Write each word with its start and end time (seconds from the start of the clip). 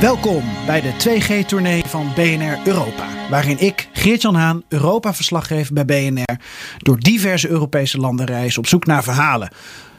Welkom 0.00 0.44
bij 0.66 0.80
de 0.80 0.92
2G-tournee 0.92 1.84
van 1.86 2.12
BNR 2.14 2.58
Europa, 2.64 3.28
waarin 3.30 3.58
ik, 3.58 3.88
Geert-Jan 3.92 4.34
Haan, 4.34 4.62
Europa-verslaggever 4.68 5.74
bij 5.74 5.84
BNR, 5.84 6.36
door 6.78 6.98
diverse 6.98 7.48
Europese 7.48 7.98
landen 7.98 8.26
reis 8.26 8.58
op 8.58 8.66
zoek 8.66 8.86
naar 8.86 9.02
verhalen 9.02 9.50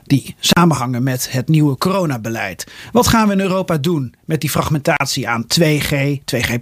die 0.03 0.35
samenhangen 0.39 1.03
met 1.03 1.31
het 1.31 1.47
nieuwe 1.47 1.77
coronabeleid. 1.77 2.71
Wat 2.91 3.07
gaan 3.07 3.27
we 3.27 3.33
in 3.33 3.39
Europa 3.39 3.77
doen 3.77 4.13
met 4.25 4.41
die 4.41 4.49
fragmentatie 4.49 5.27
aan 5.27 5.45
2G, 5.59 6.17
2G+, 6.35 6.59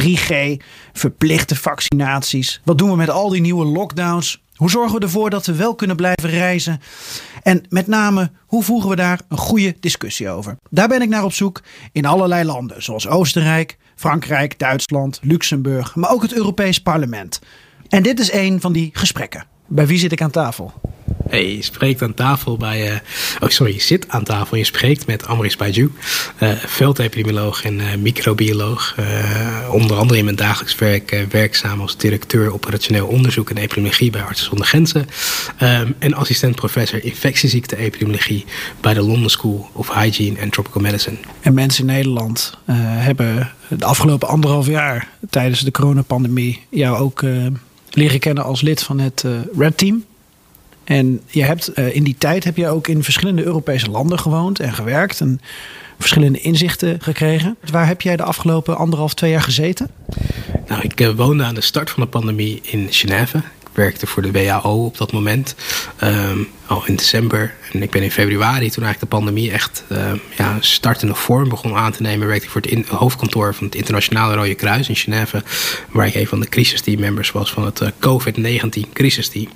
3G, 0.00 0.56
verplichte 0.92 1.56
vaccinaties? 1.56 2.60
Wat 2.64 2.78
doen 2.78 2.90
we 2.90 2.96
met 2.96 3.10
al 3.10 3.28
die 3.28 3.40
nieuwe 3.40 3.64
lockdowns? 3.64 4.42
Hoe 4.62 4.70
zorgen 4.70 4.98
we 4.98 5.04
ervoor 5.04 5.30
dat 5.30 5.46
we 5.46 5.54
wel 5.54 5.74
kunnen 5.74 5.96
blijven 5.96 6.30
reizen? 6.30 6.80
En 7.42 7.64
met 7.68 7.86
name, 7.86 8.30
hoe 8.46 8.62
voeren 8.62 8.88
we 8.88 8.96
daar 8.96 9.20
een 9.28 9.36
goede 9.36 9.76
discussie 9.80 10.28
over? 10.28 10.56
Daar 10.70 10.88
ben 10.88 11.02
ik 11.02 11.08
naar 11.08 11.24
op 11.24 11.32
zoek 11.32 11.62
in 11.92 12.06
allerlei 12.06 12.44
landen, 12.44 12.82
zoals 12.82 13.08
Oostenrijk, 13.08 13.78
Frankrijk, 13.94 14.58
Duitsland, 14.58 15.18
Luxemburg, 15.22 15.94
maar 15.94 16.10
ook 16.10 16.22
het 16.22 16.34
Europees 16.34 16.78
Parlement. 16.78 17.40
En 17.88 18.02
dit 18.02 18.20
is 18.20 18.32
een 18.32 18.60
van 18.60 18.72
die 18.72 18.90
gesprekken. 18.92 19.44
Bij 19.66 19.86
wie 19.86 19.98
zit 19.98 20.12
ik 20.12 20.22
aan 20.22 20.30
tafel? 20.30 20.72
Hey, 21.32 21.56
je 21.56 21.62
spreekt 21.62 22.02
aan 22.02 22.14
tafel 22.14 22.56
bij. 22.56 22.90
Uh, 22.90 22.96
oh, 23.40 23.48
sorry, 23.48 23.72
je 23.74 23.80
zit 23.80 24.08
aan 24.08 24.24
tafel. 24.24 24.56
Je 24.56 24.64
spreekt 24.64 25.06
met 25.06 25.26
Amris 25.26 25.56
Bajou, 25.56 25.92
uh, 26.42 26.52
veldepidemioloog 26.52 27.64
en 27.64 27.78
uh, 27.78 27.94
microbioloog. 27.94 28.94
onder 29.70 29.96
andere 29.96 30.18
in 30.18 30.24
mijn 30.24 30.36
dagelijks 30.36 30.74
werk 30.74 31.26
werkzaam 31.30 31.80
als 31.80 31.96
directeur 31.96 32.52
operationeel 32.52 33.06
onderzoek 33.06 33.50
en 33.50 33.56
epidemiologie 33.56 34.10
bij 34.10 34.22
Artsen 34.22 34.46
zonder 34.46 34.66
Grenzen. 34.66 35.06
Um, 35.62 35.94
en 35.98 36.14
assistent 36.14 36.54
professor 36.54 37.04
infectieziekte-epidemiologie 37.04 38.44
bij 38.80 38.94
de 38.94 39.02
London 39.02 39.30
School 39.30 39.70
of 39.72 39.94
Hygiene 39.94 40.40
and 40.40 40.52
Tropical 40.52 40.80
Medicine. 40.80 41.16
En 41.40 41.54
mensen 41.54 41.88
in 41.88 41.94
Nederland 41.94 42.58
hebben 42.66 43.52
de 43.68 43.84
afgelopen 43.84 44.28
anderhalf 44.28 44.66
jaar 44.66 45.08
tijdens 45.30 45.60
de 45.60 45.70
coronapandemie 45.70 46.62
jou 46.70 46.96
ook 46.96 47.24
leren 47.90 48.20
kennen 48.20 48.44
als 48.44 48.60
lid 48.60 48.82
van 48.82 48.98
het 48.98 49.24
Red 49.56 49.78
Team. 49.78 50.04
En 50.84 51.20
je 51.26 51.44
hebt, 51.44 51.70
uh, 51.74 51.94
in 51.94 52.04
die 52.04 52.16
tijd 52.18 52.44
heb 52.44 52.56
je 52.56 52.68
ook 52.68 52.88
in 52.88 53.02
verschillende 53.02 53.44
Europese 53.44 53.90
landen 53.90 54.18
gewoond 54.18 54.60
en 54.60 54.72
gewerkt. 54.72 55.20
En 55.20 55.40
verschillende 56.02 56.40
inzichten 56.40 57.00
gekregen. 57.00 57.56
Waar 57.70 57.86
heb 57.86 58.00
jij 58.00 58.16
de 58.16 58.22
afgelopen 58.22 58.76
anderhalf, 58.76 59.14
twee 59.14 59.30
jaar 59.30 59.42
gezeten? 59.42 59.90
Nou, 60.66 60.82
ik 60.82 61.00
uh, 61.00 61.10
woonde 61.10 61.44
aan 61.44 61.54
de 61.54 61.60
start 61.60 61.90
van 61.90 62.02
de 62.02 62.08
pandemie 62.08 62.60
in 62.62 62.86
Genève. 62.90 63.36
Ik 63.38 63.78
werkte 63.78 64.06
voor 64.06 64.22
de 64.22 64.30
WHO 64.30 64.84
op 64.84 64.98
dat 64.98 65.12
moment. 65.12 65.54
Um, 66.02 66.48
al 66.66 66.82
in 66.86 66.96
december. 66.96 67.54
En 67.72 67.82
ik 67.82 67.90
ben 67.90 68.02
in 68.02 68.10
februari, 68.10 68.70
toen 68.70 68.84
eigenlijk 68.84 69.00
de 69.00 69.16
pandemie 69.16 69.50
echt 69.50 69.84
uh, 69.92 70.12
ja, 70.36 70.56
startende 70.60 71.14
vorm 71.14 71.48
begon 71.48 71.74
aan 71.74 71.92
te 71.92 72.02
nemen, 72.02 72.26
werkte 72.26 72.44
ik 72.44 72.50
voor 72.50 72.60
het 72.60 72.88
hoofdkantoor 72.88 73.54
van 73.54 73.66
het 73.66 73.74
Internationale 73.74 74.34
Rode 74.34 74.54
Kruis 74.54 74.88
in 74.88 74.96
Genève. 74.96 75.42
Waar 75.90 76.06
ik 76.06 76.14
een 76.14 76.26
van 76.26 76.40
de 76.40 76.48
crisisteammembers 76.48 77.32
was 77.32 77.52
van 77.52 77.64
het 77.64 77.80
uh, 77.80 77.88
COVID-19 77.88 78.92
crisisteam. 78.92 79.48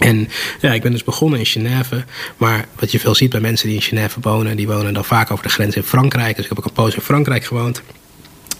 En 0.00 0.28
ja, 0.60 0.72
ik 0.72 0.82
ben 0.82 0.92
dus 0.92 1.04
begonnen 1.04 1.38
in 1.38 1.46
Genève. 1.46 2.04
Maar 2.36 2.64
wat 2.78 2.92
je 2.92 3.00
veel 3.00 3.14
ziet 3.14 3.30
bij 3.30 3.40
mensen 3.40 3.66
die 3.66 3.76
in 3.76 3.82
Genève 3.82 4.20
wonen, 4.20 4.56
die 4.56 4.66
wonen 4.66 4.94
dan 4.94 5.04
vaak 5.04 5.30
over 5.30 5.44
de 5.44 5.50
grens 5.50 5.76
in 5.76 5.82
Frankrijk. 5.82 6.36
Dus 6.36 6.44
ik 6.44 6.48
heb 6.48 6.58
ook 6.58 6.64
een 6.64 6.72
poos 6.72 6.94
in 6.94 7.00
Frankrijk 7.00 7.44
gewoond. 7.44 7.82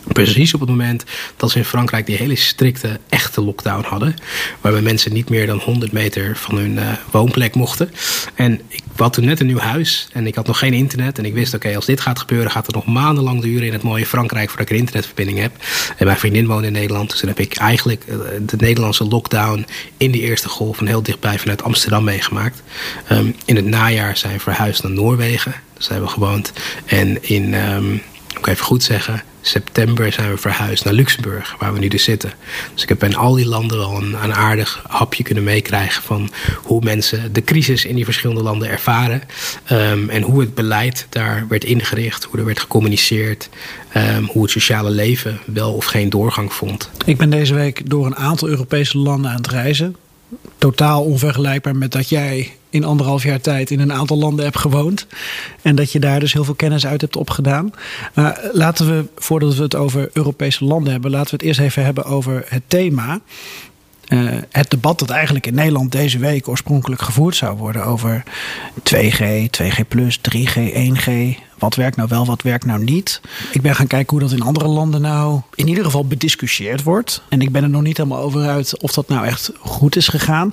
Precies 0.06 0.54
op 0.54 0.60
het 0.60 0.68
moment 0.68 1.04
dat 1.36 1.50
ze 1.50 1.58
in 1.58 1.64
Frankrijk 1.64 2.06
die 2.06 2.16
hele 2.16 2.36
strikte, 2.36 3.00
echte 3.08 3.40
lockdown 3.40 3.84
hadden. 3.84 4.14
Waarbij 4.60 4.82
mensen 4.82 5.12
niet 5.12 5.28
meer 5.28 5.46
dan 5.46 5.58
100 5.58 5.92
meter 5.92 6.36
van 6.36 6.56
hun 6.56 6.72
uh, 6.72 6.92
woonplek 7.10 7.54
mochten. 7.54 7.90
En 8.34 8.60
ik 8.68 8.82
had 8.96 9.12
toen 9.12 9.24
net 9.24 9.40
een 9.40 9.46
nieuw 9.46 9.58
huis 9.58 10.08
en 10.12 10.26
ik 10.26 10.34
had 10.34 10.46
nog 10.46 10.58
geen 10.58 10.72
internet. 10.72 11.18
En 11.18 11.24
ik 11.24 11.34
wist, 11.34 11.54
oké, 11.54 11.76
als 11.76 11.86
dit 11.86 12.00
gaat 12.00 12.18
gebeuren, 12.18 12.50
gaat 12.50 12.66
het 12.66 12.74
nog 12.74 12.86
maandenlang 12.86 13.42
duren 13.42 13.66
in 13.66 13.72
het 13.72 13.82
mooie 13.82 14.06
Frankrijk 14.06 14.48
voordat 14.48 14.66
ik 14.66 14.72
een 14.72 14.80
internetverbinding 14.80 15.38
heb. 15.38 15.52
En 15.96 16.06
mijn 16.06 16.18
vriendin 16.18 16.46
woont 16.46 16.64
in 16.64 16.72
Nederland. 16.72 17.10
Dus 17.10 17.20
dan 17.20 17.28
heb 17.28 17.40
ik 17.40 17.56
eigenlijk 17.56 18.04
uh, 18.08 18.16
de 18.40 18.56
Nederlandse 18.56 19.04
lockdown 19.04 19.66
in 19.96 20.10
die 20.10 20.22
eerste 20.22 20.48
golf 20.48 20.76
van 20.76 20.86
heel 20.86 21.02
dichtbij 21.02 21.38
vanuit 21.38 21.62
Amsterdam 21.62 22.04
meegemaakt. 22.04 22.62
Um, 23.12 23.34
in 23.44 23.56
het 23.56 23.64
najaar 23.64 24.16
zijn 24.16 24.32
we 24.32 24.40
verhuisd 24.40 24.82
naar 24.82 24.92
Noorwegen. 24.92 25.54
Dus 25.74 25.88
daar 25.88 25.98
hebben 25.98 26.08
we 26.08 26.24
gewoond. 26.24 26.52
En 26.86 27.22
in, 27.22 27.54
um, 27.54 28.02
ik 28.38 28.46
even 28.46 28.64
goed 28.64 28.82
zeggen, 28.82 29.22
september 29.40 30.12
zijn 30.12 30.30
we 30.30 30.36
verhuisd 30.36 30.84
naar 30.84 30.94
Luxemburg, 30.94 31.56
waar 31.58 31.72
we 31.72 31.78
nu 31.78 31.88
dus 31.88 32.04
zitten. 32.04 32.32
Dus 32.74 32.82
ik 32.82 32.88
heb 32.88 33.04
in 33.04 33.16
al 33.16 33.34
die 33.34 33.46
landen 33.46 33.78
wel 33.78 33.96
een, 33.96 34.16
een 34.22 34.34
aardig 34.34 34.84
hapje 34.88 35.22
kunnen 35.22 35.44
meekrijgen 35.44 36.02
van 36.02 36.30
hoe 36.62 36.80
mensen 36.84 37.32
de 37.32 37.44
crisis 37.44 37.84
in 37.84 37.94
die 37.94 38.04
verschillende 38.04 38.42
landen 38.42 38.68
ervaren. 38.68 39.22
Um, 39.72 40.08
en 40.08 40.22
hoe 40.22 40.40
het 40.40 40.54
beleid 40.54 41.06
daar 41.08 41.46
werd 41.48 41.64
ingericht, 41.64 42.24
hoe 42.24 42.38
er 42.38 42.44
werd 42.44 42.60
gecommuniceerd, 42.60 43.48
um, 43.96 44.24
hoe 44.24 44.42
het 44.42 44.50
sociale 44.50 44.90
leven 44.90 45.38
wel 45.44 45.72
of 45.72 45.84
geen 45.84 46.10
doorgang 46.10 46.52
vond. 46.52 46.90
Ik 47.04 47.16
ben 47.16 47.30
deze 47.30 47.54
week 47.54 47.90
door 47.90 48.06
een 48.06 48.16
aantal 48.16 48.48
Europese 48.48 48.98
landen 48.98 49.30
aan 49.30 49.36
het 49.36 49.48
reizen. 49.48 49.96
Totaal 50.58 51.04
onvergelijkbaar 51.04 51.76
met 51.76 51.92
dat 51.92 52.08
jij 52.08 52.52
in 52.70 52.84
anderhalf 52.84 53.22
jaar 53.22 53.40
tijd 53.40 53.70
in 53.70 53.80
een 53.80 53.92
aantal 53.92 54.18
landen 54.18 54.44
hebt 54.44 54.58
gewoond. 54.58 55.06
En 55.62 55.74
dat 55.74 55.92
je 55.92 56.00
daar 56.00 56.20
dus 56.20 56.32
heel 56.32 56.44
veel 56.44 56.54
kennis 56.54 56.86
uit 56.86 57.00
hebt 57.00 57.16
opgedaan. 57.16 57.72
Maar 58.14 58.40
laten 58.52 58.86
we, 58.86 59.04
voordat 59.16 59.54
we 59.54 59.62
het 59.62 59.74
over 59.74 60.10
Europese 60.12 60.64
landen 60.64 60.92
hebben, 60.92 61.10
laten 61.10 61.30
we 61.30 61.36
het 61.36 61.46
eerst 61.46 61.60
even 61.60 61.84
hebben 61.84 62.04
over 62.04 62.44
het 62.48 62.62
thema. 62.66 63.20
Uh, 64.08 64.30
het 64.50 64.70
debat 64.70 64.98
dat 64.98 65.10
eigenlijk 65.10 65.46
in 65.46 65.54
Nederland 65.54 65.92
deze 65.92 66.18
week 66.18 66.48
oorspronkelijk 66.48 67.02
gevoerd 67.02 67.36
zou 67.36 67.56
worden 67.56 67.84
over 67.84 68.22
2G, 68.94 69.46
2G, 69.62 69.84
3G, 70.36 70.56
1G. 70.74 71.10
Wat 71.60 71.74
werkt 71.74 71.96
nou 71.96 72.08
wel, 72.08 72.26
wat 72.26 72.42
werkt 72.42 72.64
nou 72.64 72.84
niet? 72.84 73.20
Ik 73.52 73.62
ben 73.62 73.74
gaan 73.74 73.86
kijken 73.86 74.10
hoe 74.10 74.28
dat 74.28 74.38
in 74.38 74.44
andere 74.44 74.68
landen 74.68 75.00
nou 75.00 75.40
in 75.54 75.68
ieder 75.68 75.84
geval 75.84 76.06
bediscussieerd 76.06 76.82
wordt. 76.82 77.22
En 77.28 77.40
ik 77.40 77.52
ben 77.52 77.62
er 77.62 77.70
nog 77.70 77.82
niet 77.82 77.96
helemaal 77.96 78.22
over 78.22 78.48
uit 78.48 78.80
of 78.80 78.92
dat 78.92 79.08
nou 79.08 79.26
echt 79.26 79.52
goed 79.58 79.96
is 79.96 80.08
gegaan. 80.08 80.52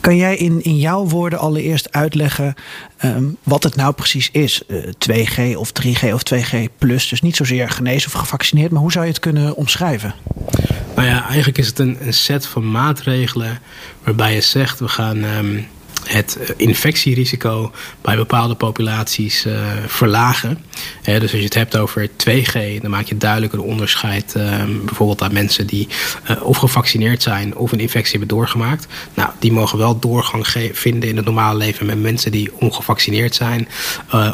Kan 0.00 0.16
jij 0.16 0.36
in, 0.36 0.62
in 0.62 0.78
jouw 0.78 1.06
woorden 1.06 1.38
allereerst 1.38 1.92
uitleggen 1.92 2.54
um, 3.04 3.36
wat 3.42 3.62
het 3.62 3.76
nou 3.76 3.92
precies 3.92 4.30
is? 4.30 4.62
Uh, 4.68 4.84
2G 5.10 5.56
of 5.56 5.72
3G 5.82 6.12
of 6.12 6.22
2G 6.34 6.56
plus. 6.78 7.08
Dus 7.08 7.22
niet 7.22 7.36
zozeer 7.36 7.70
genezen 7.70 8.12
of 8.12 8.20
gevaccineerd, 8.20 8.70
maar 8.70 8.82
hoe 8.82 8.92
zou 8.92 9.04
je 9.04 9.10
het 9.10 9.20
kunnen 9.20 9.56
omschrijven? 9.56 10.14
Nou 10.96 11.08
ja, 11.08 11.26
eigenlijk 11.26 11.58
is 11.58 11.66
het 11.66 11.78
een, 11.78 11.96
een 12.00 12.14
set 12.14 12.46
van 12.46 12.70
maatregelen 12.70 13.60
waarbij 14.04 14.34
je 14.34 14.40
zegt 14.40 14.78
we 14.78 14.88
gaan. 14.88 15.24
Um 15.24 15.66
het 16.04 16.38
infectierisico 16.56 17.72
bij 18.00 18.16
bepaalde 18.16 18.54
populaties 18.54 19.46
uh, 19.46 19.54
verlagen. 19.86 20.58
dus 21.02 21.20
als 21.20 21.30
je 21.30 21.44
het 21.44 21.54
hebt 21.54 21.76
over 21.76 22.08
2G, 22.08 22.80
dan 22.80 22.90
maak 22.90 23.06
je 23.06 23.16
duidelijk 23.16 23.52
een 23.52 23.60
onderscheid. 23.60 24.34
Uh, 24.36 24.64
bijvoorbeeld 24.84 25.22
aan 25.22 25.32
mensen 25.32 25.66
die 25.66 25.88
uh, 26.30 26.42
of 26.42 26.56
gevaccineerd 26.56 27.22
zijn 27.22 27.56
of 27.56 27.72
een 27.72 27.80
infectie 27.80 28.18
hebben 28.18 28.36
doorgemaakt. 28.36 28.86
Nou, 29.14 29.30
die 29.38 29.52
mogen 29.52 29.78
wel 29.78 29.98
doorgang 29.98 30.46
vinden 30.72 31.08
in 31.08 31.16
het 31.16 31.24
normale 31.24 31.58
leven 31.58 31.86
met 31.86 32.00
mensen 32.00 32.30
die 32.30 32.50
ongevaccineerd 32.58 33.34
zijn. 33.34 33.68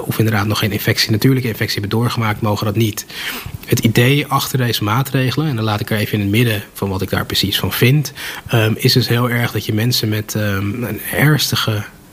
of 0.00 0.18
inderdaad 0.18 0.46
nog 0.46 0.58
geen 0.58 0.72
infectie, 0.72 1.10
natuurlijke 1.10 1.48
infectie 1.48 1.80
hebben 1.80 1.98
doorgemaakt, 1.98 2.40
mogen 2.40 2.66
dat 2.66 2.76
niet. 2.76 3.06
Het 3.68 3.78
idee 3.78 4.26
achter 4.26 4.58
deze 4.58 4.84
maatregelen, 4.84 5.48
en 5.48 5.56
dan 5.56 5.64
laat 5.64 5.80
ik 5.80 5.90
er 5.90 5.98
even 5.98 6.12
in 6.12 6.20
het 6.20 6.30
midden 6.30 6.62
van 6.72 6.88
wat 6.88 7.02
ik 7.02 7.10
daar 7.10 7.26
precies 7.26 7.58
van 7.58 7.72
vind, 7.72 8.12
um, 8.54 8.74
is 8.76 8.92
dus 8.92 9.08
heel 9.08 9.30
erg 9.30 9.52
dat 9.52 9.66
je 9.66 9.74
mensen 9.74 10.08
met 10.08 10.34
um, 10.34 10.84
een 10.84 11.00
ernstige 11.12 11.57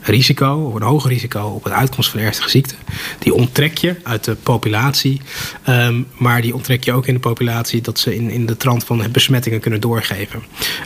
risico, 0.06 0.54
of 0.54 0.74
een 0.74 0.82
hoger 0.82 1.10
risico 1.10 1.40
op 1.40 1.64
het 1.64 1.72
uitkomst 1.72 2.10
van 2.10 2.20
ernstige 2.20 2.50
ziekte. 2.50 2.74
Die 3.18 3.34
onttrek 3.34 3.78
je 3.78 3.96
uit 4.02 4.24
de 4.24 4.34
populatie. 4.34 5.20
Um, 5.68 6.06
maar 6.12 6.42
die 6.42 6.54
onttrek 6.54 6.84
je 6.84 6.92
ook 6.92 7.06
in 7.06 7.14
de 7.14 7.20
populatie 7.20 7.80
dat 7.80 7.98
ze 7.98 8.14
in, 8.14 8.30
in 8.30 8.46
de 8.46 8.56
trant 8.56 8.84
van 8.84 9.02
besmettingen 9.12 9.60
kunnen 9.60 9.80
doorgeven. 9.80 10.42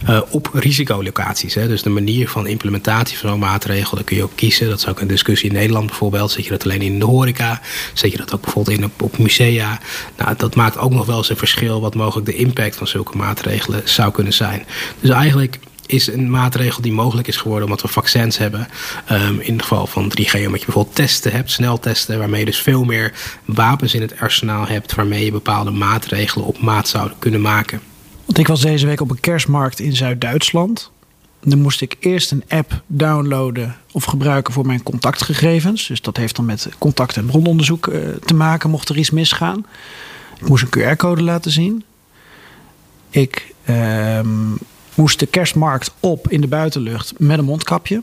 Uh, 0.08 0.20
op 0.30 0.50
risicolocaties. 0.52 1.54
Hè. 1.54 1.68
Dus 1.68 1.82
de 1.82 1.90
manier 1.90 2.28
van 2.28 2.46
implementatie 2.46 3.18
van 3.18 3.30
zo'n 3.30 3.38
maatregel, 3.38 3.94
daar 3.94 4.04
kun 4.04 4.16
je 4.16 4.22
ook 4.22 4.32
kiezen. 4.34 4.68
Dat 4.68 4.78
is 4.78 4.86
ook 4.86 5.00
een 5.00 5.06
discussie 5.06 5.48
in 5.48 5.54
Nederland 5.54 5.86
bijvoorbeeld. 5.86 6.30
Zet 6.30 6.44
je 6.44 6.50
dat 6.50 6.64
alleen 6.64 6.82
in 6.82 6.98
de 6.98 7.04
horeca? 7.04 7.60
Zet 7.94 8.12
je 8.12 8.18
dat 8.18 8.34
ook 8.34 8.40
bijvoorbeeld 8.40 8.76
in 8.76 8.84
op, 8.84 9.02
op 9.02 9.18
musea? 9.18 9.80
Nou, 10.16 10.34
dat 10.36 10.54
maakt 10.54 10.78
ook 10.78 10.92
nog 10.92 11.06
wel 11.06 11.16
eens 11.16 11.30
een 11.30 11.36
verschil 11.36 11.80
wat 11.80 11.94
mogelijk 11.94 12.26
de 12.26 12.34
impact 12.34 12.76
van 12.76 12.86
zulke 12.86 13.16
maatregelen 13.16 13.82
zou 13.84 14.12
kunnen 14.12 14.32
zijn. 14.32 14.66
Dus 15.00 15.10
eigenlijk 15.10 15.58
is 15.90 16.06
een 16.06 16.30
maatregel 16.30 16.82
die 16.82 16.92
mogelijk 16.92 17.28
is 17.28 17.36
geworden 17.36 17.64
omdat 17.64 17.82
we 17.82 17.88
vaccins 17.88 18.38
hebben. 18.38 18.68
Um, 19.12 19.40
in 19.40 19.52
het 19.52 19.62
geval 19.62 19.86
van 19.86 20.04
3G, 20.04 20.34
omdat 20.34 20.60
je 20.60 20.66
bijvoorbeeld 20.66 20.94
testen 20.94 21.32
hebt, 21.32 21.50
sneltesten, 21.50 22.18
waarmee 22.18 22.40
je 22.40 22.46
dus 22.46 22.60
veel 22.60 22.84
meer 22.84 23.12
wapens 23.44 23.94
in 23.94 24.00
het 24.00 24.20
arsenaal 24.20 24.66
hebt, 24.66 24.94
waarmee 24.94 25.24
je 25.24 25.30
bepaalde 25.30 25.70
maatregelen 25.70 26.46
op 26.46 26.60
maat 26.60 26.88
zou 26.88 27.10
kunnen 27.18 27.40
maken. 27.40 27.80
Want 28.24 28.38
ik 28.38 28.46
was 28.46 28.60
deze 28.60 28.86
week 28.86 29.00
op 29.00 29.10
een 29.10 29.20
kerstmarkt 29.20 29.80
in 29.80 29.96
Zuid-Duitsland. 29.96 30.90
Dan 31.42 31.60
moest 31.60 31.80
ik 31.80 31.96
eerst 32.00 32.30
een 32.30 32.44
app 32.48 32.82
downloaden 32.86 33.76
of 33.92 34.04
gebruiken 34.04 34.52
voor 34.52 34.66
mijn 34.66 34.82
contactgegevens. 34.82 35.86
Dus 35.86 36.00
dat 36.00 36.16
heeft 36.16 36.36
dan 36.36 36.44
met 36.44 36.68
contact- 36.78 37.16
en 37.16 37.26
brononderzoek 37.26 37.86
uh, 37.86 38.00
te 38.24 38.34
maken, 38.34 38.70
mocht 38.70 38.88
er 38.88 38.98
iets 38.98 39.10
misgaan. 39.10 39.66
Ik 40.40 40.48
moest 40.48 40.66
een 40.70 40.96
QR-code 40.96 41.22
laten 41.22 41.50
zien. 41.50 41.84
Ik 43.10 43.54
uh, 43.64 44.20
moest 44.94 45.18
de 45.18 45.26
kerstmarkt 45.26 45.92
op 46.00 46.30
in 46.30 46.40
de 46.40 46.46
buitenlucht 46.46 47.12
met 47.18 47.38
een 47.38 47.44
mondkapje. 47.44 48.02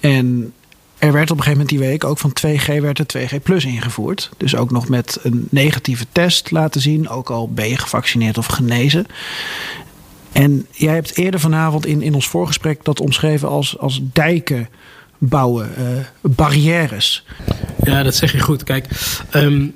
En 0.00 0.52
er 0.98 1.12
werd 1.12 1.30
op 1.30 1.36
een 1.36 1.42
gegeven 1.42 1.50
moment 1.50 1.68
die 1.68 1.88
week 1.88 2.04
ook 2.04 2.18
van 2.18 2.32
2G 2.46 2.80
werd 2.80 2.98
er 2.98 3.28
2G 3.28 3.42
plus 3.42 3.64
ingevoerd. 3.64 4.30
Dus 4.36 4.56
ook 4.56 4.70
nog 4.70 4.88
met 4.88 5.18
een 5.22 5.46
negatieve 5.50 6.06
test 6.12 6.50
laten 6.50 6.80
zien. 6.80 7.08
Ook 7.08 7.30
al 7.30 7.48
ben 7.52 7.68
je 7.68 7.78
gevaccineerd 7.78 8.38
of 8.38 8.46
genezen. 8.46 9.06
En 10.32 10.66
jij 10.70 10.94
hebt 10.94 11.16
eerder 11.16 11.40
vanavond 11.40 11.86
in, 11.86 12.02
in 12.02 12.14
ons 12.14 12.28
voorgesprek 12.28 12.84
dat 12.84 13.00
omschreven 13.00 13.48
als, 13.48 13.78
als 13.78 14.00
dijken 14.12 14.68
bouwen, 15.18 15.70
uh, 15.78 15.86
barrières. 16.20 17.24
Ja, 17.82 18.02
dat 18.02 18.14
zeg 18.14 18.32
je 18.32 18.40
goed. 18.40 18.64
Kijk, 18.64 18.86
um, 19.34 19.74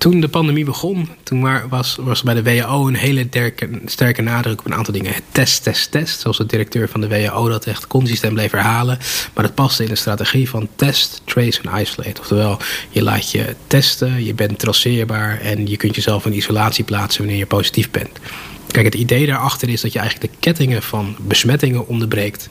toen 0.00 0.20
de 0.20 0.28
pandemie 0.28 0.64
begon, 0.64 1.08
toen 1.22 1.68
was, 1.68 1.96
was 2.00 2.22
bij 2.22 2.34
de 2.34 2.42
WHO 2.42 2.86
een 2.86 2.94
hele 2.94 3.26
sterke, 3.28 3.68
sterke 3.84 4.22
nadruk 4.22 4.58
op 4.58 4.66
een 4.66 4.74
aantal 4.74 4.94
dingen. 4.94 5.14
Test, 5.32 5.62
test, 5.62 5.90
test. 5.90 6.20
Zoals 6.20 6.36
de 6.36 6.46
directeur 6.46 6.88
van 6.88 7.00
de 7.00 7.08
WHO 7.08 7.48
dat 7.48 7.66
echt 7.66 7.86
consistent 7.86 8.34
bleef 8.34 8.50
herhalen. 8.50 8.98
Maar 9.34 9.44
dat 9.44 9.54
paste 9.54 9.82
in 9.82 9.88
de 9.88 9.94
strategie 9.94 10.48
van 10.48 10.68
test, 10.76 11.22
trace 11.24 11.60
en 11.62 11.80
isolate. 11.80 12.20
Oftewel, 12.20 12.58
je 12.90 13.02
laat 13.02 13.30
je 13.30 13.54
testen, 13.66 14.24
je 14.24 14.34
bent 14.34 14.58
traceerbaar 14.58 15.40
en 15.40 15.66
je 15.66 15.76
kunt 15.76 15.94
jezelf 15.94 16.26
in 16.26 16.34
isolatie 16.36 16.84
plaatsen 16.84 17.20
wanneer 17.20 17.38
je 17.38 17.46
positief 17.46 17.90
bent. 17.90 18.18
Kijk, 18.66 18.84
het 18.84 18.94
idee 18.94 19.26
daarachter 19.26 19.68
is 19.68 19.80
dat 19.80 19.92
je 19.92 19.98
eigenlijk 19.98 20.32
de 20.32 20.38
kettingen 20.40 20.82
van 20.82 21.16
besmettingen 21.18 21.86
onderbreekt. 21.86 22.48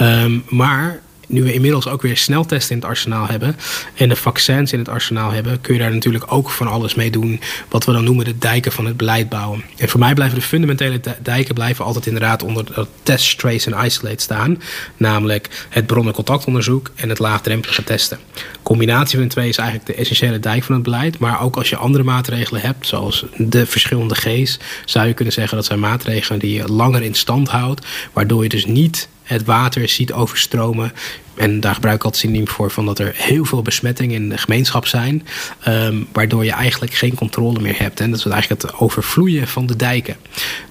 Um, 0.00 0.44
maar 0.48 1.00
nu 1.28 1.42
we 1.42 1.52
inmiddels 1.52 1.88
ook 1.88 2.02
weer 2.02 2.16
sneltesten 2.16 2.74
in 2.74 2.80
het 2.80 2.90
arsenaal 2.90 3.26
hebben 3.26 3.56
en 3.94 4.08
de 4.08 4.16
vaccins 4.16 4.72
in 4.72 4.78
het 4.78 4.88
arsenaal 4.88 5.30
hebben, 5.30 5.60
kun 5.60 5.74
je 5.74 5.80
daar 5.80 5.92
natuurlijk 5.92 6.32
ook 6.32 6.50
van 6.50 6.66
alles 6.66 6.94
mee 6.94 7.10
doen. 7.10 7.40
Wat 7.68 7.84
we 7.84 7.92
dan 7.92 8.04
noemen 8.04 8.24
de 8.24 8.38
dijken 8.38 8.72
van 8.72 8.86
het 8.86 8.96
beleid 8.96 9.28
bouwen. 9.28 9.64
En 9.76 9.88
voor 9.88 10.00
mij 10.00 10.14
blijven 10.14 10.38
de 10.38 10.44
fundamentele 10.44 11.00
dijken 11.22 11.54
blijven 11.54 11.84
altijd 11.84 12.06
inderdaad 12.06 12.42
onder 12.42 12.74
dat 12.74 12.88
test, 13.02 13.38
trace 13.38 13.70
en 13.70 13.84
isolate 13.84 14.22
staan. 14.22 14.62
Namelijk 14.96 15.66
het 15.68 15.86
bronnen-contactonderzoek 15.86 16.90
en 16.94 17.08
het 17.08 17.18
laagdrempelige 17.18 17.84
testen. 17.84 18.18
combinatie 18.62 19.18
van 19.18 19.28
de 19.28 19.32
twee 19.34 19.48
is 19.48 19.56
eigenlijk 19.56 19.88
de 19.88 19.94
essentiële 19.94 20.40
dijk 20.40 20.64
van 20.64 20.74
het 20.74 20.84
beleid. 20.84 21.18
Maar 21.18 21.42
ook 21.42 21.56
als 21.56 21.68
je 21.68 21.76
andere 21.76 22.04
maatregelen 22.04 22.60
hebt, 22.60 22.86
zoals 22.86 23.24
de 23.36 23.66
verschillende 23.66 24.14
G's, 24.14 24.58
zou 24.84 25.06
je 25.06 25.14
kunnen 25.14 25.34
zeggen 25.34 25.56
dat 25.56 25.66
zijn 25.66 25.80
maatregelen 25.80 26.38
die 26.38 26.54
je 26.54 26.72
langer 26.72 27.02
in 27.02 27.14
stand 27.14 27.48
houdt. 27.48 27.86
Waardoor 28.12 28.42
je 28.42 28.48
dus 28.48 28.66
niet 28.66 29.08
het 29.24 29.44
water 29.44 29.88
ziet 29.88 30.12
overstromen. 30.12 30.92
En 31.36 31.60
daar 31.60 31.74
gebruik 31.74 31.96
ik 31.96 32.04
altijd 32.04 32.22
synoniem 32.22 32.48
voor 32.48 32.70
van 32.70 32.86
dat 32.86 32.98
er 32.98 33.12
heel 33.16 33.44
veel 33.44 33.62
besmettingen 33.62 34.14
in 34.14 34.28
de 34.28 34.38
gemeenschap 34.38 34.86
zijn. 34.86 35.26
Um, 35.68 36.06
waardoor 36.12 36.44
je 36.44 36.52
eigenlijk 36.52 36.94
geen 36.94 37.14
controle 37.14 37.60
meer 37.60 37.78
hebt. 37.78 38.00
En 38.00 38.10
dat 38.10 38.18
is 38.18 38.26
eigenlijk 38.26 38.62
het 38.62 38.74
overvloeien 38.74 39.48
van 39.48 39.66
de 39.66 39.76
dijken. 39.76 40.16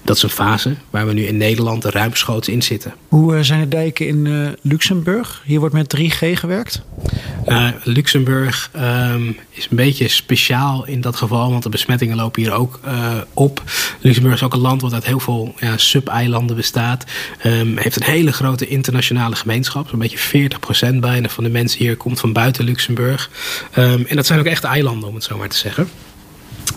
Dat 0.02 0.16
is 0.16 0.22
een 0.22 0.30
fase 0.30 0.74
waar 0.90 1.06
we 1.06 1.12
nu 1.12 1.22
in 1.22 1.36
Nederland 1.36 1.84
ruimschoots 1.84 2.48
in 2.48 2.62
zitten. 2.62 2.94
Hoe 3.08 3.34
uh, 3.34 3.42
zijn 3.42 3.60
de 3.60 3.68
dijken 3.68 4.06
in 4.06 4.24
uh, 4.24 4.48
Luxemburg? 4.62 5.42
Hier 5.44 5.60
wordt 5.60 5.74
met 5.74 5.96
3G 5.96 6.18
gewerkt? 6.18 6.82
Uh, 7.46 7.68
Luxemburg 7.82 8.70
um, 8.76 9.36
is 9.50 9.66
een 9.70 9.76
beetje 9.76 10.08
speciaal 10.08 10.86
in 10.86 11.00
dat 11.00 11.16
geval. 11.16 11.50
Want 11.50 11.62
de 11.62 11.68
besmettingen 11.68 12.16
lopen 12.16 12.42
hier 12.42 12.52
ook 12.52 12.80
op. 13.34 13.62
Luxemburg 14.00 14.34
is 14.34 14.42
ook 14.42 14.52
een 14.54 14.60
land 14.60 14.80
wat 14.80 14.92
uit 14.92 15.04
heel 15.04 15.20
veel 15.20 15.54
ja, 15.58 15.76
sub-eilanden 15.76 16.56
bestaat. 16.56 17.04
Um, 17.46 17.76
heeft 17.76 17.96
een 17.96 18.12
hele 18.12 18.32
grote 18.32 18.66
internationale 18.66 19.36
gemeenschap. 19.36 19.88
Zo'n 19.88 19.98
beetje 19.98 20.18
40 20.18 20.53
40% 20.94 20.94
bijna 20.96 21.28
van 21.28 21.44
de 21.44 21.50
mensen 21.50 21.78
hier 21.78 21.96
komt 21.96 22.20
van 22.20 22.32
buiten 22.32 22.64
Luxemburg. 22.64 23.30
Um, 23.78 24.04
en 24.06 24.16
dat 24.16 24.26
zijn 24.26 24.38
ook 24.38 24.46
echt 24.46 24.64
eilanden, 24.64 25.08
om 25.08 25.14
het 25.14 25.24
zo 25.24 25.36
maar 25.36 25.48
te 25.48 25.56
zeggen. 25.56 25.88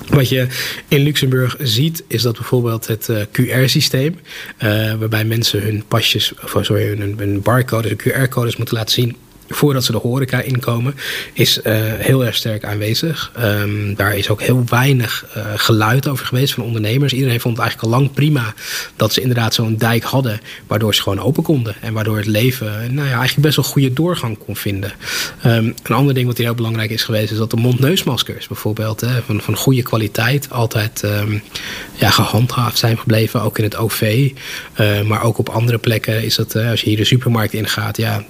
Wat 0.10 0.30
je 0.30 0.48
in 0.88 1.02
Luxemburg 1.02 1.56
ziet, 1.60 2.04
is 2.08 2.22
dat 2.22 2.36
bijvoorbeeld 2.36 2.88
het 2.88 3.08
uh, 3.08 3.22
QR-systeem, 3.32 4.20
uh, 4.64 4.94
waarbij 4.94 5.26
mensen 5.26 5.62
hun 5.62 5.84
pasjes, 5.88 6.34
of 6.44 6.66
sorry, 6.66 6.88
hun, 6.88 7.16
hun 7.18 7.42
barcodes, 7.42 7.92
QR-codes 7.92 8.56
moeten 8.56 8.76
laten 8.76 8.94
zien 8.94 9.16
voordat 9.50 9.84
ze 9.84 9.92
de 9.92 9.98
horeca 9.98 10.42
inkomen, 10.42 10.96
is 11.34 11.60
uh, 11.64 11.64
heel 11.82 12.26
erg 12.26 12.36
sterk 12.36 12.64
aanwezig. 12.64 13.32
Um, 13.40 13.96
daar 13.96 14.18
is 14.18 14.30
ook 14.30 14.42
heel 14.42 14.64
weinig 14.70 15.26
uh, 15.38 15.44
geluid 15.56 16.08
over 16.08 16.26
geweest 16.26 16.54
van 16.54 16.64
ondernemers. 16.64 17.14
Iedereen 17.14 17.40
vond 17.40 17.58
het 17.58 17.66
eigenlijk 17.66 17.94
al 17.94 18.00
lang 18.00 18.14
prima 18.14 18.54
dat 18.96 19.14
ze 19.14 19.22
inderdaad 19.22 19.54
zo'n 19.54 19.76
dijk 19.78 20.04
hadden, 20.04 20.42
waardoor 20.68 20.96
ze 20.96 21.02
gewoon 21.02 21.20
open 21.20 21.44
konden. 21.44 21.76
En 21.82 21.94
waardoor 21.94 22.18
het 22.18 22.26
leven 22.26 22.94
nou 22.94 23.08
ja, 23.08 23.14
eigenlijk 23.14 23.42
best 23.42 23.56
wel 23.56 23.66
goede 23.66 23.94
doorgang 23.94 24.38
kon 24.38 24.56
vinden. 24.56 24.92
Um, 25.46 25.74
een 25.84 25.96
ander 25.96 26.14
ding 26.14 26.28
wat 26.28 26.38
hier 26.38 26.46
heel 26.46 26.56
belangrijk 26.56 26.90
is 26.90 27.04
geweest, 27.04 27.32
is 27.32 27.38
dat 27.38 27.52
de 27.52 27.58
mond-neusmaskers 27.58 28.48
bijvoorbeeld 28.48 29.02
hè, 29.02 29.22
van, 29.22 29.42
van 29.42 29.56
goede 29.56 29.82
kwaliteit 29.82 30.52
altijd 30.52 31.04
um, 31.04 31.42
ja, 31.94 32.10
gehandhaafd 32.10 32.78
zijn 32.78 32.98
gebleven, 32.98 33.42
ook 33.42 33.58
in 33.58 33.64
het 33.64 33.76
OV. 33.76 34.32
Maar 35.06 35.24
ook 35.24 35.38
op 35.38 35.50
andere 35.50 35.78
plekken 35.78 36.24
is 36.24 36.36
dat, 36.36 36.56
als 36.56 36.82
je 36.82 36.88
hier 36.88 36.98
de 36.98 37.06
supermarkt 37.06 37.54
ingaat, 37.54 37.98
ja, 37.98 38.24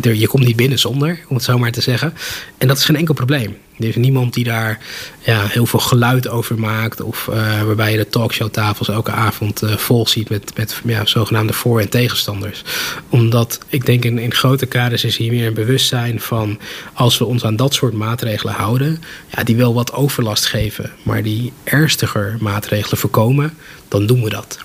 je 0.00 0.26
komt 0.26 0.44
niet 0.44 0.56
binnen 0.62 0.78
zonder, 0.78 1.18
om 1.28 1.36
het 1.36 1.44
zo 1.44 1.58
maar 1.58 1.72
te 1.72 1.80
zeggen. 1.80 2.14
En 2.58 2.68
dat 2.68 2.78
is 2.78 2.84
geen 2.84 2.96
enkel 2.96 3.14
probleem. 3.14 3.56
Er 3.78 3.88
is 3.88 3.96
niemand 3.96 4.34
die 4.34 4.44
daar 4.44 4.78
ja, 5.20 5.46
heel 5.46 5.66
veel 5.66 5.78
geluid 5.78 6.28
over 6.28 6.58
maakt. 6.58 7.00
Of 7.00 7.28
uh, 7.30 7.62
waarbij 7.62 7.90
je 7.90 7.96
de 7.96 8.08
talkshowtafels 8.08 8.88
elke 8.88 9.10
avond 9.10 9.62
uh, 9.62 9.76
vol 9.76 10.06
ziet 10.06 10.28
met, 10.30 10.52
met 10.56 10.80
ja, 10.84 11.06
zogenaamde 11.06 11.52
voor- 11.52 11.80
en 11.80 11.88
tegenstanders. 11.88 12.62
Omdat 13.08 13.58
ik 13.68 13.86
denk 13.86 14.04
in, 14.04 14.18
in 14.18 14.34
grote 14.34 14.66
kaders 14.66 15.04
is 15.04 15.16
hier 15.16 15.32
meer 15.32 15.46
een 15.46 15.54
bewustzijn 15.54 16.20
van 16.20 16.58
als 16.92 17.18
we 17.18 17.24
ons 17.24 17.44
aan 17.44 17.56
dat 17.56 17.74
soort 17.74 17.92
maatregelen 17.92 18.54
houden, 18.54 19.02
ja, 19.34 19.44
die 19.44 19.56
wel 19.56 19.74
wat 19.74 19.92
overlast 19.92 20.46
geven, 20.46 20.90
maar 21.02 21.22
die 21.22 21.52
ernstiger 21.64 22.36
maatregelen 22.40 22.98
voorkomen, 22.98 23.54
dan 23.88 24.06
doen 24.06 24.22
we 24.22 24.30
dat. 24.30 24.58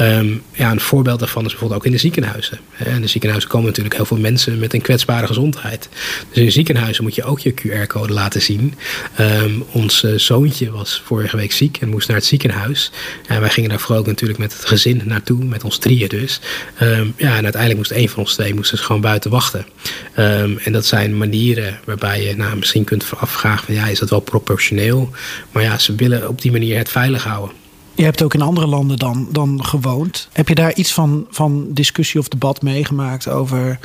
Um, 0.00 0.42
ja, 0.52 0.70
een 0.70 0.80
voorbeeld 0.80 1.18
daarvan 1.18 1.44
is 1.44 1.50
bijvoorbeeld 1.50 1.80
ook 1.80 1.86
in 1.86 1.92
de 1.92 1.98
ziekenhuizen. 1.98 2.58
In 2.84 3.00
de 3.00 3.06
ziekenhuizen 3.06 3.50
komen 3.50 3.66
natuurlijk 3.66 3.94
heel 3.94 4.04
veel 4.04 4.16
mensen 4.16 4.58
met 4.58 4.74
een 4.74 4.80
kwetsbare 4.80 5.26
gezondheid. 5.26 5.88
Dus 6.32 6.44
in 6.44 6.52
ziekenhuizen 6.52 7.04
moet 7.04 7.14
je 7.14 7.24
ook 7.24 7.40
je 7.40 7.54
QR-code 7.54 8.12
laten 8.12 8.42
zien. 8.42 8.74
Um, 9.20 9.64
ons 9.72 10.02
uh, 10.02 10.18
zoontje 10.18 10.70
was 10.70 11.02
vorige 11.04 11.36
week 11.36 11.52
ziek 11.52 11.76
en 11.80 11.88
moest 11.88 12.08
naar 12.08 12.16
het 12.16 12.26
ziekenhuis. 12.26 12.90
En 13.26 13.40
wij 13.40 13.50
gingen 13.50 13.70
daar 13.70 13.80
vooral 13.80 13.98
ook 13.98 14.06
natuurlijk 14.06 14.38
met 14.38 14.52
het 14.52 14.64
gezin 14.64 15.02
naartoe, 15.04 15.44
met 15.44 15.64
ons 15.64 15.78
drieën 15.78 16.08
dus. 16.08 16.40
Um, 16.82 17.14
ja, 17.16 17.36
en 17.36 17.42
uiteindelijk 17.42 17.76
moest 17.76 17.90
een 17.90 18.08
van 18.08 18.18
ons 18.18 18.34
twee 18.34 18.54
moest 18.54 18.70
dus 18.70 18.80
gewoon 18.80 19.00
buiten 19.00 19.30
wachten. 19.30 19.66
en 20.14 20.72
dat 20.72 20.86
zijn 20.86 21.16
manieren 21.16 21.78
waarbij 21.84 22.22
je 22.22 22.36
nou, 22.36 22.56
misschien 22.56 22.84
kunt 22.84 23.04
afvragen 23.16 23.64
van 23.64 23.74
ja, 23.74 23.86
is 23.86 23.98
dat 23.98 24.10
wel 24.10 24.20
proportioneel? 24.20 25.10
Maar 25.52 25.62
ja, 25.62 25.78
ze 25.78 25.94
willen 25.94 26.28
op 26.28 26.42
die 26.42 26.52
manier 26.52 26.78
het 26.78 26.88
veilig 26.88 27.24
houden. 27.24 27.65
Je 27.96 28.04
hebt 28.04 28.22
ook 28.22 28.34
in 28.34 28.42
andere 28.42 28.66
landen 28.66 28.96
dan, 28.96 29.28
dan 29.30 29.64
gewoond. 29.64 30.28
Heb 30.32 30.48
je 30.48 30.54
daar 30.54 30.74
iets 30.74 30.92
van, 30.92 31.26
van 31.30 31.66
discussie 31.68 32.20
of 32.20 32.28
debat 32.28 32.62
meegemaakt 32.62 33.28
over 33.28 33.78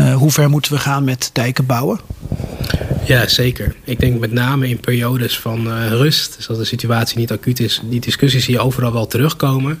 uh, 0.00 0.14
hoe 0.14 0.30
ver 0.30 0.50
moeten 0.50 0.72
we 0.72 0.78
gaan 0.78 1.04
met 1.04 1.30
dijken 1.32 1.66
bouwen? 1.66 2.00
Ja, 3.06 3.28
zeker. 3.28 3.74
Ik 3.84 4.00
denk 4.00 4.20
met 4.20 4.32
name 4.32 4.68
in 4.68 4.80
periodes 4.80 5.38
van 5.38 5.66
uh, 5.66 5.88
rust, 5.88 6.36
dus 6.36 6.48
als 6.48 6.58
de 6.58 6.64
situatie 6.64 7.18
niet 7.18 7.32
acuut 7.32 7.60
is, 7.60 7.80
die 7.84 8.00
discussies 8.00 8.44
zie 8.44 8.54
je 8.54 8.60
overal 8.60 8.92
wel 8.92 9.06
terugkomen. 9.06 9.80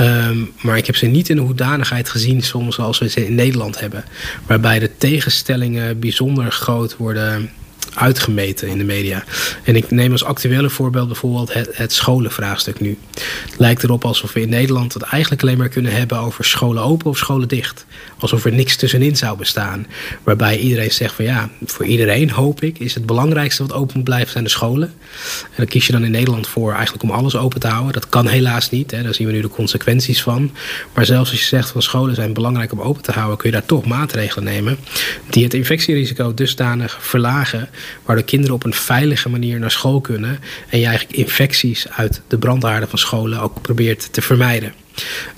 Um, 0.00 0.52
maar 0.60 0.76
ik 0.76 0.86
heb 0.86 0.96
ze 0.96 1.06
niet 1.06 1.28
in 1.28 1.36
de 1.36 1.42
hoedanigheid 1.42 2.08
gezien 2.08 2.42
soms 2.42 2.74
zoals 2.74 2.98
we 2.98 3.08
ze 3.08 3.26
in 3.26 3.34
Nederland 3.34 3.80
hebben. 3.80 4.04
Waarbij 4.46 4.78
de 4.78 4.90
tegenstellingen 4.98 5.98
bijzonder 5.98 6.52
groot 6.52 6.96
worden 6.96 7.50
uitgemeten 7.94 8.68
in 8.68 8.78
de 8.78 8.84
media. 8.84 9.24
En 9.64 9.76
ik 9.76 9.90
neem 9.90 10.12
als 10.12 10.24
actuele 10.24 10.70
voorbeeld 10.70 11.06
bijvoorbeeld 11.06 11.52
het, 11.52 11.92
scholenvraagstuk 11.92 12.80
nu. 12.80 12.98
Het 13.50 13.58
lijkt 13.58 13.82
erop 13.82 14.04
alsof 14.04 14.32
we 14.32 14.40
in 14.40 14.48
Nederland 14.48 14.94
het 14.94 15.02
eigenlijk 15.02 15.42
alleen 15.42 15.58
maar 15.58 15.68
kunnen 15.68 15.92
hebben 15.92 16.18
over 16.18 16.44
scholen 16.44 16.82
open 16.82 17.10
of 17.10 17.18
scholen 17.18 17.48
dicht. 17.48 17.86
Alsof 18.18 18.44
er 18.44 18.52
niks 18.52 18.76
tussenin 18.76 19.16
zou 19.16 19.38
bestaan. 19.38 19.86
Waarbij 20.22 20.58
iedereen 20.58 20.90
zegt 20.90 21.14
van 21.14 21.24
ja, 21.24 21.50
voor 21.64 21.84
iedereen 21.84 22.30
hoop 22.30 22.62
ik 22.62 22.78
is 22.78 22.94
het 22.94 23.06
belangrijkste 23.06 23.62
wat 23.62 23.72
open 23.72 23.92
moet 23.94 24.04
blijven 24.04 24.32
zijn 24.32 24.44
de 24.44 24.50
scholen. 24.50 24.92
En 25.42 25.56
dan 25.56 25.66
kies 25.66 25.86
je 25.86 25.92
dan 25.92 26.04
in 26.04 26.10
Nederland 26.10 26.46
voor 26.46 26.72
eigenlijk 26.72 27.02
om 27.02 27.10
alles 27.10 27.36
open 27.36 27.60
te 27.60 27.68
houden. 27.68 27.92
Dat 27.92 28.08
kan 28.08 28.26
helaas 28.26 28.70
niet, 28.70 28.90
hè. 28.90 29.02
daar 29.02 29.14
zien 29.14 29.26
we 29.26 29.32
nu 29.32 29.40
de 29.40 29.48
consequenties 29.48 30.22
van. 30.22 30.50
Maar 30.94 31.06
zelfs 31.06 31.30
als 31.30 31.40
je 31.40 31.46
zegt 31.46 31.70
van 31.70 31.82
scholen 31.82 32.14
zijn 32.14 32.32
belangrijk 32.32 32.72
om 32.72 32.80
open 32.80 33.02
te 33.02 33.12
houden, 33.12 33.36
kun 33.36 33.50
je 33.50 33.56
daar 33.56 33.66
toch 33.66 33.84
maatregelen 33.84 34.44
nemen 34.44 34.78
die 35.30 35.44
het 35.44 35.54
infectierisico 35.54 36.34
dusdanig 36.34 36.98
verlagen 37.00 37.68
waardoor 38.04 38.24
kinderen 38.24 38.54
op 38.54 38.64
een 38.64 38.74
veilige 38.74 39.28
manier 39.28 39.58
naar 39.58 39.70
school 39.70 40.00
kunnen 40.00 40.38
en 40.68 40.78
je 40.78 40.86
eigenlijk 40.86 41.16
infecties 41.18 41.88
uit 41.90 42.20
de 42.28 42.38
brandhaarden 42.38 42.88
van 42.88 42.98
scholen 42.98 43.40
ook 43.40 43.62
probeert 43.62 44.12
te 44.12 44.22
vermijden. 44.22 44.74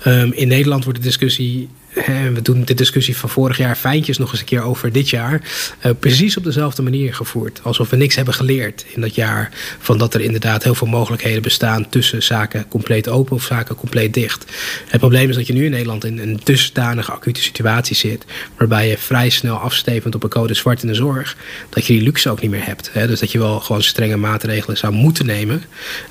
Um, 0.06 0.32
in 0.32 0.48
Nederland 0.48 0.84
wordt 0.84 0.98
de 0.98 1.04
discussie 1.04 1.68
we 2.04 2.42
doen 2.42 2.64
de 2.64 2.74
discussie 2.74 3.16
van 3.16 3.28
vorig 3.28 3.56
jaar 3.56 3.76
fijntjes 3.76 4.18
nog 4.18 4.30
eens 4.30 4.40
een 4.40 4.46
keer 4.46 4.62
over 4.62 4.92
dit 4.92 5.10
jaar. 5.10 5.42
Uh, 5.86 5.92
precies 5.98 6.36
op 6.36 6.44
dezelfde 6.44 6.82
manier 6.82 7.14
gevoerd. 7.14 7.60
Alsof 7.62 7.90
we 7.90 7.96
niks 7.96 8.14
hebben 8.14 8.34
geleerd 8.34 8.84
in 8.94 9.00
dat 9.00 9.14
jaar. 9.14 9.50
Van 9.78 9.98
dat 9.98 10.14
er 10.14 10.20
inderdaad 10.20 10.62
heel 10.62 10.74
veel 10.74 10.86
mogelijkheden 10.86 11.42
bestaan 11.42 11.88
tussen 11.88 12.22
zaken 12.22 12.68
compleet 12.68 13.08
open 13.08 13.36
of 13.36 13.42
zaken 13.42 13.74
compleet 13.74 14.14
dicht. 14.14 14.44
Het 14.86 15.00
probleem 15.00 15.28
is 15.28 15.36
dat 15.36 15.46
je 15.46 15.52
nu 15.52 15.64
in 15.64 15.70
Nederland 15.70 16.04
in 16.04 16.18
een 16.18 16.40
dusdanige 16.44 17.12
acute 17.12 17.42
situatie 17.42 17.96
zit. 17.96 18.24
Waarbij 18.56 18.88
je 18.88 18.98
vrij 18.98 19.28
snel 19.28 19.56
afstevend 19.56 20.14
op 20.14 20.22
een 20.22 20.28
code 20.28 20.54
zwart 20.54 20.82
in 20.82 20.88
de 20.88 20.94
zorg. 20.94 21.36
Dat 21.68 21.86
je 21.86 21.92
die 21.92 22.02
luxe 22.02 22.30
ook 22.30 22.40
niet 22.40 22.50
meer 22.50 22.66
hebt. 22.66 22.90
Hè? 22.92 23.06
Dus 23.06 23.20
dat 23.20 23.32
je 23.32 23.38
wel 23.38 23.60
gewoon 23.60 23.82
strenge 23.82 24.16
maatregelen 24.16 24.76
zou 24.76 24.92
moeten 24.92 25.26
nemen. 25.26 25.62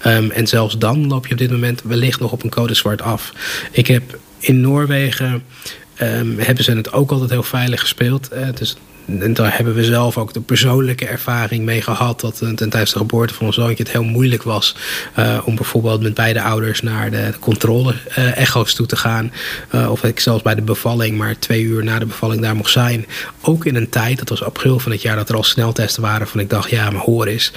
Um, 0.06 0.32
en 0.32 0.48
zelfs 0.48 0.78
dan 0.78 1.08
loop 1.08 1.28
je 1.28 1.34
op 1.34 1.40
dit 1.40 1.52
moment 1.52 1.82
wellicht 1.82 2.20
nog 2.20 2.32
op 2.32 2.44
een 2.44 2.50
code 2.50 2.74
zwart 2.74 3.02
af. 3.02 3.34
Ik 3.72 3.88
heb 3.88 4.20
in 4.40 4.62
Noorwegen 4.62 5.44
um, 6.02 6.40
hebben 6.40 6.64
ze 6.64 6.72
het 6.72 6.94
ook 6.94 7.12
altijd 7.12 7.30
heel 7.30 7.44
veilig 7.44 7.80
gespeeld. 7.80 8.30
Dus 8.56 8.78
en 9.06 9.34
daar 9.34 9.56
hebben 9.56 9.74
we 9.74 9.84
zelf 9.84 10.18
ook 10.18 10.34
de 10.34 10.42
persoonlijke 10.42 11.06
ervaring 11.06 11.64
mee 11.64 11.82
gehad. 11.82 12.20
Dat 12.20 12.38
ten 12.38 12.56
tijdens 12.56 12.92
de 12.92 12.98
geboorte 12.98 13.34
van 13.34 13.46
ons 13.46 13.56
zoontje 13.56 13.84
het 13.84 13.92
heel 13.92 14.04
moeilijk 14.04 14.44
was. 14.44 14.76
Uh, 15.20 15.38
om 15.46 15.56
bijvoorbeeld 15.56 16.02
met 16.02 16.14
beide 16.14 16.42
ouders 16.42 16.82
naar 16.82 17.12
de, 17.12 17.30
de 17.32 17.40
controle-echo's 17.40 18.74
toe 18.74 18.86
te 18.86 18.96
gaan. 18.96 19.32
Uh, 19.76 19.92
of 19.92 20.04
ik 20.04 20.20
zelfs 20.20 20.44
bij 20.44 20.56
de 20.56 20.62
bevalling, 20.62 21.18
maar 21.18 21.40
twee 21.40 21.62
uur 21.62 21.84
na 21.84 22.00
de 22.00 22.06
bevalling 22.06 22.42
daar 22.42 22.56
mocht 22.56 22.72
zijn. 22.72 23.06
Ook 23.42 23.66
in 23.66 23.76
een 23.76 23.90
tijd, 23.90 24.18
dat 24.18 24.30
was 24.30 24.44
april 24.44 24.80
van 24.80 24.92
het 24.92 25.02
jaar, 25.02 25.16
dat 25.16 25.30
er 25.30 25.36
al 25.36 25.44
sneltesten 25.44 26.02
waren. 26.02 26.28
Van 26.28 26.40
ik 26.40 26.50
dacht, 26.50 26.70
ja, 26.70 26.90
maar 26.90 27.02
hoor 27.02 27.26
eens. 27.26 27.52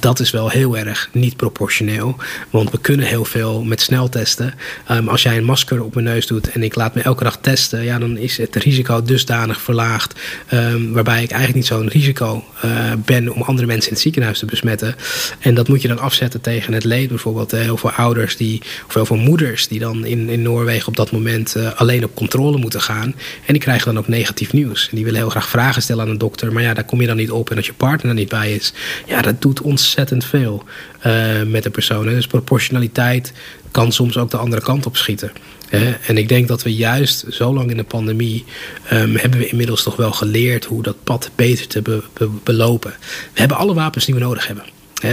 dat 0.00 0.20
is 0.20 0.30
wel 0.30 0.48
heel 0.48 0.76
erg 0.76 1.08
niet 1.12 1.36
proportioneel. 1.36 2.16
Want 2.50 2.70
we 2.70 2.78
kunnen 2.78 3.06
heel 3.06 3.24
veel 3.24 3.62
met 3.62 3.80
sneltesten. 3.80 4.54
Um, 4.90 5.08
als 5.08 5.22
jij 5.22 5.36
een 5.36 5.44
masker 5.44 5.82
op 5.82 5.94
mijn 5.94 6.06
neus 6.06 6.26
doet 6.26 6.50
en 6.50 6.62
ik 6.62 6.74
laat 6.74 6.94
me 6.94 7.02
elke 7.02 7.24
dag 7.24 7.38
testen. 7.40 7.82
Ja, 7.82 7.98
dan 7.98 8.16
is 8.16 8.36
het 8.36 8.56
risico 8.56 9.02
dusdanig 9.02 9.60
verlaagd. 9.60 10.20
Um, 10.52 10.73
waarbij 10.92 11.22
ik 11.22 11.30
eigenlijk 11.30 11.54
niet 11.54 11.66
zo'n 11.66 11.88
risico 11.88 12.44
uh, 12.64 12.92
ben 13.04 13.34
om 13.34 13.42
andere 13.42 13.66
mensen 13.66 13.88
in 13.88 13.94
het 13.94 14.02
ziekenhuis 14.02 14.38
te 14.38 14.46
besmetten. 14.46 14.96
En 15.38 15.54
dat 15.54 15.68
moet 15.68 15.82
je 15.82 15.88
dan 15.88 15.98
afzetten 15.98 16.40
tegen 16.40 16.72
het 16.72 16.84
leed. 16.84 17.08
Bijvoorbeeld 17.08 17.54
uh, 17.54 17.60
heel 17.60 17.76
veel 17.76 17.90
ouders 17.90 18.36
die, 18.36 18.62
of 18.86 18.94
heel 18.94 19.06
veel 19.06 19.16
moeders 19.16 19.68
die 19.68 19.78
dan 19.78 20.04
in, 20.04 20.28
in 20.28 20.42
Noorwegen 20.42 20.88
op 20.88 20.96
dat 20.96 21.12
moment 21.12 21.56
uh, 21.56 21.72
alleen 21.74 22.04
op 22.04 22.14
controle 22.14 22.58
moeten 22.58 22.80
gaan. 22.80 23.14
En 23.46 23.52
die 23.52 23.62
krijgen 23.62 23.86
dan 23.86 23.98
ook 23.98 24.08
negatief 24.08 24.52
nieuws. 24.52 24.88
En 24.90 24.96
die 24.96 25.04
willen 25.04 25.20
heel 25.20 25.30
graag 25.30 25.48
vragen 25.48 25.82
stellen 25.82 26.04
aan 26.04 26.10
een 26.10 26.18
dokter. 26.18 26.52
Maar 26.52 26.62
ja, 26.62 26.74
daar 26.74 26.84
kom 26.84 27.00
je 27.00 27.06
dan 27.06 27.16
niet 27.16 27.30
op. 27.30 27.50
En 27.50 27.56
als 27.56 27.66
je 27.66 27.72
partner 27.72 28.08
er 28.08 28.18
niet 28.18 28.28
bij 28.28 28.54
is, 28.54 28.72
ja, 29.06 29.22
dat 29.22 29.42
doet 29.42 29.60
ontzettend 29.60 30.24
veel 30.24 30.64
met 31.46 31.62
de 31.62 31.70
persoon. 31.70 32.06
Dus 32.06 32.26
proportionaliteit 32.26 33.32
kan 33.70 33.92
soms 33.92 34.16
ook 34.16 34.30
de 34.30 34.36
andere 34.36 34.62
kant 34.62 34.86
op 34.86 34.96
schieten. 34.96 35.32
En 36.06 36.18
ik 36.18 36.28
denk 36.28 36.48
dat 36.48 36.62
we 36.62 36.74
juist 36.74 37.24
zo 37.30 37.54
lang 37.54 37.70
in 37.70 37.76
de 37.76 37.84
pandemie 37.84 38.44
um, 38.92 39.16
hebben 39.16 39.38
we 39.38 39.48
inmiddels 39.48 39.82
toch 39.82 39.96
wel 39.96 40.12
geleerd 40.12 40.64
hoe 40.64 40.82
dat 40.82 41.04
pad 41.04 41.30
beter 41.34 41.66
te 41.66 41.82
be 41.82 42.02
be 42.12 42.28
belopen. 42.44 42.94
We 43.32 43.40
hebben 43.40 43.56
alle 43.56 43.74
wapens 43.74 44.04
die 44.04 44.14
we 44.14 44.20
nodig 44.20 44.46
hebben. 44.46 44.64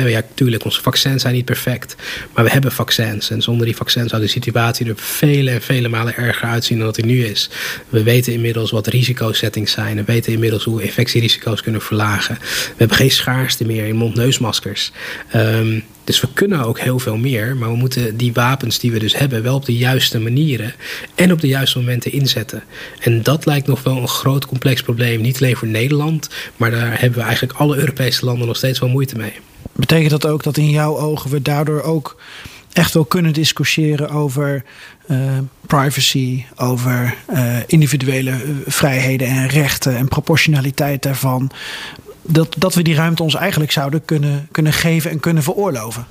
ja, 0.10 0.22
tuurlijk, 0.34 0.64
onze 0.64 0.82
vaccins 0.82 1.22
zijn 1.22 1.34
niet 1.34 1.46
perfect. 1.46 1.96
Maar 2.34 2.44
we 2.44 2.52
hebben 2.52 2.72
vaccins. 2.72 3.30
En 3.30 3.42
zonder 3.42 3.66
die 3.66 3.76
vaccins 3.76 4.10
zou 4.10 4.22
de 4.22 4.28
situatie 4.28 4.88
er 4.88 4.94
vele 4.96 5.52
en 5.52 5.62
vele 5.62 5.88
malen 5.88 6.16
erger 6.16 6.50
uitzien 6.50 6.78
dan 6.78 6.86
dat 6.86 6.96
die 6.96 7.06
nu 7.06 7.26
is. 7.26 7.50
We 7.90 8.04
weten 8.04 8.34
inmiddels 8.34 8.72
wat 8.72 8.88
risicosettings 8.88 9.72
zijn. 9.72 9.96
We 9.96 10.04
weten 10.04 10.34
inmiddels 10.34 10.64
hoe 10.64 10.78
we 10.78 10.84
infectierisico's 10.84 11.62
kunnen 11.62 11.82
verlagen. 11.82 12.38
We 12.40 12.76
hebben 12.78 12.98
geen 12.98 13.12
schaarste 13.12 13.66
meer 13.66 13.86
in 13.86 13.96
mond-neusmaskers. 13.96 14.92
Um, 15.36 15.84
dus 16.04 16.22
we 16.22 16.28
kunnen 16.34 16.66
ook 16.66 16.80
heel 16.80 17.00
veel 17.00 17.18
meer, 17.18 17.56
maar 17.56 17.70
we 17.70 17.76
moeten 17.76 18.18
die 18.18 18.34
wapens 18.34 18.80
die 18.80 18.92
we 18.92 19.00
dus 19.00 19.18
hebben 19.18 19.44
wel 19.44 19.56
op 19.56 19.66
de 19.66 19.78
juiste 19.78 20.20
manieren 20.20 20.74
en 21.16 21.32
op 21.32 21.42
de 21.42 21.48
juiste 21.48 21.80
momenten 21.80 22.12
inzetten. 22.12 22.64
En 23.00 23.24
dat 23.24 23.46
lijkt 23.46 23.68
nog 23.68 23.84
wel 23.84 23.98
een 23.98 24.08
groot 24.08 24.46
complex 24.46 24.82
probleem, 24.82 25.22
niet 25.22 25.38
alleen 25.38 25.56
voor 25.56 25.68
Nederland, 25.68 26.30
maar 26.58 26.72
daar 26.72 27.00
hebben 27.00 27.20
we 27.20 27.26
eigenlijk 27.26 27.60
alle 27.60 27.78
Europese 27.78 28.26
landen 28.26 28.48
nog 28.48 28.56
steeds 28.58 28.80
wel 28.80 28.90
moeite 28.90 29.18
mee. 29.18 29.34
Betekent 29.76 30.10
dat 30.10 30.26
ook 30.26 30.44
dat 30.44 30.58
in 30.58 30.70
jouw 30.70 30.98
ogen 30.98 31.30
we 31.30 31.42
daardoor 31.42 31.82
ook 31.82 32.22
echt 32.74 32.94
wel 32.94 33.06
kunnen 33.06 33.34
discussiëren 33.34 34.10
over 34.10 34.64
uh, 35.08 35.18
privacy, 35.68 36.44
over 36.56 37.16
uh, 37.34 37.56
individuele 37.68 38.34
vrijheden 38.66 39.28
en 39.28 39.48
rechten 39.48 39.96
en 39.96 40.08
proportionaliteit 40.08 41.04
daarvan 41.04 41.52
dat, 42.22 42.56
dat 42.58 42.74
we 42.74 42.82
die 42.82 42.96
ruimte 42.96 43.24
ons 43.24 43.36
eigenlijk 43.36 43.72
zouden 43.72 44.06
kunnen, 44.06 44.48
kunnen 44.52 44.74
geven 44.74 45.12
en 45.12 45.20
kunnen 45.20 45.44
veroorloven? 45.44 46.06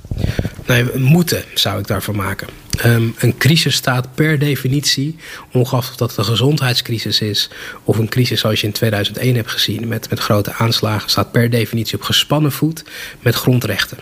Nee, 0.65 0.85
moeten 0.97 1.43
zou 1.53 1.79
ik 1.79 1.87
daarvan 1.87 2.15
maken. 2.15 2.47
Um, 2.85 3.15
een 3.17 3.37
crisis 3.37 3.75
staat 3.75 4.15
per 4.15 4.39
definitie, 4.39 5.15
ongeacht 5.51 5.89
of 5.89 5.95
dat 5.95 6.17
een 6.17 6.25
gezondheidscrisis 6.25 7.21
is 7.21 7.49
of 7.83 7.97
een 7.97 8.09
crisis 8.09 8.39
zoals 8.39 8.61
je 8.61 8.67
in 8.67 8.73
2001 8.73 9.35
hebt 9.35 9.51
gezien 9.51 9.87
met, 9.87 10.09
met 10.09 10.19
grote 10.19 10.53
aanslagen, 10.53 11.09
staat 11.09 11.31
per 11.31 11.49
definitie 11.49 11.95
op 11.95 12.01
gespannen 12.03 12.51
voet 12.51 12.83
met 13.19 13.35
grondrechten. 13.35 13.97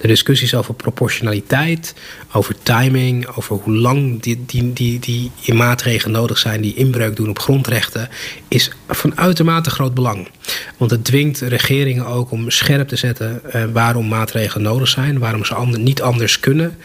De 0.00 0.06
discussies 0.06 0.54
over 0.54 0.74
proportionaliteit, 0.74 1.94
over 2.32 2.54
timing, 2.62 3.26
over 3.26 3.56
hoe 3.56 3.74
lang 3.74 4.22
die, 4.22 4.44
die, 4.46 4.72
die, 4.72 4.98
die 4.98 5.54
maatregelen 5.54 6.20
nodig 6.20 6.38
zijn 6.38 6.60
die 6.60 6.74
inbreuk 6.74 7.16
doen 7.16 7.28
op 7.28 7.38
grondrechten, 7.38 8.08
is 8.48 8.70
van 8.88 9.18
uitermate 9.18 9.70
groot 9.70 9.94
belang. 9.94 10.28
Want 10.76 10.90
het 10.90 11.04
dwingt 11.04 11.40
regeringen 11.40 12.06
ook 12.06 12.30
om 12.30 12.50
scherp 12.50 12.88
te 12.88 12.96
zetten 12.96 13.40
uh, 13.54 13.64
waarom 13.72 14.08
maatregelen 14.08 14.62
nodig 14.62 14.88
zijn, 14.88 15.18
waarom 15.18 15.44
ze 15.44 15.54
niet 15.78 16.02
anders 16.02 16.40
kunnen 16.40 16.76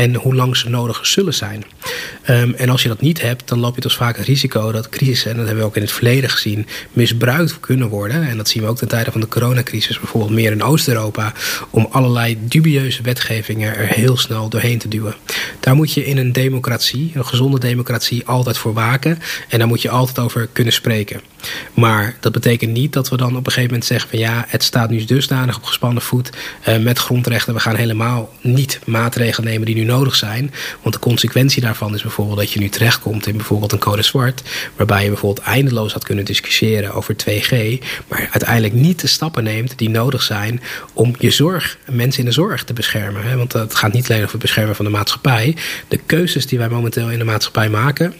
en 0.00 0.14
hoe 0.14 0.34
lang 0.34 0.56
ze 0.56 0.68
nodig 0.68 1.06
zullen 1.06 1.34
zijn. 1.34 1.64
Um, 2.28 2.54
en 2.54 2.68
als 2.68 2.82
je 2.82 2.88
dat 2.88 3.00
niet 3.00 3.20
hebt, 3.20 3.48
dan 3.48 3.58
loop 3.58 3.74
je 3.74 3.80
dus 3.80 3.94
vaak 3.94 4.16
het 4.16 4.26
risico 4.26 4.72
dat 4.72 4.88
crisis, 4.88 5.24
en 5.24 5.36
dat 5.36 5.44
hebben 5.44 5.62
we 5.62 5.68
ook 5.68 5.76
in 5.76 5.82
het 5.82 5.92
verleden 5.92 6.30
gezien, 6.30 6.66
misbruikt 6.92 7.60
kunnen 7.60 7.88
worden. 7.88 8.28
En 8.28 8.36
dat 8.36 8.48
zien 8.48 8.62
we 8.62 8.68
ook 8.68 8.76
ten 8.76 8.88
tijde 8.88 9.10
van 9.10 9.20
de 9.20 9.28
coronacrisis, 9.28 9.98
bijvoorbeeld 9.98 10.32
meer 10.32 10.52
in 10.52 10.62
Oost-Europa, 10.62 11.32
om 11.70 11.88
allerlei 11.90 12.38
dubieuze 12.40 13.02
wetgevingen 13.02 13.76
er 13.76 13.86
heel 13.86 14.16
snel 14.16 14.48
doorheen 14.48 14.78
te 14.78 14.88
duwen. 14.88 15.14
Daar 15.60 15.74
moet 15.74 15.92
je 15.92 16.04
in 16.04 16.16
een 16.16 16.32
democratie, 16.32 17.12
een 17.14 17.26
gezonde 17.26 17.58
democratie, 17.58 18.26
altijd 18.26 18.58
voor 18.58 18.72
waken. 18.72 19.18
En 19.48 19.58
daar 19.58 19.68
moet 19.68 19.82
je 19.82 19.90
altijd 19.90 20.18
over 20.18 20.48
kunnen 20.52 20.72
spreken. 20.72 21.20
Maar 21.74 22.16
dat 22.20 22.32
betekent 22.32 22.72
niet 22.72 22.92
dat 22.92 23.08
we 23.08 23.16
dan 23.16 23.36
op 23.36 23.46
een 23.46 23.52
gegeven 23.52 23.70
moment 23.70 23.84
zeggen 23.84 24.10
van 24.10 24.18
ja, 24.18 24.44
het 24.48 24.62
staat 24.62 24.90
nu 24.90 25.04
dusdanig 25.04 25.56
op 25.56 25.64
gespannen 25.64 26.02
voet 26.02 26.30
uh, 26.68 26.76
met 26.78 26.98
grondrechten. 26.98 27.54
We 27.54 27.60
gaan 27.60 27.76
helemaal 27.76 28.32
niet 28.40 28.80
maatregelen 28.86 29.48
nemen 29.48 29.66
die 29.66 29.74
nu 29.74 29.84
nodig 29.90 30.14
zijn. 30.14 30.52
Want 30.82 30.94
de 30.94 31.00
consequentie 31.00 31.62
daarvan 31.62 31.94
is 31.94 32.02
bijvoorbeeld 32.02 32.38
dat 32.38 32.52
je 32.52 32.60
nu 32.60 32.68
terechtkomt 32.68 33.26
in 33.26 33.36
bijvoorbeeld 33.36 33.72
een 33.72 33.78
code 33.78 34.02
zwart. 34.02 34.42
Waarbij 34.76 35.02
je 35.02 35.08
bijvoorbeeld 35.08 35.46
eindeloos 35.46 35.92
had 35.92 36.04
kunnen 36.04 36.24
discussiëren 36.24 36.94
over 36.94 37.14
2G. 37.14 37.84
Maar 38.08 38.28
uiteindelijk 38.30 38.74
niet 38.74 39.00
de 39.00 39.06
stappen 39.06 39.44
neemt 39.44 39.78
die 39.78 39.90
nodig 39.90 40.22
zijn 40.22 40.62
om 40.92 41.14
je 41.18 41.30
zorg, 41.30 41.78
mensen 41.90 42.20
in 42.20 42.28
de 42.28 42.34
zorg 42.34 42.64
te 42.64 42.72
beschermen. 42.72 43.22
Hè? 43.22 43.36
Want 43.36 43.52
het 43.52 43.74
gaat 43.74 43.92
niet 43.92 44.08
alleen 44.08 44.22
over 44.22 44.32
het 44.32 44.42
beschermen 44.42 44.76
van 44.76 44.84
de 44.84 44.90
maatschappij. 44.90 45.56
De 45.88 46.00
keuzes 46.06 46.46
die 46.46 46.58
wij 46.58 46.68
momenteel 46.68 47.10
in 47.10 47.18
de 47.18 47.24
maatschappij 47.24 47.68
maken 47.68 48.14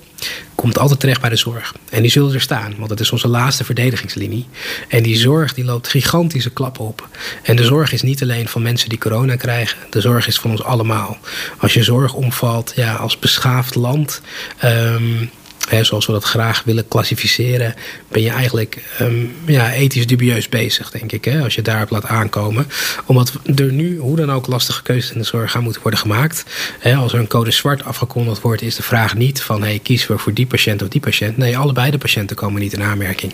komt 0.60 0.78
altijd 0.78 1.00
terecht 1.00 1.20
bij 1.20 1.30
de 1.30 1.36
zorg. 1.36 1.74
En 1.90 2.02
die 2.02 2.10
zullen 2.10 2.34
er 2.34 2.40
staan, 2.40 2.74
want 2.76 2.88
dat 2.88 3.00
is 3.00 3.12
onze 3.12 3.28
laatste 3.28 3.64
verdedigingslinie. 3.64 4.46
En 4.88 5.02
die 5.02 5.16
zorg 5.16 5.54
die 5.54 5.64
loopt 5.64 5.88
gigantische 5.88 6.50
klappen 6.50 6.84
op. 6.84 7.08
En 7.42 7.56
de 7.56 7.64
zorg 7.64 7.92
is 7.92 8.02
niet 8.02 8.22
alleen 8.22 8.48
van 8.48 8.62
mensen 8.62 8.88
die 8.88 8.98
corona 8.98 9.36
krijgen. 9.36 9.78
De 9.90 10.00
zorg 10.00 10.26
is 10.26 10.38
van 10.38 10.50
ons 10.50 10.62
allemaal. 10.62 11.18
Als 11.58 11.74
je 11.74 11.82
zorg 11.82 12.14
omvalt, 12.14 12.72
ja, 12.76 12.94
als 12.94 13.18
beschaafd 13.18 13.74
land... 13.74 14.20
Um, 14.64 15.30
hè, 15.70 15.84
zoals 15.84 16.06
we 16.06 16.12
dat 16.12 16.24
graag 16.24 16.62
willen 16.64 16.88
klassificeren, 16.88 17.74
ben 18.08 18.22
je 18.22 18.30
eigenlijk 18.30 18.82
um, 19.00 19.34
ja, 19.46 19.72
ethisch 19.72 20.06
dubieus 20.06 20.48
bezig, 20.48 20.90
denk 20.90 21.12
ik. 21.12 21.24
Hè, 21.24 21.42
als 21.42 21.54
je 21.54 21.62
daarop 21.62 21.90
laat 21.90 22.06
aankomen. 22.06 22.66
Omdat 23.06 23.32
er 23.56 23.72
nu, 23.72 23.98
hoe 23.98 24.16
dan 24.16 24.32
ook, 24.32 24.46
lastige 24.46 24.82
keuzes 24.82 25.12
in 25.12 25.18
de 25.18 25.24
zorg 25.24 25.50
gaan 25.50 25.62
moeten 25.62 25.82
worden 25.82 26.00
gemaakt. 26.00 26.44
Hè, 26.78 26.94
als 26.94 27.12
er 27.12 27.18
een 27.18 27.26
code 27.26 27.50
zwart 27.50 27.84
afgekondigd 27.84 28.40
wordt, 28.40 28.62
is 28.62 28.74
de 28.74 28.82
vraag 28.82 29.14
niet 29.14 29.42
van 29.42 29.62
hey, 29.62 29.78
kiezen 29.82 30.10
we 30.10 30.18
voor 30.18 30.34
die 30.34 30.46
patiënt 30.46 30.82
of 30.82 30.88
die 30.88 31.00
patiënt. 31.00 31.36
Nee, 31.36 31.58
allebei 31.58 31.90
de 31.90 31.98
patiënten 31.98 32.36
komen 32.36 32.60
niet 32.60 32.72
in 32.72 32.82
aanmerking. 32.82 33.32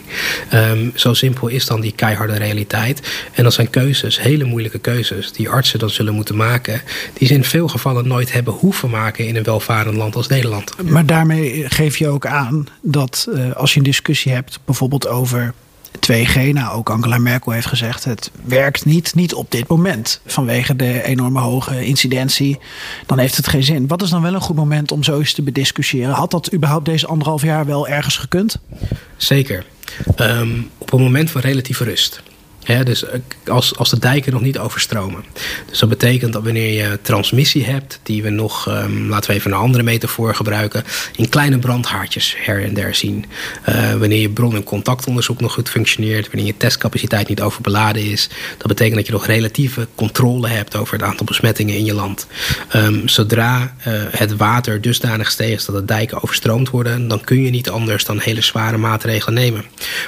Um, 0.54 0.92
zo 0.94 1.14
simpel 1.14 1.48
is 1.48 1.66
dan 1.66 1.80
die 1.80 1.92
keiharde 1.92 2.36
realiteit. 2.36 3.00
En 3.32 3.44
dat 3.44 3.54
zijn 3.54 3.70
keuzes, 3.70 4.20
hele 4.20 4.44
moeilijke 4.44 4.78
keuzes, 4.78 5.32
die 5.32 5.48
artsen 5.48 5.78
dan 5.78 5.90
zullen 5.90 6.14
moeten 6.14 6.36
maken, 6.36 6.82
die 7.12 7.28
ze 7.28 7.34
in 7.34 7.44
veel 7.44 7.68
gevallen 7.68 8.08
nooit 8.08 8.32
hebben 8.32 8.52
hoeven 8.52 8.90
maken 8.90 9.26
in 9.26 9.36
een 9.36 9.42
welvarend 9.42 9.96
land 9.96 10.16
als 10.16 10.26
Nederland. 10.26 10.82
Maar 10.82 11.06
daarmee 11.06 11.64
geef 11.68 11.96
je 11.96 12.08
ook 12.08 12.25
aan 12.26 12.66
dat 12.80 13.26
uh, 13.28 13.52
als 13.52 13.72
je 13.72 13.78
een 13.78 13.84
discussie 13.84 14.32
hebt, 14.32 14.58
bijvoorbeeld 14.64 15.08
over 15.08 15.54
2G, 15.96 16.52
nou 16.52 16.76
ook 16.76 16.90
Angela 16.90 17.18
Merkel 17.18 17.52
heeft 17.52 17.66
gezegd, 17.66 18.04
het 18.04 18.30
werkt 18.44 18.84
niet, 18.84 19.14
niet 19.14 19.34
op 19.34 19.50
dit 19.50 19.68
moment 19.68 20.20
vanwege 20.26 20.76
de 20.76 21.02
enorme 21.02 21.40
hoge 21.40 21.84
incidentie, 21.84 22.58
dan 23.06 23.18
heeft 23.18 23.36
het 23.36 23.48
geen 23.48 23.62
zin. 23.62 23.86
Wat 23.86 24.02
is 24.02 24.10
dan 24.10 24.22
wel 24.22 24.34
een 24.34 24.40
goed 24.40 24.56
moment 24.56 24.92
om 24.92 25.02
zo 25.02 25.18
eens 25.18 25.32
te 25.32 25.42
bediscussiëren? 25.42 26.14
Had 26.14 26.30
dat 26.30 26.52
überhaupt 26.52 26.84
deze 26.84 27.06
anderhalf 27.06 27.42
jaar 27.42 27.66
wel 27.66 27.88
ergens 27.88 28.16
gekund? 28.16 28.58
Zeker. 29.16 29.64
Um, 30.20 30.70
op 30.78 30.92
een 30.92 31.02
moment 31.02 31.30
van 31.30 31.40
relatieve 31.40 31.84
rust. 31.84 32.22
Dus 32.66 33.04
als, 33.46 33.76
als 33.76 33.90
de 33.90 33.98
dijken 33.98 34.32
nog 34.32 34.40
niet 34.40 34.58
overstromen. 34.58 35.24
Dus 35.70 35.78
dat 35.78 35.88
betekent 35.88 36.32
dat 36.32 36.42
wanneer 36.42 36.72
je 36.72 36.98
transmissie 37.02 37.64
hebt, 37.64 38.00
die 38.02 38.22
we 38.22 38.30
nog, 38.30 38.68
um, 38.68 39.08
laten 39.08 39.30
we 39.30 39.36
even 39.36 39.50
een 39.50 39.58
andere 39.58 39.82
metafoor 39.82 40.34
gebruiken, 40.34 40.84
in 41.16 41.28
kleine 41.28 41.58
brandhaartjes 41.58 42.36
her 42.38 42.64
en 42.64 42.74
der 42.74 42.94
zien. 42.94 43.24
Uh, 43.68 43.94
wanneer 43.94 44.20
je 44.20 44.30
bron- 44.30 44.54
en 44.54 44.64
contactonderzoek 44.64 45.40
nog 45.40 45.52
goed 45.52 45.68
functioneert, 45.68 46.26
wanneer 46.26 46.46
je 46.46 46.56
testcapaciteit 46.56 47.28
niet 47.28 47.40
overbeladen 47.40 48.02
is, 48.02 48.28
dat 48.58 48.66
betekent 48.66 48.96
dat 48.96 49.06
je 49.06 49.12
nog 49.12 49.26
relatieve 49.26 49.86
controle 49.94 50.48
hebt 50.48 50.76
over 50.76 50.94
het 50.94 51.02
aantal 51.02 51.26
besmettingen 51.26 51.74
in 51.74 51.84
je 51.84 51.94
land. 51.94 52.26
Um, 52.74 53.08
zodra 53.08 53.74
uh, 53.88 53.94
het 54.10 54.36
water 54.36 54.80
dusdanig 54.80 55.38
is 55.38 55.64
dat 55.64 55.76
de 55.76 55.84
dijken 55.84 56.22
overstroomd 56.22 56.70
worden, 56.70 57.08
dan 57.08 57.20
kun 57.20 57.42
je 57.42 57.50
niet 57.50 57.70
anders 57.70 58.04
dan 58.04 58.18
hele 58.18 58.40
zware 58.42 58.76
maatregelen 58.76 59.34
nemen. 59.34 59.64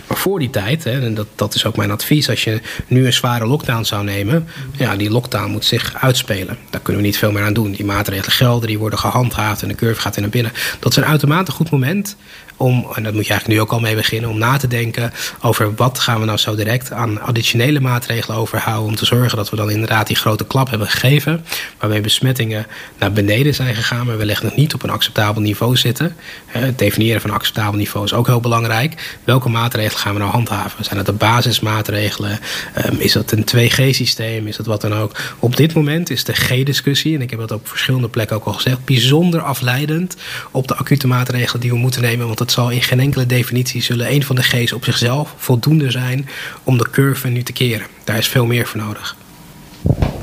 Maar 0.07 0.17
voor 0.17 0.39
die 0.39 0.51
tijd, 0.51 0.87
en 0.87 1.15
dat, 1.15 1.27
dat 1.35 1.55
is 1.55 1.65
ook 1.65 1.77
mijn 1.77 1.91
advies, 1.91 2.29
als 2.29 2.45
je 2.45 2.48
nu 2.87 3.07
een 3.07 3.13
zware 3.13 3.47
lockdown 3.47 3.85
zou 3.85 4.05
nemen, 4.05 4.49
ja, 4.77 4.97
die 4.97 5.11
lockdown 5.11 5.51
moet 5.51 5.65
zich 5.65 5.95
uitspelen. 5.95 6.59
Daar 6.71 6.81
kunnen 6.81 7.03
we 7.03 7.09
niet 7.09 7.19
veel 7.19 7.33
meer 7.33 7.45
aan 7.45 7.53
doen. 7.53 7.73
Die 7.73 7.85
maatregelen 7.85 8.33
gelden, 8.33 8.69
die 8.69 8.79
worden 8.79 8.99
gehandhaafd 8.99 9.63
en 9.63 9.69
de 9.69 9.75
curve 9.75 10.01
gaat 10.01 10.15
weer 10.15 10.23
naar 10.25 10.33
binnen. 10.33 10.53
Dat 10.79 10.91
is 10.91 10.97
een 10.97 11.05
uitermate 11.05 11.53
goed 11.53 11.71
moment 11.71 12.17
om, 12.59 12.87
en 12.95 13.03
dat 13.03 13.15
moet 13.15 13.27
je 13.27 13.31
eigenlijk 13.31 13.47
nu 13.47 13.61
ook 13.61 13.73
al 13.73 13.81
mee 13.81 13.95
beginnen, 13.95 14.31
om 14.31 14.39
na 14.39 14.57
te 14.57 14.67
denken 14.67 15.13
over 15.43 15.75
wat 15.75 15.99
gaan 15.99 16.21
we 16.21 16.27
nou 16.27 16.39
zo 16.39 16.55
direct 16.55 16.93
aan 16.93 17.21
additionele 17.21 17.81
maatregelen 17.81 18.37
overhouden 18.37 18.89
om 18.89 18.97
te 18.97 19.07
zorgen 19.07 19.37
dat 19.37 19.51
we 19.51 19.57
dan 19.57 19.71
inderdaad 19.71 20.07
die 20.07 20.17
grote 20.17 20.47
klap 20.47 20.71
hebben 20.71 20.89
gegeven, 20.89 21.45
waarmee 21.79 22.01
besmettingen 22.01 22.67
naar 22.99 23.13
beneden 23.13 23.55
zijn 23.55 23.75
gegaan, 23.75 24.07
maar 24.07 24.19
wellicht 24.19 24.43
nog 24.43 24.57
niet 24.57 24.75
op 24.75 24.83
een 24.83 24.91
acceptabel 24.91 25.43
niveau 25.43 25.77
zitten. 25.77 26.17
Het 26.47 26.79
definiëren 26.79 27.21
van 27.21 27.31
een 27.31 27.37
acceptabel 27.37 27.79
niveau 27.79 28.07
is 28.07 28.13
ook 28.13 28.27
heel 28.27 28.41
belangrijk. 28.41 29.19
Welke 29.25 29.49
maatregelen 29.49 30.01
gaan 30.01 30.13
we 30.13 30.19
nou 30.19 30.31
handhaven? 30.31 30.85
Zijn 30.85 30.97
dat 30.97 31.07
de 31.07 31.13
basismaatregelen? 31.13 32.39
Ehm, 32.75 32.95
is 32.99 33.13
dat 33.13 33.33
een 33.33 33.45
2G-systeem? 33.45 34.47
Is 34.47 34.57
dat 34.57 34.67
wat 34.67 34.81
dan 34.81 34.95
ook? 34.95 35.17
Op 35.39 35.57
dit 35.57 35.75
moment 35.75 36.11
is 36.11 36.25
de 36.25 36.33
G-discussie, 36.33 37.15
en 37.15 37.23
ik 37.23 37.31
heb 37.31 37.39
dat 37.39 37.51
op 37.51 37.69
verschillende 37.69 38.09
plekken 38.09 38.37
ook 38.37 38.45
al 38.45 38.53
gezegd, 38.53 38.85
bijzonder 38.85 39.41
afleidend 39.41 40.17
op 40.51 40.69
de 40.69 40.77
acute 40.77 41.07
maatregelen 41.07 41.61
die 41.61 41.71
we 41.71 41.77
moeten 41.77 42.03
nemen, 42.03 42.27
want 42.27 42.39
zal 42.51 42.71
in 42.71 42.83
geen 42.83 43.01
enkele 43.01 43.27
definitie 43.27 43.83
zullen 43.83 44.13
een 44.13 44.25
van 44.25 44.37
de 44.37 44.43
G's 44.43 44.73
op 44.73 44.85
zichzelf 44.85 45.35
voldoende 45.37 45.91
zijn 45.91 46.29
om 46.65 46.79
de 46.79 46.91
curve 46.91 47.29
nu 47.29 47.43
te 47.43 47.53
keren. 47.53 47.87
Daar 48.05 48.19
is 48.19 48.29
veel 48.29 48.47
meer 48.47 48.67
voor 48.67 48.81
nodig. 48.81 49.17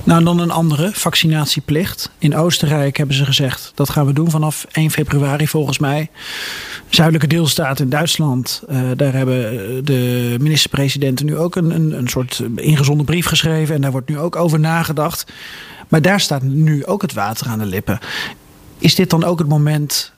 Nou, 0.04 0.24
dan 0.24 0.40
een 0.40 0.52
andere, 0.52 0.90
vaccinatieplicht. 0.94 2.12
In 2.18 2.36
Oostenrijk 2.36 2.98
hebben 2.98 3.16
ze 3.16 3.26
gezegd 3.26 3.72
dat 3.76 3.90
gaan 3.90 4.06
we 4.06 4.14
doen 4.14 4.30
vanaf 4.30 4.66
1 4.72 4.92
februari 4.92 5.48
volgens 5.48 5.80
mij. 5.80 6.10
Zuidelijke 6.90 7.28
deelstaat 7.28 7.80
in 7.80 7.90
Duitsland, 7.90 8.64
uh, 8.70 8.82
daar 8.96 9.14
hebben 9.14 9.86
de 9.86 10.36
minister-presidenten 10.40 11.26
nu 11.26 11.38
ook 11.38 11.56
een, 11.56 11.76
een, 11.76 11.98
een 11.98 12.08
soort 12.08 12.44
ingezonden 12.56 13.06
brief 13.06 13.26
geschreven. 13.26 13.76
En 13.76 13.82
daar 13.82 13.92
wordt 13.92 14.10
nu 14.10 14.20
ook 14.20 14.36
over 14.36 14.60
nagedacht. 14.60 15.26
Maar 15.88 16.02
daar 16.02 16.20
staat 16.20 16.42
nu 16.42 16.86
ook 16.86 17.02
het 17.02 17.14
water 17.14 17.48
aan 17.48 17.60
de 17.60 17.66
lippen. 17.66 18.00
Is 18.78 18.96
dit 18.96 19.10
dan 19.10 19.24
ook 19.24 19.40
het 19.40 19.48
moment 19.48 20.14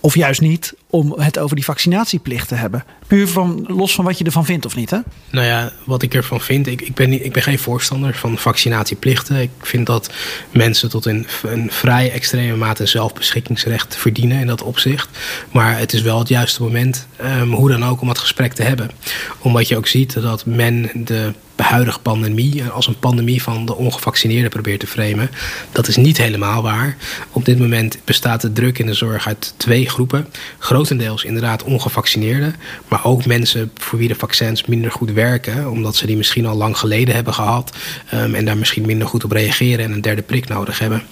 of 0.00 0.14
juist 0.14 0.40
niet, 0.40 0.74
om 0.90 1.14
het 1.20 1.38
over 1.38 1.56
die 1.56 1.64
vaccinatieplicht 1.64 2.48
te 2.48 2.54
hebben. 2.54 2.84
Puur 3.06 3.28
van, 3.28 3.64
los 3.68 3.94
van 3.94 4.04
wat 4.04 4.18
je 4.18 4.24
ervan 4.24 4.44
vindt 4.44 4.66
of 4.66 4.76
niet, 4.76 4.90
hè? 4.90 4.98
Nou 5.30 5.46
ja, 5.46 5.72
wat 5.84 6.02
ik 6.02 6.14
ervan 6.14 6.40
vind, 6.40 6.66
ik, 6.66 6.80
ik, 6.80 6.94
ben, 6.94 7.10
niet, 7.10 7.24
ik 7.24 7.32
ben 7.32 7.42
geen 7.42 7.58
voorstander 7.58 8.14
van 8.14 8.38
vaccinatieplichten. 8.38 9.40
Ik 9.40 9.50
vind 9.60 9.86
dat 9.86 10.12
mensen 10.50 10.90
tot 10.90 11.04
een, 11.04 11.26
een 11.42 11.70
vrij 11.70 12.12
extreme 12.12 12.56
mate 12.56 12.86
zelfbeschikkingsrecht 12.86 13.96
verdienen 13.96 14.40
in 14.40 14.46
dat 14.46 14.62
opzicht. 14.62 15.08
Maar 15.52 15.78
het 15.78 15.92
is 15.92 16.02
wel 16.02 16.18
het 16.18 16.28
juiste 16.28 16.62
moment, 16.62 17.06
um, 17.22 17.52
hoe 17.52 17.70
dan 17.70 17.84
ook, 17.84 18.00
om 18.00 18.08
het 18.08 18.18
gesprek 18.18 18.52
te 18.52 18.62
hebben. 18.62 18.90
Omdat 19.38 19.68
je 19.68 19.76
ook 19.76 19.86
ziet 19.86 20.12
dat 20.22 20.46
men 20.46 20.90
de 20.94 21.32
huidige 21.62 22.00
pandemie 22.00 22.64
als 22.64 22.86
een 22.86 22.98
pandemie 22.98 23.42
van 23.42 23.66
de 23.66 23.74
ongevaccineerden 23.74 24.50
probeert 24.50 24.80
te 24.80 24.86
framen. 24.86 25.30
Dat 25.72 25.88
is 25.88 25.96
niet 25.96 26.18
helemaal 26.18 26.62
waar. 26.62 26.96
Op 27.32 27.44
dit 27.44 27.58
moment 27.58 27.98
bestaat 28.04 28.40
de 28.40 28.52
druk 28.52 28.78
in 28.78 28.86
de 28.86 28.94
zorg 28.94 29.26
uit 29.26 29.54
twee 29.56 29.88
groepen. 29.88 30.26
Grotendeels 30.58 31.24
inderdaad 31.24 31.62
ongevaccineerden, 31.62 32.54
maar 32.88 33.04
ook 33.04 33.26
mensen 33.26 33.70
voor 33.74 33.98
wie 33.98 34.08
de 34.08 34.14
vaccins 34.14 34.64
minder 34.64 34.92
goed 34.92 35.12
werken, 35.12 35.70
omdat 35.70 35.96
ze 35.96 36.06
die 36.06 36.16
misschien 36.16 36.46
al 36.46 36.56
lang 36.56 36.78
geleden 36.78 37.14
hebben 37.14 37.34
gehad 37.34 37.76
um, 38.14 38.34
en 38.34 38.44
daar 38.44 38.58
misschien 38.58 38.86
minder 38.86 39.08
goed 39.08 39.24
op 39.24 39.32
reageren 39.32 39.84
en 39.84 39.92
een 39.92 40.00
derde 40.00 40.22
prik 40.22 40.48
nodig 40.48 40.78
hebben. 40.78 41.02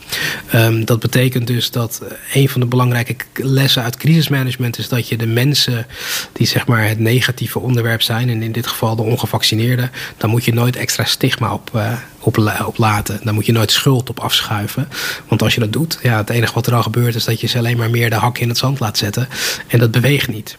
Um, 0.54 0.84
dat 0.84 1.00
betekent 1.00 1.46
dus 1.46 1.70
dat 1.70 2.02
een 2.32 2.48
van 2.48 2.60
de 2.60 2.66
belangrijke 2.66 3.16
lessen 3.34 3.82
uit 3.82 3.96
crisismanagement 3.96 4.78
is 4.78 4.88
dat 4.88 5.08
je 5.08 5.16
de 5.16 5.26
mensen 5.26 5.86
die 6.32 6.46
zeg 6.46 6.66
maar 6.66 6.88
het 6.88 6.98
negatieve 6.98 7.58
onderwerp 7.58 8.02
zijn, 8.02 8.28
en 8.28 8.42
in 8.42 8.52
dit 8.52 8.66
geval 8.66 8.96
de 8.96 9.02
ongevaccineerden, 9.02 9.90
dan 10.16 10.30
moet 10.30 10.37
moet 10.38 10.46
je 10.46 10.54
nooit 10.54 10.76
extra 10.76 11.04
stigma 11.04 11.52
op, 11.52 11.70
uh, 11.74 11.92
op, 12.18 12.38
op, 12.66 12.78
laten. 12.78 13.20
Daar 13.22 13.34
moet 13.34 13.46
je 13.46 13.52
nooit 13.52 13.70
schuld 13.70 14.10
op 14.10 14.20
afschuiven. 14.20 14.88
Want 15.28 15.42
als 15.42 15.54
je 15.54 15.60
dat 15.60 15.72
doet, 15.72 15.98
ja, 16.02 16.16
het 16.16 16.30
enige 16.30 16.54
wat 16.54 16.66
er 16.66 16.72
dan 16.72 16.82
gebeurt 16.82 17.14
is 17.14 17.24
dat 17.24 17.40
je 17.40 17.46
ze 17.46 17.58
alleen 17.58 17.76
maar 17.76 17.90
meer 17.90 18.10
de 18.10 18.16
hak 18.16 18.38
in 18.38 18.48
het 18.48 18.58
zand 18.58 18.80
laat 18.80 18.98
zetten. 18.98 19.28
En 19.66 19.78
dat 19.78 19.90
beweegt 19.90 20.28
niet. 20.28 20.56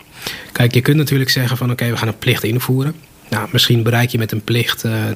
Kijk, 0.51 0.73
je 0.73 0.81
kunt 0.81 0.97
natuurlijk 0.97 1.29
zeggen 1.29 1.57
van 1.57 1.71
oké, 1.71 1.89
we 1.89 1.97
gaan 1.97 2.07
een 2.07 2.17
plicht 2.17 2.43
invoeren. 2.43 2.95
Nou, 3.29 3.47
misschien 3.51 3.83
bereik 3.83 4.09
je 4.09 4.17
met 4.17 4.31
een 4.31 4.43
plicht 4.43 4.85
uh, 4.85 5.09
eh, 5.09 5.15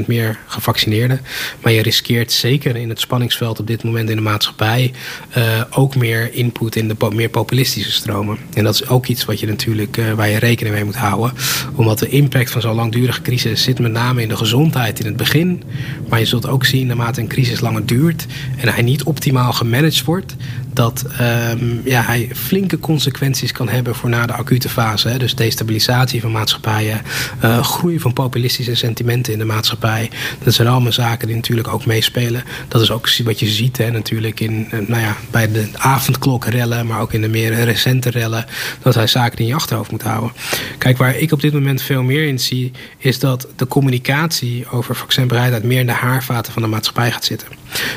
10% 0.00 0.06
meer 0.06 0.38
gevaccineerden. 0.46 1.20
Maar 1.62 1.72
je 1.72 1.82
riskeert 1.82 2.32
zeker 2.32 2.76
in 2.76 2.88
het 2.88 3.00
spanningsveld 3.00 3.60
op 3.60 3.66
dit 3.66 3.84
moment 3.84 4.10
in 4.10 4.16
de 4.16 4.22
maatschappij 4.22 4.92
uh, 5.36 5.62
ook 5.70 5.96
meer 5.96 6.34
input 6.34 6.76
in 6.76 6.88
de 6.88 6.96
meer 7.12 7.28
populistische 7.28 7.92
stromen. 7.92 8.38
En 8.54 8.64
dat 8.64 8.74
is 8.74 8.88
ook 8.88 9.06
iets 9.06 9.24
wat 9.24 9.40
je 9.40 9.46
natuurlijk, 9.46 9.96
uh, 9.96 10.12
waar 10.12 10.28
je 10.28 10.38
rekening 10.38 10.74
mee 10.74 10.84
moet 10.84 10.94
houden. 10.94 11.32
Omdat 11.74 11.98
de 11.98 12.08
impact 12.08 12.50
van 12.50 12.60
zo'n 12.60 12.74
langdurige 12.74 13.22
crisis 13.22 13.62
zit 13.62 13.78
met 13.78 13.92
name 13.92 14.22
in 14.22 14.28
de 14.28 14.36
gezondheid 14.36 15.00
in 15.00 15.06
het 15.06 15.16
begin. 15.16 15.62
Maar 16.08 16.18
je 16.18 16.26
zult 16.26 16.48
ook 16.48 16.64
zien 16.64 16.86
naarmate 16.86 17.20
een 17.20 17.28
crisis 17.28 17.60
langer 17.60 17.86
duurt 17.86 18.26
en 18.56 18.68
hij 18.68 18.82
niet 18.82 19.02
optimaal 19.02 19.52
gemanaged 19.52 20.04
wordt, 20.04 20.36
dat 20.74 21.04
um, 21.20 21.80
ja, 21.84 22.02
hij 22.02 22.30
flinke 22.34 22.78
consequenties 22.78 23.52
kan 23.52 23.68
hebben 23.68 23.94
voor 23.94 24.08
na 24.08 24.26
de 24.26 24.32
acute 24.32 24.68
fase. 24.68 25.08
Hè. 25.08 25.18
Dus 25.18 25.34
destabilisatie 25.34 26.20
van 26.20 26.32
maatschappijen, 26.32 27.02
uh, 27.44 27.62
groei 27.62 28.00
van 28.00 28.12
populistische 28.12 28.74
sentimenten 28.74 29.32
in 29.32 29.38
de 29.38 29.44
maatschappij. 29.44 30.10
Dat 30.42 30.54
zijn 30.54 30.68
allemaal 30.68 30.92
zaken 30.92 31.26
die 31.26 31.36
natuurlijk 31.36 31.68
ook 31.68 31.86
meespelen. 31.86 32.44
Dat 32.68 32.82
is 32.82 32.90
ook 32.90 33.08
wat 33.24 33.40
je 33.40 33.46
ziet 33.46 33.76
hè, 33.76 33.90
natuurlijk 33.90 34.40
in, 34.40 34.68
uh, 34.72 34.88
nou 34.88 35.02
ja, 35.02 35.16
bij 35.30 35.52
de 35.52 35.68
avondklokrellen, 35.72 36.86
maar 36.86 37.00
ook 37.00 37.12
in 37.12 37.20
de 37.20 37.28
meer 37.28 37.64
recente 37.64 38.10
rellen. 38.10 38.46
Dat 38.82 38.94
hij 38.94 39.06
zaken 39.06 39.38
in 39.38 39.46
je 39.46 39.54
achterhoofd 39.54 39.90
moet 39.90 40.02
houden. 40.02 40.32
Kijk, 40.78 40.98
waar 40.98 41.16
ik 41.16 41.32
op 41.32 41.40
dit 41.40 41.52
moment 41.52 41.82
veel 41.82 42.02
meer 42.02 42.26
in 42.26 42.38
zie, 42.38 42.72
is 42.98 43.18
dat 43.18 43.48
de 43.56 43.66
communicatie 43.66 44.68
over 44.70 44.96
vaccinbereidheid 44.96 45.64
meer 45.64 45.80
in 45.80 45.86
de 45.86 45.92
haarvaten 45.92 46.52
van 46.52 46.62
de 46.62 46.68
maatschappij 46.68 47.10
gaat 47.10 47.24
zitten. 47.24 47.48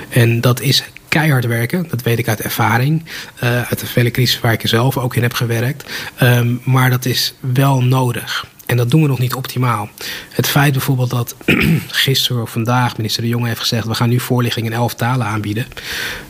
En 0.10 0.42
dat 0.42 0.62
is 0.62 0.84
keihard 1.18 1.46
werken. 1.46 1.86
Dat 1.90 2.02
weet 2.02 2.20
ik 2.20 2.28
uit 2.28 2.42
ervaring. 2.42 3.04
Uh, 3.44 3.62
uit 3.62 3.80
de 3.80 3.86
vele 3.86 4.12
crisis 4.12 4.40
waar 4.40 4.54
ik 4.54 4.62
zelf 4.64 4.98
ook 4.98 5.16
in 5.16 5.22
heb 5.22 5.34
gewerkt. 5.34 5.92
Um, 6.22 6.62
maar 6.64 6.90
dat 6.90 7.06
is 7.06 7.34
wel 7.40 7.84
nodig. 7.84 8.46
En 8.68 8.78
dat 8.78 8.90
doen 8.90 9.02
we 9.02 9.08
nog 9.08 9.20
niet 9.20 9.34
optimaal. 9.34 9.90
Het 10.30 10.48
feit 10.48 10.72
bijvoorbeeld 10.72 11.10
dat 11.10 11.36
gisteren 11.88 12.42
of 12.42 12.52
vandaag 12.52 12.98
minister 12.98 13.22
De 13.22 13.30
Jonge 13.30 13.48
heeft 13.48 13.60
gezegd... 13.60 13.88
we 13.88 13.96
gaan 13.96 14.10
nu 14.10 14.20
voorlichting 14.20 14.66
in 14.66 14.74
elf 14.74 14.94
talen 14.94 15.28
aanbieden. 15.28 15.66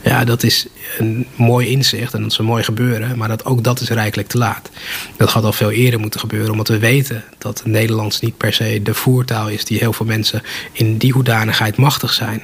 Ja, 0.04 0.26
dat 0.26 0.43
is 0.43 0.67
een 0.97 1.28
mooi 1.36 1.67
inzicht 1.67 2.13
en 2.13 2.21
dat 2.21 2.32
is 2.32 2.38
een 2.38 2.45
mooi 2.45 2.63
gebeuren. 2.63 3.17
Maar 3.17 3.28
dat, 3.28 3.45
ook 3.45 3.63
dat 3.63 3.80
is 3.82 3.89
rijkelijk 3.89 4.28
te 4.28 4.38
laat. 4.38 4.69
Dat 5.15 5.32
had 5.32 5.43
al 5.43 5.54
veel 5.54 5.71
eerder 5.71 6.00
moeten 6.00 6.19
gebeuren. 6.19 6.52
Omdat 6.52 6.67
we 6.67 6.80
weten 6.80 7.23
dat 7.38 7.62
Nederlands 7.65 8.19
niet 8.19 8.38
per 8.38 8.54
se 8.54 8.80
de 8.84 8.93
voertaal 8.93 9.50
is... 9.50 9.65
die 9.65 9.78
heel 9.78 9.93
veel 9.93 10.06
mensen 10.06 10.43
in 10.71 10.97
die 10.97 11.12
hoedanigheid 11.12 11.78
machtig 11.78 12.13
zijn. 12.13 12.43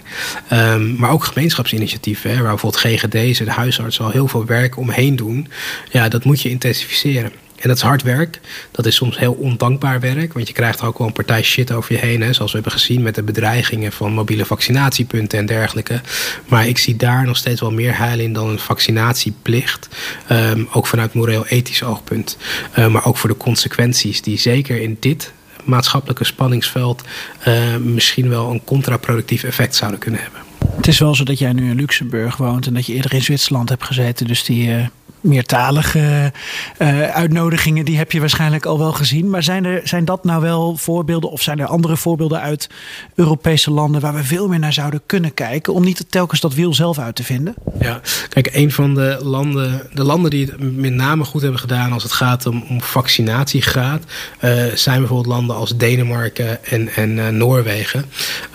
Um, 0.53 0.95
maar 0.95 1.11
ook 1.11 1.23
gemeenschapsinitiatieven. 1.23 2.29
Hè, 2.29 2.41
waar 2.41 2.49
bijvoorbeeld 2.49 2.83
GGD's 2.83 3.39
en 3.39 3.47
huisartsen 3.47 4.05
al 4.05 4.11
heel 4.11 4.27
veel 4.27 4.45
werk 4.45 4.77
omheen 4.77 5.15
doen. 5.15 5.47
Ja, 5.91 6.09
dat 6.09 6.23
moet 6.23 6.41
je 6.41 6.49
intensificeren. 6.49 7.31
En 7.63 7.69
dat 7.69 7.77
is 7.77 7.83
hard 7.83 8.01
werk. 8.01 8.39
Dat 8.71 8.85
is 8.85 8.95
soms 8.95 9.17
heel 9.17 9.33
ondankbaar 9.33 9.99
werk. 9.99 10.33
Want 10.33 10.47
je 10.47 10.53
krijgt 10.53 10.81
ook 10.81 10.97
wel 10.97 11.07
een 11.07 11.13
partij 11.13 11.43
shit 11.43 11.71
over 11.71 11.93
je 11.93 11.99
heen. 11.99 12.21
Hè, 12.21 12.33
zoals 12.33 12.51
we 12.51 12.57
hebben 12.57 12.79
gezien 12.79 13.01
met 13.01 13.15
de 13.15 13.23
bedreigingen 13.23 13.91
van 13.91 14.13
mobiele 14.13 14.45
vaccinatiepunten 14.45 15.39
en 15.39 15.45
dergelijke. 15.45 16.01
Maar 16.47 16.67
ik 16.67 16.77
zie 16.77 16.95
daar 16.95 17.25
nog 17.25 17.37
steeds 17.37 17.61
wel 17.61 17.71
meer 17.71 17.97
heil 17.97 18.19
in 18.19 18.33
dan 18.33 18.49
een 18.49 18.59
vaccinatieplicht. 18.59 19.87
Um, 20.31 20.67
ook 20.71 20.87
vanuit 20.87 21.13
moreel-ethisch 21.13 21.83
oogpunt. 21.83 22.37
Uh, 22.77 22.87
maar 22.87 23.05
ook 23.05 23.17
voor 23.17 23.29
de 23.29 23.37
consequenties 23.37 24.21
die 24.21 24.39
zeker 24.39 24.81
in 24.81 24.97
dit 24.99 25.31
maatschappelijke 25.63 26.23
spanningsveld 26.23 27.03
uh, 27.47 27.75
misschien 27.75 28.29
wel 28.29 28.51
een 28.51 28.63
contraproductief 28.63 29.43
effect 29.43 29.75
zouden 29.75 29.99
kunnen 29.99 30.21
hebben. 30.21 30.39
Het 30.75 30.87
is 30.87 30.99
wel 30.99 31.15
zo 31.15 31.23
dat 31.23 31.39
jij 31.39 31.53
nu 31.53 31.69
in 31.69 31.75
Luxemburg 31.75 32.37
woont 32.37 32.67
en 32.67 32.73
dat 32.73 32.85
je 32.85 32.93
eerder 32.93 33.13
in 33.13 33.23
Zwitserland 33.23 33.69
hebt 33.69 33.83
gezeten. 33.83 34.27
Dus 34.27 34.43
die 34.43 34.67
uh, 34.67 34.85
meertalige 35.23 36.31
uh, 36.79 37.01
uitnodigingen, 37.09 37.85
die 37.85 37.97
heb 37.97 38.11
je 38.11 38.19
waarschijnlijk 38.19 38.65
al 38.65 38.79
wel 38.79 38.91
gezien. 38.91 39.29
Maar 39.29 39.43
zijn, 39.43 39.65
er, 39.65 39.81
zijn 39.83 40.05
dat 40.05 40.23
nou 40.23 40.41
wel 40.41 40.77
voorbeelden 40.77 41.31
of 41.31 41.41
zijn 41.41 41.59
er 41.59 41.67
andere 41.67 41.97
voorbeelden 41.97 42.41
uit 42.41 42.69
Europese 43.15 43.71
landen 43.71 44.01
waar 44.01 44.13
we 44.13 44.23
veel 44.23 44.47
meer 44.47 44.59
naar 44.59 44.73
zouden 44.73 45.01
kunnen 45.05 45.33
kijken 45.33 45.73
om 45.73 45.83
niet 45.83 46.05
telkens 46.09 46.39
dat 46.39 46.53
wiel 46.53 46.73
zelf 46.73 46.99
uit 46.99 47.15
te 47.15 47.23
vinden? 47.23 47.53
Ja, 47.79 48.01
kijk, 48.29 48.49
een 48.53 48.71
van 48.71 48.93
de 48.93 49.17
landen, 49.21 49.81
de 49.93 50.03
landen 50.03 50.31
die 50.31 50.45
het 50.45 50.75
met 50.75 50.93
name 50.93 51.23
goed 51.23 51.41
hebben 51.41 51.59
gedaan 51.59 51.91
als 51.91 52.03
het 52.03 52.11
gaat 52.11 52.45
om, 52.45 52.63
om 52.69 52.81
vaccinatiegraad, 52.81 54.03
uh, 54.41 54.63
zijn 54.73 54.99
bijvoorbeeld 54.99 55.35
landen 55.35 55.55
als 55.55 55.77
Denemarken 55.77 56.65
en, 56.65 56.89
en 56.95 57.09
uh, 57.17 57.27
Noorwegen. 57.27 58.05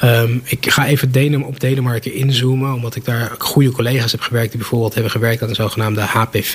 Um, 0.04 0.42
ik 0.44 0.70
ga 0.70 0.87
even 0.87 1.12
Denem, 1.12 1.42
op 1.42 1.61
Denemarken 1.61 2.14
inzoomen, 2.14 2.74
omdat 2.74 2.96
ik 2.96 3.04
daar 3.04 3.31
goede 3.38 3.70
collega's 3.70 4.12
heb 4.12 4.20
gewerkt 4.20 4.50
die 4.50 4.61
bijvoorbeeld 4.61 4.94
hebben 4.94 5.12
gewerkt 5.12 5.42
aan 5.42 5.48
de 5.48 5.54
zogenaamde 5.54 6.00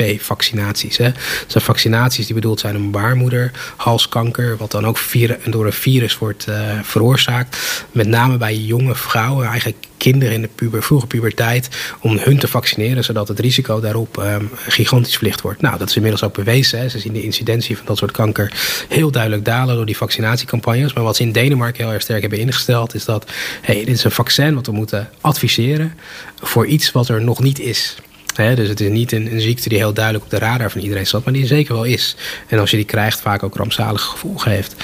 HPV-vaccinaties. 0.04 0.98
Dat 0.98 1.14
zijn 1.48 1.64
vaccinaties 1.64 2.26
die 2.26 2.36
bedoeld 2.36 2.60
zijn 2.60 2.76
om 2.76 2.92
baarmoeder, 2.92 3.52
halskanker, 3.76 4.58
wat 4.58 4.72
dan 4.72 4.86
ook 4.86 5.00
door 5.46 5.66
een 5.66 5.74
virus 5.74 6.18
wordt 6.18 6.48
uh, 6.50 6.80
veroorzaakt. 6.82 7.58
Met 7.92 8.08
name 8.08 8.38
bij 8.38 8.56
jonge 8.56 8.96
vrouwen, 8.96 9.48
eigenlijk 9.48 9.78
kinderen 9.98 10.34
in 10.34 10.42
de 10.42 10.50
puber, 10.56 10.84
vroege 10.84 11.08
puberteit, 11.08 11.70
om 12.00 12.18
hun 12.18 12.40
te 12.40 12.48
vaccineren, 12.48 13.04
zodat 13.04 13.28
het 13.28 13.40
risico 13.40 13.80
daarop 13.80 14.18
um, 14.18 14.50
gigantisch 14.68 15.16
verlicht 15.16 15.42
wordt. 15.42 15.62
Nou, 15.62 15.78
dat 15.78 15.90
is 15.90 15.96
inmiddels 15.96 16.24
ook 16.24 16.34
bewezen. 16.34 16.80
Hè. 16.80 16.90
Ze 16.90 17.00
zien 17.00 17.14
de 17.14 17.24
incidentie 17.24 17.78
van 17.78 17.86
dat 17.86 17.98
soort 17.98 18.12
kanker 18.12 18.52
heel 18.90 19.12
duidelijk 19.12 19.46
dalen 19.46 19.76
door 19.76 19.86
die 19.86 19.98
vaccinatiecampagnes. 19.98 20.94
Maar 20.94 21.04
wat 21.04 21.16
ze 21.16 21.24
in 21.24 21.32
Denemarken 21.32 21.84
heel 21.84 21.94
erg 21.94 22.02
sterk 22.02 22.22
hebben 22.22 22.40
ingesteld, 22.40 22.94
is 22.94 23.06
dat 23.06 23.32
hey, 23.62 23.76
dit 23.76 23.88
is 23.88 24.04
een 24.04 24.12
vaccin 24.12 24.56
wat 24.56 24.66
we 24.66 24.72
moeten 24.72 25.10
adviseren 25.22 25.94
voor 26.42 26.66
iets 26.66 26.92
wat 26.92 27.08
er 27.08 27.22
nog 27.22 27.40
niet 27.40 27.60
is 27.60 27.96
dus 28.34 28.68
het 28.68 28.80
is 28.80 28.90
niet 28.90 29.12
een, 29.12 29.42
ziekte 29.42 29.70
die 29.70 29.78
heel 29.78 29.94
duidelijk 29.94 30.24
op 30.24 30.30
de 30.30 30.38
radar 30.38 30.72
van 30.72 30.82
iedereen 30.82 31.06
staat, 31.06 31.24
maar 31.24 31.34
die 31.34 31.46
zeker 31.46 31.74
wel 31.74 31.84
is. 31.84 32.16
En 32.48 32.60
als 32.60 32.72
je 32.72 32.78
die 32.78 32.86
krijgt, 32.86 33.22
vaak 33.22 33.44
ook 33.44 33.56
rampzalige 33.56 34.10
gevolgen 34.10 34.52
heeft. 34.52 34.76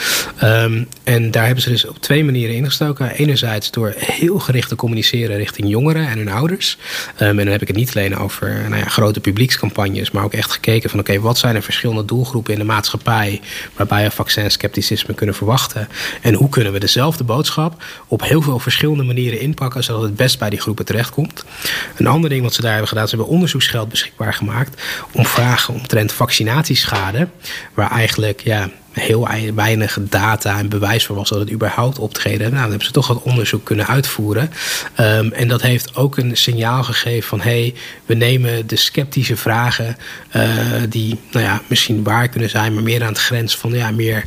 Um, 0.43 0.88
en 1.03 1.31
daar 1.31 1.45
hebben 1.45 1.63
ze 1.63 1.69
dus 1.69 1.85
op 1.85 2.01
twee 2.01 2.23
manieren 2.23 2.55
ingestoken. 2.55 3.12
Enerzijds 3.12 3.71
door 3.71 3.93
heel 3.97 4.39
gericht 4.39 4.69
te 4.69 4.75
communiceren 4.75 5.38
richting 5.38 5.69
jongeren 5.69 6.07
en 6.07 6.17
hun 6.17 6.29
ouders. 6.29 6.77
Um, 7.21 7.27
en 7.27 7.35
dan 7.35 7.47
heb 7.47 7.62
ik 7.62 7.67
het 7.67 7.77
niet 7.77 7.95
alleen 7.95 8.17
over 8.17 8.65
nou 8.69 8.81
ja, 8.81 8.88
grote 8.88 9.19
publiekscampagnes, 9.19 10.12
maar 10.12 10.23
ook 10.23 10.33
echt 10.33 10.51
gekeken 10.51 10.89
van 10.89 10.99
oké, 10.99 11.19
wat 11.19 11.38
zijn 11.38 11.55
er 11.55 11.63
verschillende 11.63 12.05
doelgroepen 12.05 12.53
in 12.53 12.59
de 12.59 12.65
maatschappij 12.65 13.41
waarbij 13.75 14.03
we 14.03 14.12
vaccin-scepticisme 14.12 15.13
kunnen 15.13 15.35
verwachten. 15.35 15.88
En 16.21 16.33
hoe 16.33 16.49
kunnen 16.49 16.73
we 16.73 16.79
dezelfde 16.79 17.23
boodschap 17.23 17.83
op 18.07 18.23
heel 18.23 18.41
veel 18.41 18.59
verschillende 18.59 19.03
manieren 19.03 19.39
inpakken, 19.39 19.83
zodat 19.83 20.01
het 20.01 20.15
best 20.15 20.39
bij 20.39 20.49
die 20.49 20.59
groepen 20.59 20.85
terechtkomt. 20.85 21.45
Een 21.97 22.07
ander 22.07 22.29
ding 22.29 22.41
wat 22.41 22.53
ze 22.53 22.62
daar 22.62 22.71
hebben 22.71 22.89
gedaan, 22.89 23.07
ze 23.07 23.15
hebben 23.15 23.33
onderzoeksgeld 23.39 23.89
beschikbaar 23.89 24.34
gemaakt 24.34 24.82
om 25.12 25.25
vragen 25.25 25.73
omtrent 25.73 26.12
vaccinatieschade, 26.12 27.28
waar 27.73 27.91
eigenlijk 27.91 28.41
ja, 28.41 28.69
heel 28.91 29.28
weinig 29.56 29.97
data 30.02 30.58
en 30.58 30.69
bewijs 30.69 31.06
voor 31.06 31.15
was 31.15 31.30
dat 31.30 31.39
het 31.39 31.52
überhaupt 31.52 31.99
optreden. 31.99 32.39
Nou, 32.39 32.52
dan 32.52 32.69
hebben 32.69 32.86
ze 32.88 32.91
toch 32.91 33.08
wat 33.08 33.21
onderzoek 33.21 33.65
kunnen 33.65 33.88
uitvoeren. 33.88 34.52
Um, 34.99 35.32
en 35.32 35.47
dat 35.47 35.62
heeft 35.62 35.95
ook 35.95 36.17
een 36.17 36.38
signaal 36.38 36.84
gegeven 36.84 37.30
van 37.30 37.41
hé, 37.41 37.62
hey, 37.62 37.73
we 38.06 38.13
nemen 38.13 38.67
de 38.67 38.75
sceptische 38.75 39.38
vragen 39.38 39.97
uh, 40.36 40.43
die 40.89 41.19
nou 41.32 41.45
ja, 41.45 41.62
misschien 41.67 42.04
waar 42.04 42.28
kunnen 42.28 42.49
zijn, 42.49 42.73
maar 42.73 42.84
meer 42.84 43.04
aan 43.04 43.13
de 43.13 43.19
grens 43.19 43.58
van 43.58 43.71
ja, 43.71 43.91
meer 43.91 44.25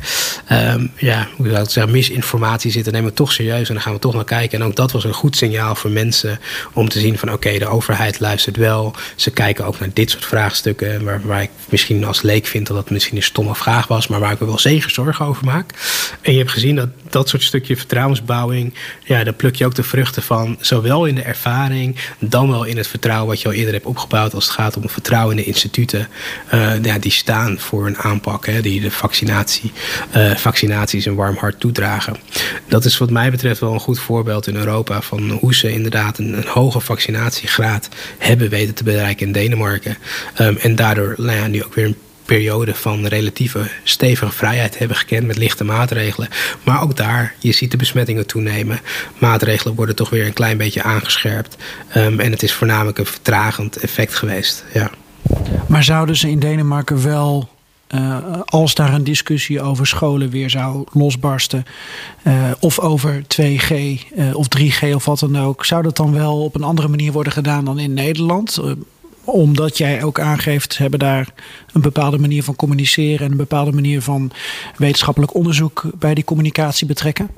um, 0.51 0.91
ja, 0.95 1.27
hoe 1.35 1.49
zou 1.49 1.63
ik 1.63 1.69
zeggen, 1.69 1.93
misinformatie 1.93 2.71
zitten, 2.71 2.93
nemen 2.93 3.09
we 3.09 3.15
toch 3.15 3.31
serieus 3.31 3.67
en 3.67 3.73
dan 3.73 3.83
gaan 3.83 3.93
we 3.93 3.99
toch 3.99 4.13
naar 4.13 4.23
kijken. 4.23 4.59
En 4.59 4.65
ook 4.65 4.75
dat 4.75 4.91
was 4.91 5.03
een 5.03 5.13
goed 5.13 5.35
signaal 5.35 5.75
voor 5.75 5.91
mensen 5.91 6.39
om 6.73 6.89
te 6.89 6.99
zien 6.99 7.17
van 7.17 7.31
oké, 7.31 7.57
de 7.57 7.67
overheid 7.67 8.19
luistert 8.19 8.57
wel. 8.57 8.93
Ze 9.15 9.31
kijken 9.31 9.65
ook 9.65 9.79
naar 9.79 9.89
dit 9.93 10.09
soort 10.09 10.25
vraagstukken 10.25 11.03
waar, 11.03 11.21
waar 11.23 11.41
ik 11.41 11.49
misschien 11.69 12.05
als 12.05 12.21
leek 12.21 12.45
vind 12.45 12.67
dat 12.67 12.75
dat 12.75 12.89
misschien 12.89 13.17
een 13.17 13.23
stomme 13.23 13.55
vraag 13.55 13.87
was, 13.87 14.07
maar 14.07 14.19
waar 14.19 14.31
ik 14.31 14.39
wel 14.39 14.52
zeker 14.59 14.89
zorgen 14.89 15.25
over 15.25 15.45
maak. 15.45 15.73
En 16.21 16.31
je 16.31 16.37
hebt 16.37 16.51
gezien 16.51 16.75
dat 16.75 16.89
dat 17.09 17.29
soort 17.29 17.43
stukje 17.43 17.77
vertrouwensbouwing, 17.77 18.73
ja, 19.03 19.23
daar 19.23 19.33
pluk 19.33 19.55
je 19.55 19.65
ook 19.65 19.75
de 19.75 19.83
vruchten 19.83 20.23
van, 20.23 20.57
zowel 20.59 21.05
in 21.05 21.15
de 21.15 21.21
ervaring, 21.21 21.97
dan 22.19 22.49
wel 22.49 22.63
in 22.63 22.77
het 22.77 22.87
vertrouwen 22.87 23.27
wat 23.27 23.41
je 23.41 23.47
al 23.47 23.53
eerder 23.53 23.73
hebt 23.73 23.85
opgebouwd 23.85 24.33
als 24.33 24.45
het 24.45 24.53
gaat 24.53 24.77
om 24.77 24.89
vertrouwen 24.89 25.37
in 25.37 25.43
de 25.43 25.49
instituten. 25.49 26.07
Uh, 26.53 26.83
ja, 26.83 26.99
die 26.99 27.11
staan 27.11 27.59
voor 27.59 27.87
een 27.87 27.97
aanpak, 27.97 28.45
hè, 28.45 28.61
die 28.61 28.81
de 28.81 28.91
vaccinatie, 28.91 29.71
uh, 30.15 30.35
vaccinaties 30.35 31.05
een 31.05 31.15
warm 31.15 31.37
hart 31.37 31.59
toedragen. 31.59 32.17
Dat 32.67 32.85
is 32.85 32.97
wat 32.97 33.09
mij 33.09 33.31
betreft 33.31 33.59
wel 33.59 33.73
een 33.73 33.79
goed 33.79 33.99
voorbeeld 33.99 34.47
in 34.47 34.55
Europa 34.55 35.01
van 35.01 35.29
hoe 35.29 35.55
ze 35.55 35.71
inderdaad 35.71 36.17
een, 36.17 36.37
een 36.37 36.47
hoge 36.47 36.79
vaccinatiegraad 36.79 37.89
hebben 38.17 38.49
weten 38.49 38.73
te 38.73 38.83
bereiken 38.83 39.25
in 39.25 39.31
Denemarken. 39.31 39.97
Um, 40.39 40.57
en 40.57 40.75
daardoor 40.75 41.13
nou 41.17 41.37
ja, 41.37 41.47
nu 41.47 41.63
ook 41.63 41.75
weer 41.75 41.85
een 41.85 41.97
periode 42.25 42.75
van 42.75 43.05
relatieve 43.05 43.69
stevige 43.83 44.31
vrijheid 44.31 44.77
hebben 44.77 44.97
gekend 44.97 45.27
met 45.27 45.37
lichte 45.37 45.63
maatregelen. 45.63 46.29
Maar 46.63 46.81
ook 46.81 46.97
daar, 46.97 47.35
je 47.39 47.51
ziet 47.51 47.71
de 47.71 47.77
besmettingen 47.77 48.27
toenemen. 48.27 48.79
Maatregelen 49.17 49.75
worden 49.75 49.95
toch 49.95 50.09
weer 50.09 50.25
een 50.25 50.33
klein 50.33 50.57
beetje 50.57 50.83
aangescherpt. 50.83 51.57
Um, 51.95 52.19
en 52.19 52.31
het 52.31 52.43
is 52.43 52.53
voornamelijk 52.53 52.97
een 52.97 53.05
vertragend 53.05 53.77
effect 53.77 54.15
geweest. 54.15 54.65
Ja. 54.73 54.91
Maar 55.67 55.83
zouden 55.83 56.15
ze 56.15 56.29
in 56.29 56.39
Denemarken 56.39 57.03
wel 57.03 57.49
uh, 57.95 58.17
als 58.45 58.75
daar 58.75 58.93
een 58.93 59.03
discussie 59.03 59.61
over 59.61 59.87
scholen 59.87 60.29
weer 60.29 60.49
zou 60.49 60.85
losbarsten, 60.91 61.65
uh, 62.23 62.51
of 62.59 62.79
over 62.79 63.23
2G 63.41 63.71
uh, 63.71 63.99
eh, 64.15 64.35
of 64.35 64.47
3G 64.59 64.93
of 64.93 65.05
wat 65.05 65.19
dan 65.19 65.39
ook, 65.39 65.65
zou 65.65 65.83
dat 65.83 65.97
dan 65.97 66.13
wel 66.13 66.43
op 66.43 66.55
een 66.55 66.63
andere 66.63 66.87
manier 66.87 67.11
worden 67.11 67.33
gedaan 67.33 67.65
dan 67.65 67.79
in 67.79 67.93
Nederland? 67.93 68.61
Omdat 69.23 69.77
jij 69.77 70.03
ook 70.03 70.19
aangeeft, 70.19 70.77
hebben 70.77 70.99
daar 70.99 71.27
een 71.73 71.81
bepaalde 71.81 72.17
manier 72.17 72.43
van 72.43 72.55
communiceren 72.55 73.25
en 73.25 73.31
een 73.31 73.37
bepaalde 73.37 73.71
manier 73.71 74.01
van 74.01 74.31
wetenschappelijk 74.77 75.33
onderzoek 75.33 75.83
bij 75.99 76.13
die 76.13 76.23
communicatie 76.23 76.87
betrekken? 76.87 77.29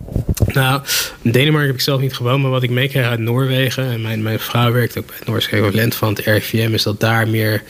Nou, 0.48 0.82
Denemarken 1.22 1.68
heb 1.68 1.76
ik 1.76 1.82
zelf 1.82 2.02
niet 2.02 2.14
gewoon, 2.14 2.42
maar 2.42 2.52
wat 2.52 2.64
ik 2.64 2.70
meekrijg 2.70 3.08
uit 3.08 3.20
Noorwegen, 3.20 3.92
en 3.92 4.02
mijn, 4.02 4.24
mijn 4.24 4.40
vrouw 4.40 4.72
werkt 4.72 4.98
ook 4.98 5.06
bij 5.06 5.16
het 5.18 5.28
Noorse 5.28 5.50
equivalent 5.50 5.96
van 5.96 6.10
het 6.10 6.20
RIVM, 6.20 6.74
is 6.74 6.84
dat 6.84 7.00
daar 7.00 7.28
meer 7.28 7.64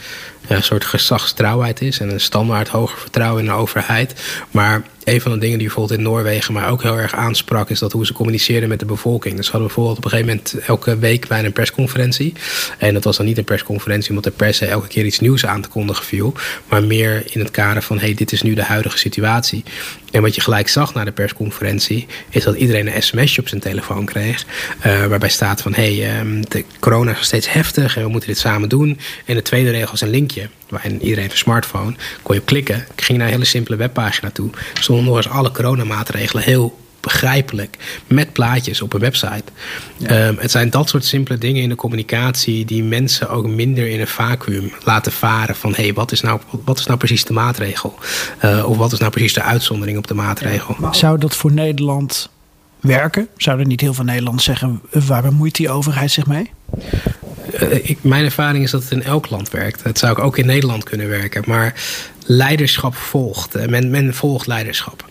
een 0.48 0.64
soort 0.64 0.86
gezagstrouwheid 0.86 1.82
is 1.82 2.00
en 2.00 2.10
een 2.10 2.20
standaard 2.20 2.68
hoger 2.68 2.98
vertrouwen 2.98 3.44
in 3.44 3.50
de 3.50 3.56
overheid. 3.56 4.14
Maar 4.52 4.84
een 5.06 5.22
van 5.22 5.32
de 5.32 5.38
dingen 5.38 5.58
die 5.58 5.68
bijvoorbeeld 5.68 6.00
in 6.00 6.06
Noorwegen 6.06 6.54
mij 6.54 6.68
ook 6.68 6.84
heel 6.84 6.98
erg 6.98 7.14
aansprak, 7.14 7.70
is 7.70 7.80
dat 7.80 7.92
hoe 7.92 8.06
ze 8.06 8.14
communiceerden 8.14 8.70
met 8.70 8.80
de 8.80 8.86
bevolking. 8.86 9.36
Dus 9.36 9.46
we 9.46 9.52
hadden 9.52 9.68
bijvoorbeeld 9.68 9.98
op 9.98 10.04
een 10.04 10.10
gegeven 10.10 10.36
moment 10.36 10.68
elke 10.68 10.98
week 10.98 11.28
bijna 11.28 11.46
een 11.46 11.54
persconferentie. 11.54 12.34
En 12.78 12.94
dat 12.94 13.04
was 13.04 13.18
dan 13.18 13.26
niet 13.26 13.38
een 13.38 13.44
persconferentie 13.44 14.10
omdat 14.10 14.24
de 14.24 14.32
pers 14.32 14.62
elke 14.62 14.88
keer 14.88 15.06
iets 15.06 15.20
nieuws 15.20 15.46
aan 15.46 15.62
te 15.62 15.70
kondigen 15.70 16.06
viel, 16.06 16.34
maar 16.70 16.84
meer 16.84 17.24
in 17.26 17.40
het 17.40 17.52
kader 17.52 17.82
van: 17.82 18.00
hey, 18.00 18.14
dit 18.14 18.32
is 18.32 18.42
nu 18.42 18.54
de 18.54 18.64
huidige 18.64 18.98
situatie. 18.98 19.64
En 20.12 20.22
wat 20.22 20.36
je 20.36 20.42
gelijk 20.42 20.68
zag 20.68 20.94
na 20.94 21.04
de 21.04 21.12
persconferentie, 21.12 22.08
is 22.30 22.44
dat 22.44 22.56
iedereen 22.56 22.96
een 22.96 23.04
sms'je 23.04 23.42
op 23.42 23.48
zijn 23.48 23.62
telefoon 23.62 24.06
kreeg. 24.06 24.46
Uh, 24.86 25.06
waarbij 25.06 25.30
staat 25.30 25.62
van 25.62 25.74
hey, 25.74 26.20
um, 26.20 26.50
de 26.50 26.64
corona 26.80 27.12
is 27.12 27.16
nog 27.16 27.26
steeds 27.26 27.52
heftig 27.52 27.98
en 27.98 28.04
we 28.04 28.10
moeten 28.10 28.30
dit 28.30 28.38
samen 28.38 28.70
doen. 28.70 29.00
En 29.26 29.36
de 29.36 29.42
tweede 29.42 29.72
regel 29.72 29.94
is 29.94 30.02
een 30.02 30.10
linkje. 30.10 30.35
Waarin 30.70 30.94
iedereen 30.94 31.20
heeft 31.20 31.32
een 31.32 31.38
smartphone. 31.38 31.96
Kon 32.22 32.36
je 32.36 32.42
klikken. 32.42 32.86
Ik 32.96 33.04
ging 33.04 33.18
naar 33.18 33.28
een 33.28 33.34
hele 33.34 33.46
simpele 33.46 33.78
webpagina 33.78 34.30
toe. 34.30 34.50
Stonden 34.74 35.06
nog 35.06 35.16
eens 35.16 35.30
alle 35.30 35.52
coronamaatregelen 35.52 36.44
heel 36.44 36.84
begrijpelijk 37.06 37.78
met 38.08 38.34
plaatjes 38.34 38.82
op 38.82 38.94
een 38.94 39.00
website. 39.00 39.44
Ja. 39.98 40.28
Um, 40.28 40.38
het 40.40 40.52
zijn 40.52 40.70
dat 40.70 40.90
soort 40.90 41.06
simpele 41.06 41.38
dingen 41.38 41.62
in 41.62 41.70
de 41.70 41.76
communicatie 41.76 42.66
die 42.66 42.84
mensen 42.84 43.30
ook 43.30 43.48
minder 43.48 43.88
in 43.88 44.00
een 44.00 44.08
vacuüm 44.08 44.72
laten 44.84 45.12
varen 45.12 45.56
van 45.56 45.74
hé, 45.76 45.84
hey, 45.84 45.94
wat, 45.94 46.12
is 46.12 46.22
nou, 46.22 46.40
wat 46.66 46.80
is 46.80 46.86
nou 46.86 46.98
precies 46.98 47.26
de 47.26 47.34
maatregel? 47.34 47.96
Uh, 48.46 48.70
of 48.70 48.78
wat 48.78 48.92
is 48.92 49.00
nou 49.00 49.12
precies 49.12 49.34
de 49.34 49.42
uitzondering 49.42 49.98
op 49.98 50.08
de 50.08 50.14
maatregel? 50.14 50.76
Zou 50.92 51.18
dat 51.18 51.36
voor 51.36 51.52
Nederland 51.52 52.30
werken? 52.80 53.28
Zouden 53.38 53.68
niet 53.68 53.82
heel 53.82 53.94
veel 53.94 54.04
Nederlanders 54.04 54.46
zeggen 54.46 54.82
waar 54.92 55.22
bemoeit 55.22 55.56
die 55.56 55.70
overheid 55.70 56.12
zich 56.12 56.26
mee? 56.26 56.52
Uh, 57.62 57.90
ik, 57.90 57.98
mijn 58.02 58.26
ervaring 58.26 58.64
is 58.64 58.72
dat 58.72 58.84
het 58.84 58.92
in 58.92 59.04
elk 59.04 59.30
land 59.30 59.50
werkt. 59.50 59.84
Het 59.84 60.00
zou 60.00 60.18
ook 60.18 60.38
in 60.38 60.46
Nederland 60.46 60.84
kunnen 60.84 61.10
werken. 61.10 61.44
Maar 61.46 61.74
leiderschap 62.26 62.96
volgt. 62.96 63.70
Men, 63.70 63.90
men 63.90 64.14
volgt 64.14 64.48
leiderschap. 64.48 65.06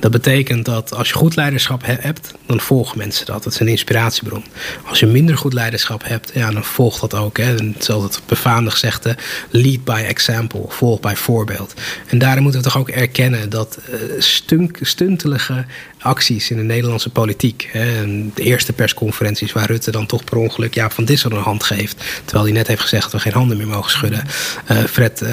Dat 0.00 0.10
betekent 0.10 0.64
dat 0.64 0.94
als 0.94 1.08
je 1.08 1.14
goed 1.14 1.36
leiderschap 1.36 1.82
hebt, 1.84 2.34
dan 2.46 2.60
volgen 2.60 2.98
mensen 2.98 3.26
dat. 3.26 3.42
Dat 3.42 3.52
is 3.52 3.60
een 3.60 3.68
inspiratiebron. 3.68 4.44
Als 4.84 5.00
je 5.00 5.06
minder 5.06 5.36
goed 5.36 5.52
leiderschap 5.52 6.04
hebt, 6.04 6.30
ja, 6.34 6.50
dan 6.50 6.64
volgt 6.64 7.00
dat 7.00 7.14
ook. 7.14 7.36
Hè. 7.36 7.54
Zoals 7.78 8.02
het 8.02 8.20
befaamde 8.26 8.70
gezegde, 8.70 9.16
lead 9.50 9.84
by 9.84 10.04
example, 10.06 10.64
volg 10.68 11.00
bij 11.00 11.16
voorbeeld. 11.16 11.74
En 12.06 12.18
daarom 12.18 12.42
moeten 12.42 12.60
we 12.60 12.66
toch 12.66 12.78
ook 12.78 12.88
erkennen 12.88 13.50
dat 13.50 13.78
uh, 13.90 13.94
stunk, 14.18 14.78
stuntelige 14.82 15.64
acties 15.98 16.50
in 16.50 16.56
de 16.56 16.62
Nederlandse 16.62 17.10
politiek. 17.10 17.68
Hè. 17.72 18.06
De 18.34 18.42
eerste 18.42 18.72
persconferenties 18.72 19.52
waar 19.52 19.66
Rutte 19.66 19.90
dan 19.90 20.06
toch 20.06 20.24
per 20.24 20.36
ongeluk 20.36 20.74
Jaap 20.74 20.92
van 20.92 21.04
Dissel 21.04 21.30
een 21.30 21.42
hand 21.42 21.62
geeft. 21.62 22.04
Terwijl 22.24 22.44
hij 22.44 22.54
net 22.54 22.66
heeft 22.66 22.80
gezegd 22.80 23.02
dat 23.02 23.12
we 23.12 23.18
geen 23.18 23.32
handen 23.32 23.56
meer 23.56 23.66
mogen 23.66 23.90
schudden. 23.90 24.24
Uh, 24.70 24.78
Fred 24.78 25.22
uh, 25.22 25.30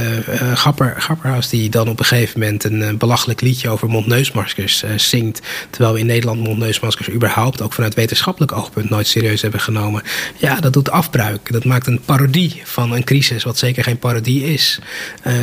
Gapper, 0.54 0.96
Gapperhaus 0.98 1.50
die 1.50 1.70
dan 1.70 1.90
op 1.90 2.00
een 2.00 2.06
gegeven 2.06 2.40
moment 2.40 2.64
een 2.64 2.98
belachelijk 2.98 3.42
liedje 3.42 3.70
over 3.70 3.88
mondneusmaskers 4.34 5.10
zingt. 5.10 5.42
Terwijl 5.70 5.94
we 5.94 6.00
in 6.00 6.06
Nederland 6.06 6.44
mondneusmaskers 6.44 7.10
überhaupt 7.10 7.62
ook 7.62 7.74
vanuit 7.74 7.94
wetenschappelijk 7.94 8.52
oogpunt 8.52 8.90
nooit 8.90 9.08
serieus 9.08 9.42
hebben 9.42 9.60
genomen. 9.60 10.04
Ja, 10.38 10.60
dat 10.60 10.74
doet 10.74 10.92
afbruik. 10.92 11.52
Dat 11.52 11.66
maakt 11.66 11.88
een 11.88 12.02
parodie 12.06 12.62
van 12.64 12.92
een 12.92 13.04
crisis 13.04 13.44
wat 13.44 13.58
zeker 13.58 13.84
geen 13.84 14.00
parodie 14.00 14.54
is. 14.54 14.80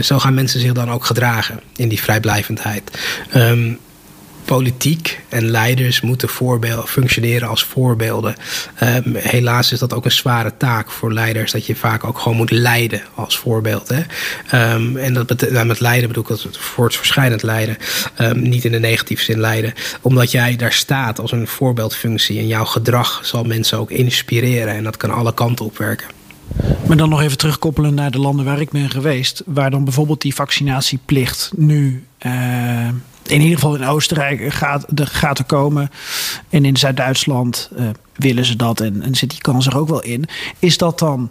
zo 0.02 0.18
gaan 0.18 0.34
mensen 0.34 0.60
zich 0.60 0.72
dan 0.72 0.90
ook 0.90 1.04
gedragen 1.04 1.60
in 1.76 1.88
die 1.88 2.00
vrijblijvendheid. 2.00 2.90
Um, 3.36 3.78
politiek 4.44 5.20
en 5.28 5.50
leiders 5.50 6.00
moeten 6.00 6.28
functioneren 6.84 7.48
als 7.48 7.64
voorbeelden. 7.64 8.34
Um, 8.82 9.14
helaas 9.14 9.72
is 9.72 9.78
dat 9.78 9.94
ook 9.94 10.04
een 10.04 10.10
zware 10.10 10.52
taak 10.56 10.90
voor 10.90 11.12
leiders, 11.12 11.52
dat 11.52 11.66
je 11.66 11.76
vaak 11.76 12.04
ook 12.04 12.18
gewoon 12.18 12.36
moet 12.36 12.50
leiden 12.50 13.02
als 13.14 13.38
voorbeeld. 13.38 13.88
Hè? 13.88 14.74
Um, 14.74 14.96
en 14.96 15.14
dat 15.14 15.50
nou, 15.50 15.66
met 15.66 15.80
leiden 15.80 16.08
bedoel 16.08 16.22
ik 16.22 16.28
het 16.28 16.58
voortverschrijdend 16.58 17.42
leiden, 17.42 17.76
um, 18.20 18.42
niet 18.42 18.64
in 18.64 18.72
de 18.72 18.78
negatieve 18.78 19.22
zin 19.22 19.40
leiden. 19.40 19.72
Omdat 20.00 20.30
jij 20.30 20.56
daar 20.56 20.72
staat 20.72 21.20
als 21.20 21.32
een 21.32 21.46
voorbeeldfunctie 21.46 22.38
en 22.38 22.46
jouw 22.46 22.64
gedrag 22.64 23.20
zal 23.22 23.44
mensen 23.44 23.78
ook 23.78 23.90
inspireren 23.90 24.74
en 24.74 24.84
dat 24.84 24.96
kan 24.96 25.10
alle 25.10 25.34
kanten 25.34 25.64
op 25.64 25.78
werken. 25.78 26.06
Maar 26.86 26.96
dan 26.96 27.08
nog 27.08 27.22
even 27.22 27.38
terugkoppelen 27.38 27.94
naar 27.94 28.10
de 28.10 28.18
landen 28.18 28.44
waar 28.44 28.60
ik 28.60 28.70
ben 28.70 28.90
geweest, 28.90 29.42
waar 29.46 29.70
dan 29.70 29.84
bijvoorbeeld 29.84 30.20
die 30.20 30.34
vaccinatieplicht 30.34 31.50
nu. 31.56 32.04
Uh 32.26 32.88
in 33.26 33.40
ieder 33.40 33.54
geval 33.58 33.74
in 33.74 33.84
Oostenrijk 33.84 34.52
gaat, 34.52 34.84
de, 34.88 35.06
gaat 35.06 35.38
er 35.38 35.44
komen. 35.44 35.90
En 36.48 36.64
in 36.64 36.76
Zuid-Duitsland 36.76 37.70
uh, 37.78 37.88
willen 38.16 38.44
ze 38.44 38.56
dat 38.56 38.80
en, 38.80 39.02
en 39.02 39.14
zit 39.14 39.30
die 39.30 39.40
kans 39.40 39.66
er 39.66 39.76
ook 39.78 39.88
wel 39.88 40.02
in. 40.02 40.24
Is 40.58 40.78
dat 40.78 40.98
dan 40.98 41.30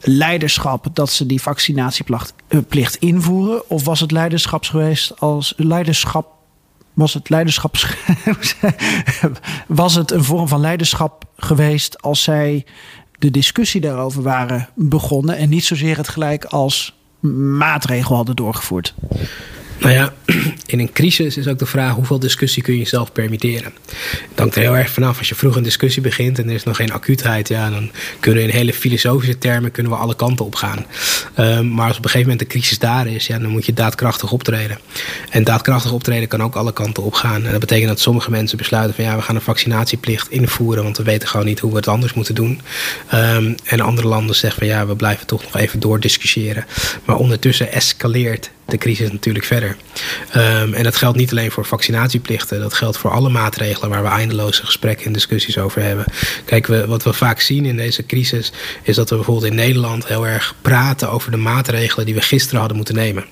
leiderschap 0.00 0.86
dat 0.92 1.10
ze 1.10 1.26
die 1.26 1.42
vaccinatieplicht 1.42 2.96
uh, 3.02 3.08
invoeren? 3.08 3.70
Of 3.70 3.84
was 3.84 4.00
het 4.00 4.10
leiderschap 4.10 4.64
geweest 4.64 5.20
als 5.20 5.54
leiderschap? 5.56 6.36
Was 6.94 7.14
het 7.14 7.28
leiderschap. 7.28 7.76
was 9.66 9.94
het 9.94 10.10
een 10.10 10.24
vorm 10.24 10.48
van 10.48 10.60
leiderschap 10.60 11.24
geweest 11.36 12.02
als 12.02 12.22
zij 12.22 12.64
de 13.18 13.30
discussie 13.30 13.80
daarover 13.80 14.22
waren 14.22 14.68
begonnen 14.74 15.36
en 15.36 15.48
niet 15.48 15.64
zozeer 15.64 15.96
het 15.96 16.08
gelijk 16.08 16.44
als 16.44 16.96
maatregel 17.20 18.16
hadden 18.16 18.36
doorgevoerd? 18.36 18.94
Nou 19.78 19.92
ja, 19.92 20.12
in 20.66 20.80
een 20.80 20.92
crisis 20.92 21.36
is 21.36 21.46
ook 21.46 21.58
de 21.58 21.66
vraag 21.66 21.94
hoeveel 21.94 22.18
discussie 22.18 22.62
kun 22.62 22.72
je 22.72 22.78
jezelf 22.78 23.12
permitteren. 23.12 23.72
Het 24.28 24.38
hangt 24.38 24.54
er 24.54 24.62
heel 24.62 24.76
erg 24.76 24.90
vanaf. 24.90 25.18
Als 25.18 25.28
je 25.28 25.34
vroeg 25.34 25.56
een 25.56 25.62
discussie 25.62 26.02
begint 26.02 26.38
en 26.38 26.48
er 26.48 26.54
is 26.54 26.64
nog 26.64 26.76
geen 26.76 26.92
acuutheid, 26.92 27.48
ja, 27.48 27.70
dan 27.70 27.90
kunnen 28.20 28.42
we 28.42 28.48
in 28.48 28.54
hele 28.54 28.72
filosofische 28.72 29.38
termen 29.38 29.70
kunnen 29.70 29.92
we 29.92 29.98
alle 29.98 30.16
kanten 30.16 30.44
op 30.44 30.54
gaan. 30.54 30.86
Um, 31.38 31.74
maar 31.74 31.86
als 31.86 31.96
op 31.96 32.04
een 32.04 32.10
gegeven 32.10 32.30
moment 32.30 32.38
de 32.38 32.58
crisis 32.58 32.78
daar 32.78 33.06
is, 33.06 33.26
ja, 33.26 33.38
dan 33.38 33.50
moet 33.50 33.66
je 33.66 33.72
daadkrachtig 33.72 34.32
optreden. 34.32 34.78
En 35.30 35.44
daadkrachtig 35.44 35.92
optreden 35.92 36.28
kan 36.28 36.42
ook 36.42 36.54
alle 36.54 36.72
kanten 36.72 37.02
op 37.02 37.14
gaan. 37.14 37.44
En 37.44 37.50
dat 37.50 37.60
betekent 37.60 37.88
dat 37.88 38.00
sommige 38.00 38.30
mensen 38.30 38.58
besluiten 38.58 38.94
van 38.94 39.04
ja, 39.04 39.16
we 39.16 39.22
gaan 39.22 39.34
een 39.34 39.40
vaccinatieplicht 39.40 40.30
invoeren, 40.30 40.82
want 40.82 40.96
we 40.96 41.02
weten 41.02 41.28
gewoon 41.28 41.46
niet 41.46 41.60
hoe 41.60 41.70
we 41.70 41.76
het 41.76 41.88
anders 41.88 42.14
moeten 42.14 42.34
doen. 42.34 42.60
Um, 43.14 43.54
en 43.64 43.80
andere 43.80 44.08
landen 44.08 44.36
zeggen 44.36 44.58
van 44.58 44.68
ja, 44.68 44.86
we 44.86 44.96
blijven 44.96 45.26
toch 45.26 45.42
nog 45.42 45.56
even 45.56 45.80
doordiscussiëren. 45.80 46.66
Maar 47.04 47.16
ondertussen 47.16 47.72
escaleert 47.72 48.50
de 48.68 48.78
crisis 48.78 49.12
natuurlijk 49.12 49.44
verder. 49.44 49.76
Um, 50.36 50.74
en 50.74 50.82
dat 50.82 50.96
geldt 50.96 51.16
niet 51.16 51.30
alleen 51.30 51.50
voor 51.50 51.64
vaccinatieplichten, 51.64 52.60
dat 52.60 52.74
geldt 52.74 52.98
voor 52.98 53.10
alle 53.10 53.28
maatregelen 53.28 53.90
waar 53.90 54.02
we 54.02 54.08
eindeloze 54.08 54.66
gesprekken 54.66 55.06
en 55.06 55.12
discussies 55.12 55.58
over 55.58 55.82
hebben. 55.82 56.04
Kijk, 56.44 56.66
we, 56.66 56.86
wat 56.86 57.02
we 57.02 57.12
vaak 57.12 57.40
zien 57.40 57.64
in 57.64 57.76
deze 57.76 58.06
crisis 58.06 58.52
is 58.82 58.96
dat 58.96 59.10
we 59.10 59.16
bijvoorbeeld 59.16 59.50
in 59.50 59.54
Nederland 59.54 60.06
heel 60.06 60.26
erg 60.26 60.54
praten 60.62 61.10
over 61.10 61.30
de 61.30 61.36
maatregelen 61.36 62.06
die 62.06 62.14
we 62.14 62.20
gisteren 62.20 62.58
hadden 62.58 62.76
moeten 62.76 62.94
nemen. 62.94 63.24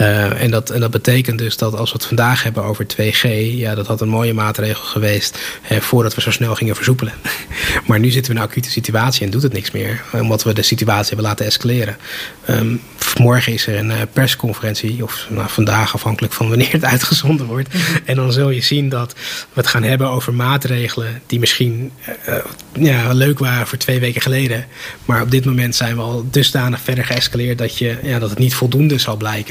Uh, 0.00 0.42
en, 0.42 0.50
dat, 0.50 0.70
en 0.70 0.80
dat 0.80 0.90
betekent 0.90 1.38
dus 1.38 1.56
dat 1.56 1.74
als 1.76 1.90
we 1.92 1.96
het 1.96 2.06
vandaag 2.06 2.42
hebben 2.42 2.62
over 2.62 2.86
2G, 2.86 3.28
ja, 3.56 3.74
dat 3.74 3.86
had 3.86 4.00
een 4.00 4.08
mooie 4.08 4.34
maatregel 4.34 4.84
geweest 4.84 5.38
hè, 5.62 5.80
voordat 5.80 6.14
we 6.14 6.20
zo 6.20 6.30
snel 6.30 6.54
gingen 6.54 6.74
versoepelen. 6.74 7.12
maar 7.86 7.98
nu 7.98 8.10
zitten 8.10 8.32
we 8.32 8.38
in 8.38 8.44
een 8.44 8.48
acute 8.48 8.70
situatie 8.70 9.24
en 9.24 9.30
doet 9.30 9.42
het 9.42 9.52
niks 9.52 9.70
meer, 9.70 10.02
omdat 10.12 10.42
we 10.42 10.54
de 10.54 10.62
situatie 10.62 11.08
hebben 11.08 11.26
laten 11.26 11.46
escaleren. 11.46 11.96
Um, 12.48 12.80
morgen 13.18 13.52
is 13.52 13.66
er 13.66 13.76
een 13.76 13.90
uh, 13.90 13.96
persconferentie, 14.12 15.02
of 15.02 15.26
nou, 15.30 15.48
vandaag 15.48 15.94
afhankelijk 15.94 16.32
van 16.32 16.48
wanneer 16.48 16.72
het 16.72 16.84
uitgezonden 16.94 17.46
wordt. 17.46 17.68
en 18.04 18.16
dan 18.16 18.32
zul 18.32 18.50
je 18.50 18.60
zien 18.60 18.88
dat 18.88 19.12
we 19.52 19.60
het 19.60 19.66
gaan 19.66 19.82
hebben 19.82 20.08
over 20.08 20.34
maatregelen 20.34 21.22
die 21.26 21.38
misschien 21.38 21.92
uh, 22.28 22.34
ja, 22.72 23.12
leuk 23.12 23.38
waren 23.38 23.66
voor 23.66 23.78
twee 23.78 24.00
weken 24.00 24.20
geleden. 24.20 24.66
Maar 25.04 25.22
op 25.22 25.30
dit 25.30 25.44
moment 25.44 25.74
zijn 25.74 25.96
we 25.96 26.02
al 26.02 26.26
dusdanig 26.30 26.80
verder 26.80 27.04
geëscaleerd 27.04 27.58
dat, 27.58 27.78
je, 27.78 27.98
ja, 28.02 28.18
dat 28.18 28.30
het 28.30 28.38
niet 28.38 28.54
voldoende 28.54 28.98
zal 28.98 29.16
blijken. 29.16 29.45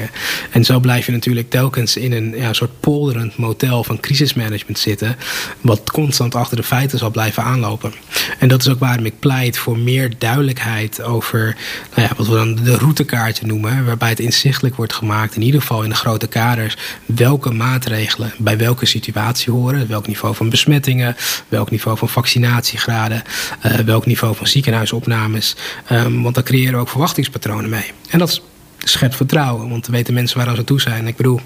En 0.50 0.64
zo 0.64 0.80
blijf 0.80 1.06
je 1.06 1.12
natuurlijk 1.12 1.50
telkens 1.50 1.96
in 1.96 2.12
een 2.12 2.34
ja, 2.36 2.52
soort 2.52 2.80
polderend 2.80 3.36
motel 3.36 3.84
van 3.84 4.00
crisismanagement 4.00 4.78
zitten, 4.78 5.16
wat 5.60 5.90
constant 5.90 6.34
achter 6.34 6.56
de 6.56 6.62
feiten 6.62 6.98
zal 6.98 7.10
blijven 7.10 7.42
aanlopen. 7.42 7.92
En 8.38 8.48
dat 8.48 8.60
is 8.60 8.68
ook 8.68 8.78
waarom 8.78 9.04
ik 9.04 9.18
pleit 9.18 9.58
voor 9.58 9.78
meer 9.78 10.12
duidelijkheid 10.18 11.02
over 11.02 11.56
nou 11.94 12.08
ja, 12.08 12.14
wat 12.16 12.26
we 12.26 12.34
dan 12.34 12.54
de 12.54 12.76
routekaartje 12.76 13.46
noemen, 13.46 13.84
waarbij 13.84 14.08
het 14.08 14.20
inzichtelijk 14.20 14.76
wordt 14.76 14.92
gemaakt, 14.92 15.36
in 15.36 15.42
ieder 15.42 15.60
geval 15.60 15.82
in 15.82 15.88
de 15.88 15.94
grote 15.94 16.26
kaders, 16.26 16.76
welke 17.06 17.50
maatregelen 17.50 18.32
bij 18.38 18.58
welke 18.58 18.86
situatie 18.86 19.52
horen, 19.52 19.88
welk 19.88 20.06
niveau 20.06 20.34
van 20.34 20.48
besmettingen, 20.48 21.16
welk 21.48 21.70
niveau 21.70 21.98
van 21.98 22.08
vaccinatiegraden, 22.08 23.22
uh, 23.66 23.72
welk 23.72 24.06
niveau 24.06 24.36
van 24.36 24.46
ziekenhuisopnames. 24.46 25.56
Um, 25.92 26.22
want 26.22 26.34
daar 26.34 26.44
creëren 26.44 26.74
we 26.74 26.80
ook 26.80 26.88
verwachtingspatronen 26.88 27.70
mee. 27.70 27.92
En 28.10 28.18
dat 28.18 28.28
is 28.28 28.42
schept 28.88 29.16
vertrouwen. 29.16 29.68
Want 29.68 29.84
dan 29.84 29.94
weten 29.94 30.14
mensen 30.14 30.44
waar 30.44 30.56
ze 30.56 30.64
toe 30.64 30.80
zijn. 30.80 31.06
Ik 31.06 31.16
bedoel, 31.16 31.40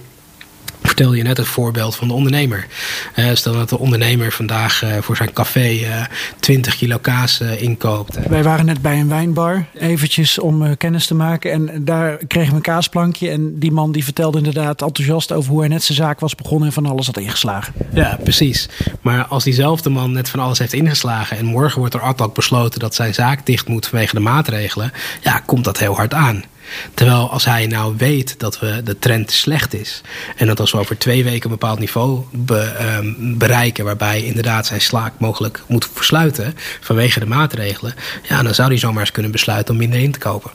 vertelde 0.83 1.17
je 1.17 1.23
net 1.23 1.37
het 1.37 1.47
voorbeeld 1.47 1.97
van 1.97 2.09
de 2.09 2.15
ondernemer. 2.15 2.67
Uh, 3.17 3.31
stel 3.33 3.53
dat 3.53 3.69
de 3.69 3.79
ondernemer 3.79 4.33
vandaag 4.33 4.83
uh, 4.85 4.97
voor 5.01 5.17
zijn 5.17 5.33
café 5.33 5.71
uh, 5.71 6.05
20 6.41 6.77
kilo 6.77 6.99
kaas 6.99 7.41
inkoopt. 7.41 8.29
Wij 8.29 8.43
waren 8.43 8.67
net 8.67 8.83
bij 8.83 9.01
een 9.01 9.09
wijnbar, 9.09 9.67
eventjes 9.75 10.39
om 10.39 10.77
kennis 10.77 11.07
te 11.07 11.15
maken. 11.15 11.53
En 11.53 11.85
daar 11.85 12.17
kregen 12.27 12.51
we 12.51 12.57
een 12.57 12.63
kaasplankje. 12.63 13.31
En 13.31 13.59
die 13.59 13.73
man 13.73 13.93
die 13.93 14.05
vertelde 14.05 14.39
inderdaad 14.39 14.83
enthousiast 14.83 15.33
over 15.33 15.51
hoe 15.51 15.61
hij 15.61 15.69
net 15.69 15.83
zijn 15.83 15.99
zaak 15.99 16.21
was 16.21 16.35
begonnen 16.35 16.67
en 16.67 16.75
van 16.75 16.87
alles 16.87 17.07
had 17.07 17.19
ingeslagen. 17.19 17.73
Ja, 17.93 18.19
precies. 18.23 18.69
Maar 19.01 19.25
als 19.25 19.45
diezelfde 19.45 19.91
man 19.91 20.13
net 20.13 20.29
van 20.29 20.41
alles 20.41 20.59
heeft 20.59 20.73
ingeslagen 20.73 21.37
en 21.37 21.45
morgen 21.45 21.79
wordt 21.79 21.95
er 21.95 22.01
ad 22.01 22.35
besloten 22.35 22.81
dat 22.81 22.95
zijn 22.95 23.15
zaak 23.15 23.47
dicht 23.47 23.69
moet 23.69 23.87
vanwege 23.87 24.15
de 24.15 24.21
maatregelen, 24.21 24.93
ja, 25.23 25.43
komt 25.47 25.65
dat 25.65 25.79
heel 25.79 25.97
hard 25.97 26.15
aan. 26.15 26.45
Terwijl 26.95 27.31
als 27.31 27.45
hij 27.45 27.67
nou 27.67 27.95
weet 27.97 28.35
dat 28.39 28.59
we 28.59 28.81
de 28.85 28.99
trend 28.99 29.31
slecht 29.31 29.75
is. 29.75 30.01
En 30.37 30.47
dat 30.47 30.61
als 30.61 30.73
we 30.73 30.79
over 30.79 30.99
twee 30.99 31.25
weken 31.25 31.45
een 31.45 31.57
bepaald 31.59 31.79
niveau 31.79 32.25
be, 32.31 32.73
um, 32.99 33.39
bereiken. 33.39 33.85
Waarbij 33.85 34.25
inderdaad 34.25 34.67
zijn 34.67 34.81
slaak 34.81 35.13
mogelijk 35.19 35.63
moet 35.67 35.89
versluiten. 35.95 36.55
Vanwege 36.81 37.21
de 37.21 37.27
maatregelen. 37.27 37.95
Ja, 38.29 38.43
dan 38.43 38.55
zou 38.55 38.69
hij 38.69 38.79
zomaar 38.79 39.01
eens 39.01 39.13
kunnen 39.13 39.33
besluiten 39.33 39.75
om 39.75 39.81
minder 39.81 40.01
in 40.01 40.13
te 40.13 40.19
kopen. 40.19 40.51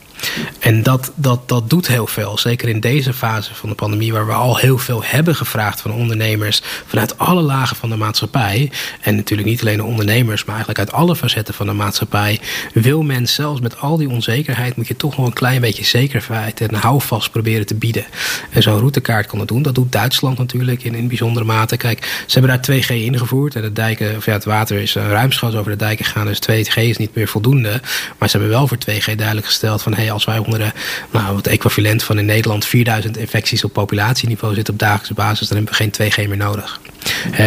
En 0.58 0.82
dat, 0.82 1.12
dat, 1.14 1.48
dat 1.48 1.70
doet 1.70 1.86
heel 1.86 2.06
veel. 2.06 2.38
Zeker 2.38 2.68
in 2.68 2.80
deze 2.80 3.12
fase 3.12 3.54
van 3.54 3.68
de 3.68 3.74
pandemie, 3.74 4.12
waar 4.12 4.26
we 4.26 4.32
al 4.32 4.56
heel 4.56 4.78
veel 4.78 5.02
hebben 5.04 5.34
gevraagd 5.34 5.80
van 5.80 5.92
ondernemers. 5.92 6.62
vanuit 6.86 7.18
alle 7.18 7.42
lagen 7.42 7.76
van 7.76 7.90
de 7.90 7.96
maatschappij. 7.96 8.70
En 9.00 9.16
natuurlijk 9.16 9.48
niet 9.48 9.60
alleen 9.60 9.76
de 9.76 9.84
ondernemers, 9.84 10.44
maar 10.44 10.54
eigenlijk 10.54 10.78
uit 10.78 10.98
alle 10.98 11.16
facetten 11.16 11.54
van 11.54 11.66
de 11.66 11.72
maatschappij. 11.72 12.40
Wil 12.72 13.02
men 13.02 13.28
zelfs 13.28 13.60
met 13.60 13.78
al 13.78 13.96
die 13.96 14.08
onzekerheid, 14.08 14.76
moet 14.76 14.88
je 14.88 14.96
toch 14.96 15.16
nog 15.16 15.26
een 15.26 15.32
klein 15.32 15.60
beetje 15.60 15.84
zekerheid 15.84 16.60
en 16.60 16.74
houvast 16.74 17.30
proberen 17.30 17.66
te 17.66 17.74
bieden. 17.74 18.04
En 18.50 18.62
zo'n 18.62 18.78
routekaart 18.78 19.26
kan 19.26 19.38
dat 19.38 19.48
doen. 19.48 19.62
Dat 19.62 19.74
doet 19.74 19.92
Duitsland 19.92 20.38
natuurlijk 20.38 20.84
in, 20.84 21.08
bijzondere 21.08 21.44
mate. 21.44 21.76
Kijk, 21.76 22.24
ze 22.26 22.38
hebben 22.38 22.60
daar 22.62 22.80
2G 22.80 22.88
ingevoerd. 22.88 23.54
En 23.54 23.62
de 23.62 23.72
dijken, 23.72 24.16
of 24.16 24.24
ja, 24.24 24.32
het 24.32 24.44
water 24.44 24.78
is 24.78 24.94
ruimschoots 24.94 25.54
over 25.54 25.70
de 25.70 25.76
dijken 25.76 26.04
gegaan. 26.04 26.26
Dus 26.26 26.40
2G 26.50 26.74
is 26.74 26.96
niet 26.96 27.14
meer 27.14 27.28
voldoende. 27.28 27.80
Maar 28.18 28.28
ze 28.28 28.36
hebben 28.38 28.56
wel 28.56 28.68
voor 28.68 28.78
2G 28.90 29.14
duidelijk 29.14 29.46
gesteld 29.46 29.82
van 29.82 29.94
hey, 29.94 30.05
als 30.12 30.24
wij 30.24 30.38
onder 30.38 30.58
de, 30.58 30.72
nou, 31.10 31.36
het 31.36 31.46
equivalent 31.46 32.02
van 32.02 32.18
in 32.18 32.24
Nederland 32.24 32.64
4000 32.64 33.16
infecties 33.16 33.64
op 33.64 33.72
populatieniveau 33.72 34.54
zitten 34.54 34.72
op 34.72 34.80
dagelijkse 34.80 35.14
basis, 35.14 35.48
dan 35.48 35.56
hebben 35.56 35.74
we 35.76 35.90
geen 35.90 36.10
2G 36.12 36.28
meer 36.28 36.36
nodig. 36.36 36.80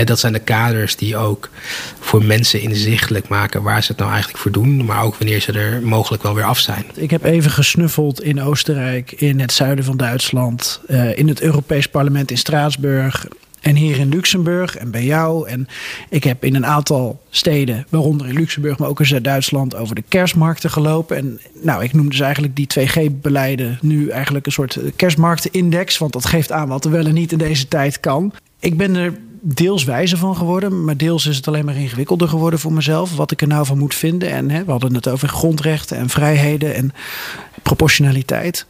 dat 0.06 0.20
zijn 0.20 0.34
de 0.34 0.40
kaders 0.40 0.96
die 0.96 1.18
ook 1.18 1.50
voor 2.00 2.24
mensen 2.24 2.62
inzichtelijk 2.62 3.28
maken 3.28 3.64
waar 3.64 3.84
ze 3.84 3.88
het 3.88 3.98
nou 3.98 4.12
eigenlijk 4.12 4.42
voor 4.42 4.52
doen, 4.52 4.86
maar 4.86 5.04
ook 5.04 5.16
wanneer 5.16 5.40
ze 5.40 5.52
er 5.52 5.82
mogelijk 5.82 6.24
wel 6.24 6.36
weer 6.36 6.44
af 6.44 6.60
zijn. 6.60 6.86
Ik 6.94 7.12
heb 7.12 7.24
even 7.24 7.52
gesnuffeld 7.52 8.22
in 8.22 8.42
Oostenrijk, 8.42 9.12
in 9.12 9.40
het 9.40 9.52
zuiden 9.52 9.86
van 9.86 9.98
Duitsland, 9.98 10.80
uh, 10.88 11.18
in 11.18 11.28
het 11.28 11.42
Europees 11.42 11.88
Parlement 11.88 12.32
in 12.32 12.38
Straatsburg. 12.38 13.28
En 13.62 13.76
hier 13.76 14.00
in 14.00 14.10
Luxemburg 14.10 14.76
en 14.76 14.92
bij 14.92 15.04
jou. 15.04 15.48
En 15.48 15.68
ik 16.10 16.24
heb 16.24 16.44
in 16.44 16.56
een 16.56 16.66
aantal 16.66 17.22
steden, 17.30 17.86
waaronder 17.90 18.28
in 18.28 18.34
Luxemburg, 18.34 18.78
maar 18.78 18.90
ook 18.90 19.00
in 19.00 19.06
Zuid-Duitsland, 19.06 19.76
over 19.76 19.96
de 19.96 20.04
kerstmarkten 20.08 20.72
gelopen. 20.72 21.18
En 21.18 21.40
nou, 21.62 21.84
ik 21.84 21.94
noem 21.94 22.10
dus 22.10 22.20
eigenlijk 22.20 22.56
die 22.56 22.68
2G-beleiden 22.80 23.78
nu 23.82 24.10
eigenlijk 24.10 24.46
een 24.46 24.52
soort 24.52 24.80
kerstmarktenindex. 24.96 25.98
Want 25.98 26.14
dat 26.14 26.26
geeft 26.26 26.52
aan 26.52 26.68
wat 26.68 26.86
er 26.86 26.92
wel 26.92 27.06
en 27.06 27.14
niet 27.14 27.32
in 27.32 27.38
deze 27.38 27.68
tijd 27.68 28.00
kan. 28.00 28.34
Ik 28.60 28.78
ben 28.78 28.96
er 28.96 29.14
deels 29.42 29.84
wijzer 29.84 30.18
van 30.18 30.36
geworden. 30.36 30.84
Maar 30.84 30.98
deels 30.98 31.26
is 31.26 31.36
het 31.36 31.48
alleen 31.48 31.66
maar 31.66 31.76
ingewikkelder 31.76 32.28
geworden 32.28 32.60
voor 32.60 32.74
mezelf. 32.74 33.16
Wat 33.16 33.32
ik 33.32 33.42
er 33.42 33.48
nou 33.48 33.66
van 33.66 33.78
moet 33.78 33.96
vinden. 33.96 34.30
En 34.32 34.50
hè, 34.50 34.64
we 34.64 34.72
hadden 34.72 34.94
het 34.94 35.08
over 35.08 35.28
grondrechten 35.28 35.98
en 35.98 36.10
vrijheden 36.10 36.76
en 36.76 36.94
proportionaliteit. 37.64 38.66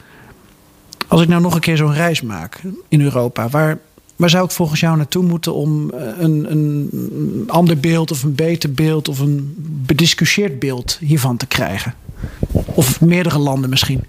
Als 1.07 1.21
ik 1.21 1.27
nou 1.27 1.41
nog 1.41 1.53
een 1.53 1.59
keer 1.59 1.77
zo'n 1.77 1.93
reis 1.93 2.21
maak 2.21 2.61
in 2.87 3.01
Europa, 3.01 3.49
waar, 3.49 3.77
waar 4.19 4.29
zou 4.29 4.45
ik 4.45 4.51
volgens 4.51 4.79
jou 4.79 4.97
naartoe 4.97 5.23
moeten 5.23 5.53
om 5.53 5.91
eh, 5.91 6.07
een, 6.17 6.51
een 6.51 7.43
ander 7.47 7.79
beeld 7.79 8.11
of 8.11 8.23
een 8.23 8.35
beter 8.35 8.71
beeld 8.71 9.07
of 9.07 9.19
een 9.19 9.53
bediscussieerd 9.85 10.59
beeld 10.59 10.97
hiervan 11.01 11.37
te 11.37 11.47
krijgen? 11.47 11.93
Of 12.65 13.01
meerdere 13.01 13.37
landen 13.37 13.69
misschien? 13.69 14.03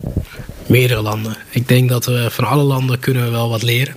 Meerdere 0.66 1.02
landen. 1.02 1.36
Ik 1.50 1.68
denk 1.68 1.88
dat 1.88 2.06
we 2.06 2.28
van 2.30 2.44
alle 2.44 2.62
landen 2.62 2.98
kunnen 2.98 3.24
we 3.24 3.30
wel 3.30 3.48
wat 3.48 3.62
leren. 3.62 3.94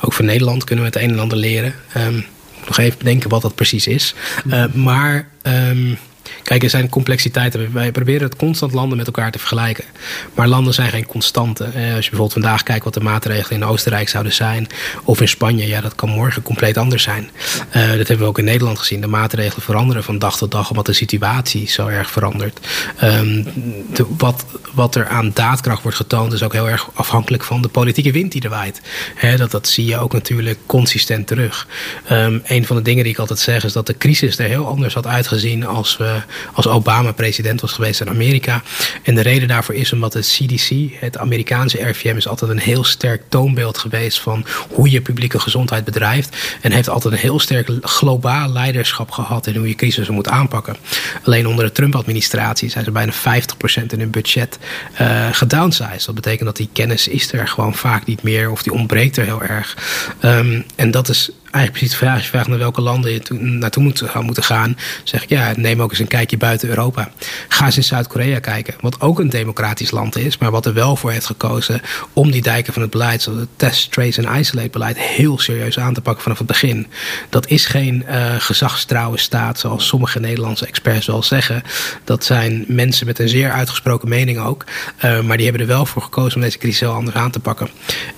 Ook 0.00 0.12
van 0.12 0.24
Nederland 0.24 0.64
kunnen 0.64 0.84
we 0.84 0.90
het 0.90 1.02
een 1.02 1.10
en 1.10 1.18
ander 1.18 1.38
leren. 1.38 1.74
Um, 1.96 2.24
nog 2.66 2.78
even 2.78 2.98
bedenken 2.98 3.30
wat 3.30 3.42
dat 3.42 3.54
precies 3.54 3.86
is. 3.86 4.14
Uh, 4.46 4.72
maar 4.72 5.28
um, 5.42 5.98
Kijk, 6.42 6.62
er 6.62 6.70
zijn 6.70 6.88
complexiteiten. 6.88 7.72
Wij 7.72 7.92
proberen 7.92 8.22
het 8.22 8.36
constant 8.36 8.72
landen 8.72 8.96
met 8.96 9.06
elkaar 9.06 9.30
te 9.30 9.38
vergelijken. 9.38 9.84
Maar 10.34 10.48
landen 10.48 10.74
zijn 10.74 10.90
geen 10.90 11.06
constanten. 11.06 11.66
Als 11.66 11.74
je 11.74 11.82
bijvoorbeeld 11.84 12.32
vandaag 12.32 12.62
kijkt 12.62 12.84
wat 12.84 12.94
de 12.94 13.00
maatregelen 13.00 13.60
in 13.60 13.66
Oostenrijk 13.66 14.08
zouden 14.08 14.32
zijn. 14.32 14.66
Of 15.04 15.20
in 15.20 15.28
Spanje, 15.28 15.66
ja, 15.66 15.80
dat 15.80 15.94
kan 15.94 16.08
morgen 16.08 16.42
compleet 16.42 16.76
anders 16.76 17.02
zijn. 17.02 17.30
Uh, 17.76 17.88
dat 17.88 18.08
hebben 18.08 18.18
we 18.18 18.24
ook 18.24 18.38
in 18.38 18.44
Nederland 18.44 18.78
gezien. 18.78 19.00
De 19.00 19.06
maatregelen 19.06 19.62
veranderen 19.62 20.04
van 20.04 20.18
dag 20.18 20.36
tot 20.36 20.50
dag 20.50 20.70
omdat 20.70 20.86
de 20.86 20.92
situatie 20.92 21.68
zo 21.68 21.86
erg 21.86 22.10
verandert. 22.10 22.60
Um, 23.02 23.44
de, 23.92 24.06
wat, 24.18 24.44
wat 24.72 24.94
er 24.94 25.08
aan 25.08 25.30
daadkracht 25.34 25.82
wordt 25.82 25.96
getoond 25.96 26.32
is 26.32 26.42
ook 26.42 26.52
heel 26.52 26.68
erg 26.68 26.90
afhankelijk 26.94 27.44
van 27.44 27.62
de 27.62 27.68
politieke 27.68 28.12
wind 28.12 28.32
die 28.32 28.42
er 28.42 28.50
waait. 28.50 28.80
Dat, 29.36 29.50
dat 29.50 29.68
zie 29.68 29.84
je 29.84 29.98
ook 29.98 30.12
natuurlijk 30.12 30.58
consistent 30.66 31.26
terug. 31.26 31.66
Um, 32.10 32.42
een 32.44 32.66
van 32.66 32.76
de 32.76 32.82
dingen 32.82 33.02
die 33.02 33.12
ik 33.12 33.18
altijd 33.18 33.38
zeg 33.38 33.64
is 33.64 33.72
dat 33.72 33.86
de 33.86 33.96
crisis 33.96 34.38
er 34.38 34.48
heel 34.48 34.66
anders 34.66 34.94
had 34.94 35.06
uitgezien 35.06 35.66
als 35.66 35.96
we 35.96 36.09
als 36.52 36.66
Obama 36.66 37.12
president 37.12 37.60
was 37.60 37.72
geweest 37.72 38.00
in 38.00 38.08
Amerika. 38.08 38.62
En 39.02 39.14
de 39.14 39.20
reden 39.20 39.48
daarvoor 39.48 39.74
is 39.74 39.92
omdat 39.92 40.14
het 40.14 40.26
CDC, 40.26 40.70
het 41.00 41.18
Amerikaanse 41.18 41.88
RVM, 41.88 42.16
is 42.16 42.28
altijd 42.28 42.50
een 42.50 42.58
heel 42.58 42.84
sterk 42.84 43.22
toonbeeld 43.28 43.78
geweest 43.78 44.20
van 44.20 44.44
hoe 44.70 44.90
je 44.90 45.00
publieke 45.00 45.38
gezondheid 45.38 45.84
bedrijft. 45.84 46.36
En 46.60 46.72
heeft 46.72 46.88
altijd 46.88 47.14
een 47.14 47.20
heel 47.20 47.38
sterk 47.40 47.70
globaal 47.80 48.52
leiderschap 48.52 49.10
gehad 49.10 49.46
in 49.46 49.56
hoe 49.56 49.68
je 49.68 49.74
crisissen 49.74 50.14
moet 50.14 50.28
aanpakken. 50.28 50.76
Alleen 51.24 51.46
onder 51.46 51.64
de 51.64 51.72
Trump-administratie 51.72 52.70
zijn 52.70 52.84
ze 52.84 52.90
bijna 52.90 53.12
50% 53.12 53.16
in 53.86 53.98
hun 53.98 54.10
budget 54.10 54.58
uh, 55.00 55.28
gedownsized. 55.32 56.06
Dat 56.06 56.14
betekent 56.14 56.44
dat 56.44 56.56
die 56.56 56.68
kennis 56.72 57.08
is 57.08 57.32
er 57.32 57.48
gewoon 57.48 57.74
vaak 57.74 58.06
niet 58.06 58.22
meer 58.22 58.50
of 58.50 58.62
die 58.62 58.72
ontbreekt 58.72 59.16
er 59.16 59.24
heel 59.24 59.42
erg. 59.42 59.76
Um, 60.22 60.64
en 60.76 60.90
dat 60.90 61.08
is 61.08 61.30
eigenlijk 61.50 61.72
precies 61.72 61.90
de 61.90 61.96
vraag. 61.96 62.14
Als 62.14 62.24
je 62.24 62.30
vraagt 62.30 62.48
naar 62.48 62.58
welke 62.58 62.80
landen 62.80 63.12
je 63.12 63.22
naartoe 63.40 63.82
moet, 63.82 63.98
zou 63.98 64.24
moeten 64.24 64.42
gaan, 64.42 64.76
zeg 65.04 65.22
ik 65.22 65.28
ja, 65.28 65.52
neem 65.56 65.82
ook 65.82 65.90
eens 65.90 65.98
een 65.98 66.06
kijkje 66.06 66.36
buiten 66.36 66.68
Europa. 66.68 67.10
Ga 67.48 67.64
eens 67.64 67.76
in 67.76 67.84
Zuid-Korea 67.84 68.38
kijken, 68.38 68.74
wat 68.80 69.00
ook 69.00 69.18
een 69.18 69.28
democratisch 69.28 69.90
land 69.90 70.16
is, 70.16 70.38
maar 70.38 70.50
wat 70.50 70.66
er 70.66 70.74
wel 70.74 70.96
voor 70.96 71.10
heeft 71.10 71.26
gekozen 71.26 71.80
om 72.12 72.30
die 72.30 72.42
dijken 72.42 72.72
van 72.72 72.82
het 72.82 72.90
beleid, 72.90 73.22
zoals 73.22 73.40
het 73.40 73.48
test, 73.56 73.92
trace 73.92 74.22
en 74.22 74.38
isolate 74.38 74.68
beleid, 74.68 74.98
heel 74.98 75.38
serieus 75.38 75.78
aan 75.78 75.94
te 75.94 76.00
pakken 76.00 76.22
vanaf 76.22 76.38
het 76.38 76.46
begin. 76.46 76.86
Dat 77.28 77.46
is 77.46 77.66
geen 77.66 78.04
uh, 78.08 78.34
gezagstrouwe 78.38 79.18
staat, 79.18 79.58
zoals 79.58 79.86
sommige 79.86 80.20
Nederlandse 80.20 80.66
experts 80.66 81.06
wel 81.06 81.22
zeggen. 81.22 81.62
Dat 82.04 82.24
zijn 82.24 82.64
mensen 82.68 83.06
met 83.06 83.18
een 83.18 83.28
zeer 83.28 83.50
uitgesproken 83.50 84.08
mening 84.08 84.38
ook, 84.38 84.64
uh, 85.04 85.20
maar 85.20 85.36
die 85.36 85.46
hebben 85.46 85.62
er 85.62 85.72
wel 85.72 85.86
voor 85.86 86.02
gekozen 86.02 86.34
om 86.34 86.40
deze 86.40 86.58
crisis 86.58 86.80
heel 86.80 86.92
anders 86.92 87.16
aan 87.16 87.30
te 87.30 87.40
pakken. 87.40 87.68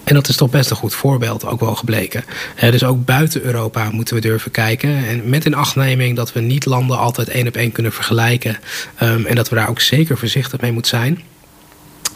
En 0.05 0.15
dat 0.15 0.29
is 0.29 0.37
toch 0.37 0.51
best 0.51 0.71
een 0.71 0.77
goed 0.77 0.95
voorbeeld 0.95 1.45
ook 1.45 1.61
wel 1.61 1.75
gebleken. 1.75 2.25
Dus 2.61 2.85
ook 2.85 3.05
buiten 3.05 3.21
buiten 3.23 3.43
Europa 3.43 3.91
moeten 3.91 4.15
we 4.15 4.21
durven 4.21 4.51
kijken. 4.51 5.07
En 5.07 5.29
met 5.29 5.45
in 5.45 5.55
achtneming 5.55 6.17
dat 6.17 6.33
we 6.33 6.41
niet 6.41 6.65
landen 6.65 6.99
altijd 6.99 7.29
één 7.29 7.47
op 7.47 7.57
één 7.57 7.73
kunnen 7.73 7.93
vergelijken. 7.93 8.59
Um, 9.03 9.27
en 9.27 9.35
dat 9.35 9.49
we 9.49 9.55
daar 9.55 9.69
ook 9.69 9.81
zeker 9.81 10.19
voorzichtig 10.19 10.61
mee 10.61 10.73
moeten 10.73 10.91
zijn. 10.91 11.21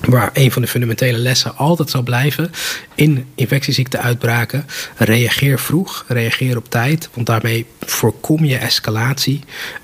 Waar 0.07 0.31
een 0.33 0.53
van 0.53 0.63
de 0.63 0.69
fundamentele 0.69 1.19
lessen 1.19 1.57
altijd 1.57 1.91
zal 1.91 2.03
blijven 2.03 2.51
in 2.95 3.27
infectieziekte-uitbraken. 3.35 4.67
Reageer 4.97 5.59
vroeg, 5.59 6.05
reageer 6.09 6.57
op 6.57 6.71
tijd, 6.71 7.09
want 7.15 7.27
daarmee 7.27 7.67
voorkom 7.81 8.45
je 8.45 8.57
escalatie. 8.57 9.41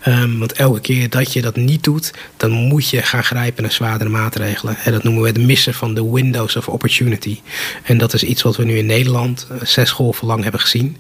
Um, 0.07 0.39
want 0.39 0.53
elke 0.53 0.81
keer 0.81 1.11
dat 1.11 1.33
je 1.33 1.43
dat 1.43 1.57
niet 1.57 1.85
doet, 1.85 2.11
dan 2.37 2.51
moet 2.51 2.89
je 2.89 3.03
gaan 3.03 3.25
grijpen 3.25 3.63
naar 3.63 3.73
zwaardere 3.73 4.11
maatregelen. 4.11 4.77
En 4.77 4.93
dat 4.93 5.03
noemen 5.03 5.23
we 5.23 5.29
het 5.29 5.47
missen 5.47 5.75
van 5.75 5.95
de 5.95 6.11
windows 6.11 6.57
of 6.57 6.69
opportunity. 6.69 7.41
En 7.83 7.99
dat 7.99 8.15
is 8.15 8.23
iets 8.23 8.43
wat 8.43 8.57
we 8.57 8.65
nu 8.65 8.77
in 8.77 8.87
Nederland 8.87 9.47
uh, 9.53 9.59
zes 9.63 9.91
golven 9.91 10.27
lang 10.27 10.43
hebben 10.43 10.61
gezien, 10.61 10.97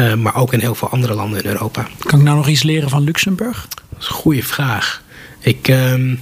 uh, 0.00 0.14
maar 0.14 0.36
ook 0.36 0.52
in 0.52 0.60
heel 0.60 0.74
veel 0.74 0.88
andere 0.88 1.14
landen 1.14 1.42
in 1.42 1.50
Europa. 1.50 1.88
Kan 1.98 2.18
ik 2.18 2.24
nou 2.24 2.36
nog 2.36 2.48
iets 2.48 2.62
leren 2.62 2.88
van 2.88 3.02
Luxemburg? 3.02 3.68
Dat 3.68 4.00
is 4.00 4.08
een 4.08 4.14
goede 4.14 4.42
vraag. 4.42 5.02
Ik. 5.40 5.68
Um, 5.68 6.20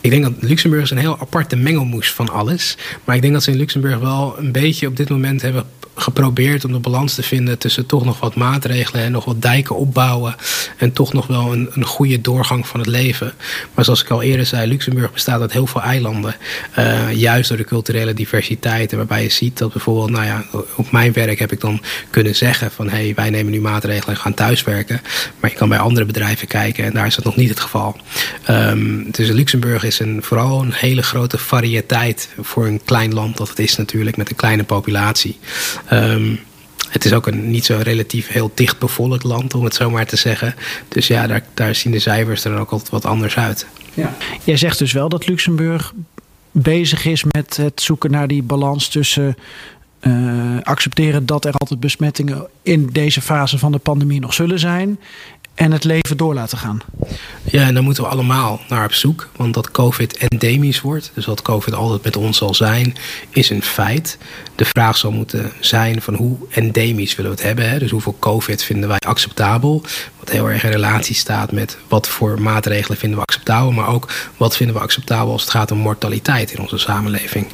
ik 0.00 0.10
denk 0.10 0.22
dat 0.22 0.32
Luxemburg 0.40 0.82
is 0.82 0.90
een 0.90 0.98
heel 0.98 1.18
aparte 1.20 1.56
mengelmoes 1.56 2.12
van 2.12 2.28
alles. 2.28 2.76
Maar 3.04 3.16
ik 3.16 3.22
denk 3.22 3.32
dat 3.32 3.42
ze 3.42 3.50
in 3.50 3.56
Luxemburg 3.56 3.98
wel 3.98 4.34
een 4.38 4.52
beetje 4.52 4.86
op 4.86 4.96
dit 4.96 5.08
moment 5.08 5.42
hebben 5.42 5.64
geprobeerd 6.00 6.64
om 6.64 6.72
de 6.72 6.78
balans 6.78 7.14
te 7.14 7.22
vinden 7.22 7.58
tussen 7.58 7.86
toch 7.86 8.04
nog 8.04 8.20
wat 8.20 8.34
maatregelen 8.34 9.02
en 9.02 9.12
nog 9.12 9.24
wat 9.24 9.42
dijken 9.42 9.76
opbouwen. 9.76 10.34
En 10.76 10.92
toch 10.92 11.12
nog 11.12 11.26
wel 11.26 11.52
een, 11.52 11.68
een 11.72 11.84
goede 11.84 12.20
doorgang 12.20 12.66
van 12.66 12.80
het 12.80 12.88
leven. 12.88 13.32
Maar 13.74 13.84
zoals 13.84 14.02
ik 14.02 14.10
al 14.10 14.22
eerder 14.22 14.46
zei, 14.46 14.68
Luxemburg 14.68 15.12
bestaat 15.12 15.40
uit 15.40 15.52
heel 15.52 15.66
veel 15.66 15.82
eilanden. 15.82 16.36
Uh, 16.78 17.12
juist 17.12 17.48
door 17.48 17.58
de 17.58 17.64
culturele 17.64 18.14
diversiteit. 18.14 18.90
En 18.90 18.96
waarbij 18.96 19.22
je 19.22 19.28
ziet 19.28 19.58
dat 19.58 19.72
bijvoorbeeld, 19.72 20.10
nou 20.10 20.24
ja, 20.24 20.44
op 20.76 20.90
mijn 20.90 21.12
werk 21.12 21.38
heb 21.38 21.52
ik 21.52 21.60
dan 21.60 21.82
kunnen 22.10 22.34
zeggen 22.34 22.70
van 22.70 22.88
hé, 22.88 22.96
hey, 22.96 23.12
wij 23.14 23.30
nemen 23.30 23.52
nu 23.52 23.60
maatregelen 23.60 24.14
en 24.14 24.20
gaan 24.20 24.34
thuiswerken. 24.34 25.00
Maar 25.40 25.50
je 25.50 25.56
kan 25.56 25.68
bij 25.68 25.78
andere 25.78 26.06
bedrijven 26.06 26.48
kijken 26.48 26.84
en 26.84 26.92
daar 26.92 27.06
is 27.06 27.14
dat 27.14 27.24
nog 27.24 27.36
niet 27.36 27.48
het 27.48 27.60
geval. 27.60 27.96
Um, 28.50 29.10
dus 29.10 29.28
Luxemburg 29.28 29.84
is 29.84 29.98
een, 29.98 30.22
vooral 30.22 30.62
een 30.62 30.72
hele 30.72 31.02
grote 31.02 31.38
variëteit 31.38 32.28
voor 32.40 32.66
een 32.66 32.80
klein 32.84 33.14
land 33.14 33.36
dat 33.36 33.48
het 33.48 33.58
is 33.58 33.76
natuurlijk 33.76 34.16
met 34.16 34.30
een 34.30 34.36
kleine 34.36 34.64
populatie. 34.64 35.38
Um, 35.92 36.40
het 36.88 37.04
is 37.04 37.12
ook 37.12 37.26
een 37.26 37.50
niet 37.50 37.64
zo 37.64 37.78
relatief 37.82 38.28
heel 38.28 38.50
dicht 38.54 38.78
bevolkt 38.78 39.22
land, 39.22 39.54
om 39.54 39.64
het 39.64 39.74
zo 39.74 39.90
maar 39.90 40.06
te 40.06 40.16
zeggen. 40.16 40.54
Dus 40.88 41.06
ja, 41.06 41.26
daar, 41.26 41.44
daar 41.54 41.74
zien 41.74 41.92
de 41.92 41.98
cijfers 41.98 42.44
er 42.44 42.58
ook 42.58 42.70
altijd 42.70 42.90
wat 42.90 43.04
anders 43.04 43.36
uit. 43.36 43.66
Ja. 43.94 44.16
Jij 44.44 44.56
zegt 44.56 44.78
dus 44.78 44.92
wel 44.92 45.08
dat 45.08 45.26
Luxemburg 45.26 45.92
bezig 46.50 47.04
is 47.04 47.24
met 47.24 47.56
het 47.56 47.80
zoeken 47.80 48.10
naar 48.10 48.28
die 48.28 48.42
balans 48.42 48.88
tussen 48.88 49.36
uh, 50.00 50.60
accepteren 50.62 51.26
dat 51.26 51.44
er 51.44 51.52
altijd 51.52 51.80
besmettingen 51.80 52.46
in 52.62 52.86
deze 52.92 53.20
fase 53.20 53.58
van 53.58 53.72
de 53.72 53.78
pandemie 53.78 54.20
nog 54.20 54.34
zullen 54.34 54.58
zijn 54.58 54.98
en 55.58 55.72
het 55.72 55.84
leven 55.84 56.16
door 56.16 56.34
laten 56.34 56.58
gaan. 56.58 56.80
Ja, 57.44 57.66
en 57.66 57.74
dan 57.74 57.84
moeten 57.84 58.02
we 58.02 58.08
allemaal 58.08 58.60
naar 58.68 58.84
op 58.84 58.92
zoek. 58.92 59.28
Want 59.36 59.54
dat 59.54 59.70
COVID 59.70 60.16
endemisch 60.16 60.80
wordt, 60.80 61.10
dus 61.14 61.24
dat 61.24 61.42
COVID 61.42 61.74
altijd 61.74 62.04
met 62.04 62.16
ons 62.16 62.38
zal 62.38 62.54
zijn, 62.54 62.96
is 63.30 63.50
een 63.50 63.62
feit. 63.62 64.18
De 64.54 64.64
vraag 64.64 64.96
zal 64.96 65.10
moeten 65.10 65.52
zijn 65.60 66.02
van 66.02 66.14
hoe 66.14 66.36
endemisch 66.50 67.16
willen 67.16 67.30
we 67.30 67.36
het 67.36 67.46
hebben. 67.46 67.70
Hè? 67.70 67.78
Dus 67.78 67.90
hoeveel 67.90 68.16
COVID 68.18 68.62
vinden 68.62 68.88
wij 68.88 68.98
acceptabel? 68.98 69.82
Wat 70.18 70.30
heel 70.30 70.50
erg 70.50 70.64
in 70.64 70.70
relatie 70.70 71.14
staat 71.14 71.52
met 71.52 71.78
wat 71.88 72.08
voor 72.08 72.40
maatregelen 72.40 72.98
vinden 72.98 73.18
we 73.18 73.24
acceptabel. 73.24 73.72
Maar 73.72 73.88
ook 73.88 74.12
wat 74.36 74.56
vinden 74.56 74.76
we 74.76 74.82
acceptabel 74.82 75.32
als 75.32 75.42
het 75.42 75.50
gaat 75.50 75.70
om 75.70 75.78
mortaliteit 75.78 76.52
in 76.52 76.60
onze 76.60 76.78
samenleving. 76.78 77.46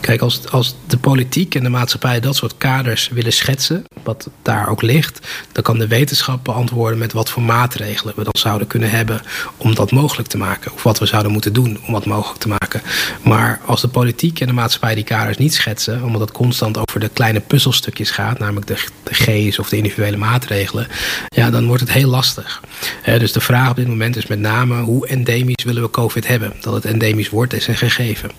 Kijk, 0.00 0.20
als, 0.20 0.48
als 0.50 0.74
de 0.86 0.98
politiek 0.98 1.54
en 1.54 1.62
de 1.62 1.68
maatschappij 1.68 2.20
dat 2.20 2.36
soort 2.36 2.54
kaders 2.58 3.08
willen 3.08 3.32
schetsen, 3.32 3.84
wat 4.02 4.28
daar 4.42 4.68
ook 4.68 4.82
ligt, 4.82 5.26
dan 5.52 5.62
kan 5.62 5.78
de 5.78 5.86
wetenschap 5.86 6.44
beantwoorden 6.44 6.98
met 6.98 7.12
wat 7.12 7.30
voor 7.30 7.42
maatregelen 7.42 8.14
we 8.16 8.24
dan 8.24 8.36
zouden 8.38 8.66
kunnen 8.66 8.90
hebben 8.90 9.20
om 9.56 9.74
dat 9.74 9.90
mogelijk 9.90 10.28
te 10.28 10.38
maken. 10.38 10.72
Of 10.72 10.82
wat 10.82 10.98
we 10.98 11.06
zouden 11.06 11.32
moeten 11.32 11.52
doen 11.52 11.78
om 11.86 11.92
dat 11.92 12.06
mogelijk 12.06 12.40
te 12.40 12.48
maken. 12.48 12.82
Maar 13.22 13.60
als 13.66 13.80
de 13.80 13.88
politiek 13.88 14.40
en 14.40 14.46
de 14.46 14.52
maatschappij 14.52 14.94
die 14.94 15.04
kaders 15.04 15.36
niet 15.36 15.54
schetsen, 15.54 16.02
omdat 16.02 16.20
het 16.20 16.32
constant 16.32 16.78
over 16.78 17.00
de 17.00 17.08
kleine 17.12 17.40
puzzelstukjes 17.40 18.10
gaat, 18.10 18.38
namelijk 18.38 18.66
de, 18.66 18.84
de 19.02 19.14
G's 19.14 19.58
of 19.58 19.68
de 19.68 19.76
individuele 19.76 20.16
maatregelen, 20.16 20.86
ja, 21.28 21.50
dan 21.50 21.66
wordt 21.66 21.80
het 21.82 21.92
heel 21.92 22.08
lastig. 22.08 22.60
Dus 23.04 23.32
de 23.32 23.40
vraag 23.40 23.70
op 23.70 23.76
dit 23.76 23.88
moment 23.88 24.16
is 24.16 24.26
met 24.26 24.38
name 24.38 24.80
hoe 24.80 25.06
endemisch 25.06 25.64
willen 25.64 25.82
we 25.82 25.90
COVID 25.90 26.26
hebben. 26.26 26.52
Dat 26.60 26.74
het 26.74 26.84
endemisch 26.84 27.28
wordt 27.28 27.52
is 27.52 27.66
een 27.66 27.76
gegeven. 27.76 28.30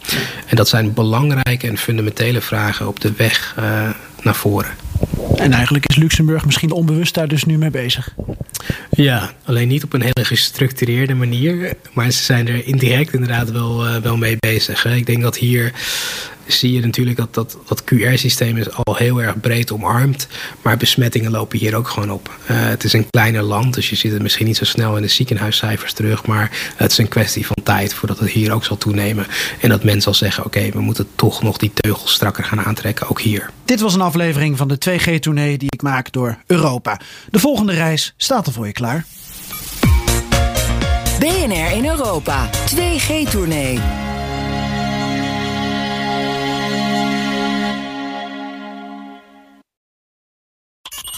En 0.45 0.55
dat 0.55 0.67
zijn 0.67 0.93
belangrijke 0.93 1.50
en 1.59 1.77
fundamentele 1.77 2.41
vragen 2.41 2.87
op 2.87 2.99
de 2.99 3.13
weg 3.13 3.55
uh, 3.59 3.89
naar 4.23 4.35
voren. 4.35 4.71
En 5.35 5.53
eigenlijk 5.53 5.85
is 5.85 5.95
Luxemburg 5.95 6.45
misschien 6.45 6.71
onbewust 6.71 7.13
daar 7.13 7.27
dus 7.27 7.43
nu 7.43 7.57
mee 7.57 7.69
bezig. 7.69 8.13
Ja, 8.89 9.31
alleen 9.45 9.67
niet 9.67 9.83
op 9.83 9.93
een 9.93 10.01
hele 10.01 10.25
gestructureerde 10.25 11.13
manier. 11.13 11.73
Maar 11.93 12.11
ze 12.11 12.23
zijn 12.23 12.47
er 12.47 12.65
indirect 12.67 13.13
inderdaad 13.13 13.51
wel, 13.51 13.87
uh, 13.87 13.95
wel 13.95 14.17
mee 14.17 14.35
bezig. 14.39 14.83
Hè. 14.83 14.95
Ik 14.95 15.05
denk 15.05 15.21
dat 15.21 15.37
hier 15.37 15.73
zie 16.45 16.73
je 16.73 16.81
natuurlijk 16.81 17.17
dat 17.17 17.33
dat, 17.33 17.57
dat 17.67 17.83
QR-systeem 17.83 18.57
is 18.57 18.71
al 18.71 18.95
heel 18.95 19.21
erg 19.21 19.39
breed 19.39 19.71
omarmd. 19.71 20.27
Maar 20.61 20.77
besmettingen 20.77 21.31
lopen 21.31 21.59
hier 21.59 21.75
ook 21.75 21.87
gewoon 21.87 22.11
op. 22.11 22.29
Uh, 22.51 22.57
het 22.59 22.83
is 22.83 22.93
een 22.93 23.09
kleiner 23.09 23.41
land, 23.41 23.73
dus 23.73 23.89
je 23.89 23.95
ziet 23.95 24.11
het 24.11 24.21
misschien 24.21 24.45
niet 24.45 24.57
zo 24.57 24.65
snel 24.65 24.95
in 24.95 25.01
de 25.01 25.07
ziekenhuiscijfers 25.07 25.93
terug. 25.93 26.25
Maar 26.25 26.51
het 26.75 26.91
is 26.91 26.97
een 26.97 27.07
kwestie 27.07 27.45
van 27.45 27.57
tijd 27.63 27.93
voordat 27.93 28.19
het 28.19 28.29
hier 28.29 28.53
ook 28.53 28.63
zal 28.63 28.77
toenemen. 28.77 29.27
En 29.59 29.69
dat 29.69 29.83
men 29.83 30.01
zal 30.01 30.13
zeggen, 30.13 30.45
oké, 30.45 30.69
we 30.69 30.81
moeten 30.81 31.07
toch 31.15 31.43
nog 31.43 31.57
die 31.57 31.71
teugels 31.73 32.13
strakker 32.13 32.43
gaan 32.43 32.61
aantrekken, 32.61 33.09
ook 33.09 33.21
hier. 33.21 33.49
Dit 33.65 33.79
was 33.79 33.93
een 33.93 34.01
aflevering 34.01 34.10
van 34.57 34.67
de 34.67 34.77
2G-tournee 34.89 35.57
die 35.57 35.71
ik 35.71 35.81
maak 35.81 36.11
door 36.11 36.37
Europa. 36.45 36.99
De 37.29 37.39
volgende 37.39 37.73
reis 37.73 38.13
staat 38.17 38.47
er 38.47 38.53
voor 38.53 38.65
je 38.65 38.71
klaar. 38.71 39.05
BNR 41.19 41.71
in 41.71 41.85
Europa. 41.85 42.49
2G-tournee. 42.49 43.79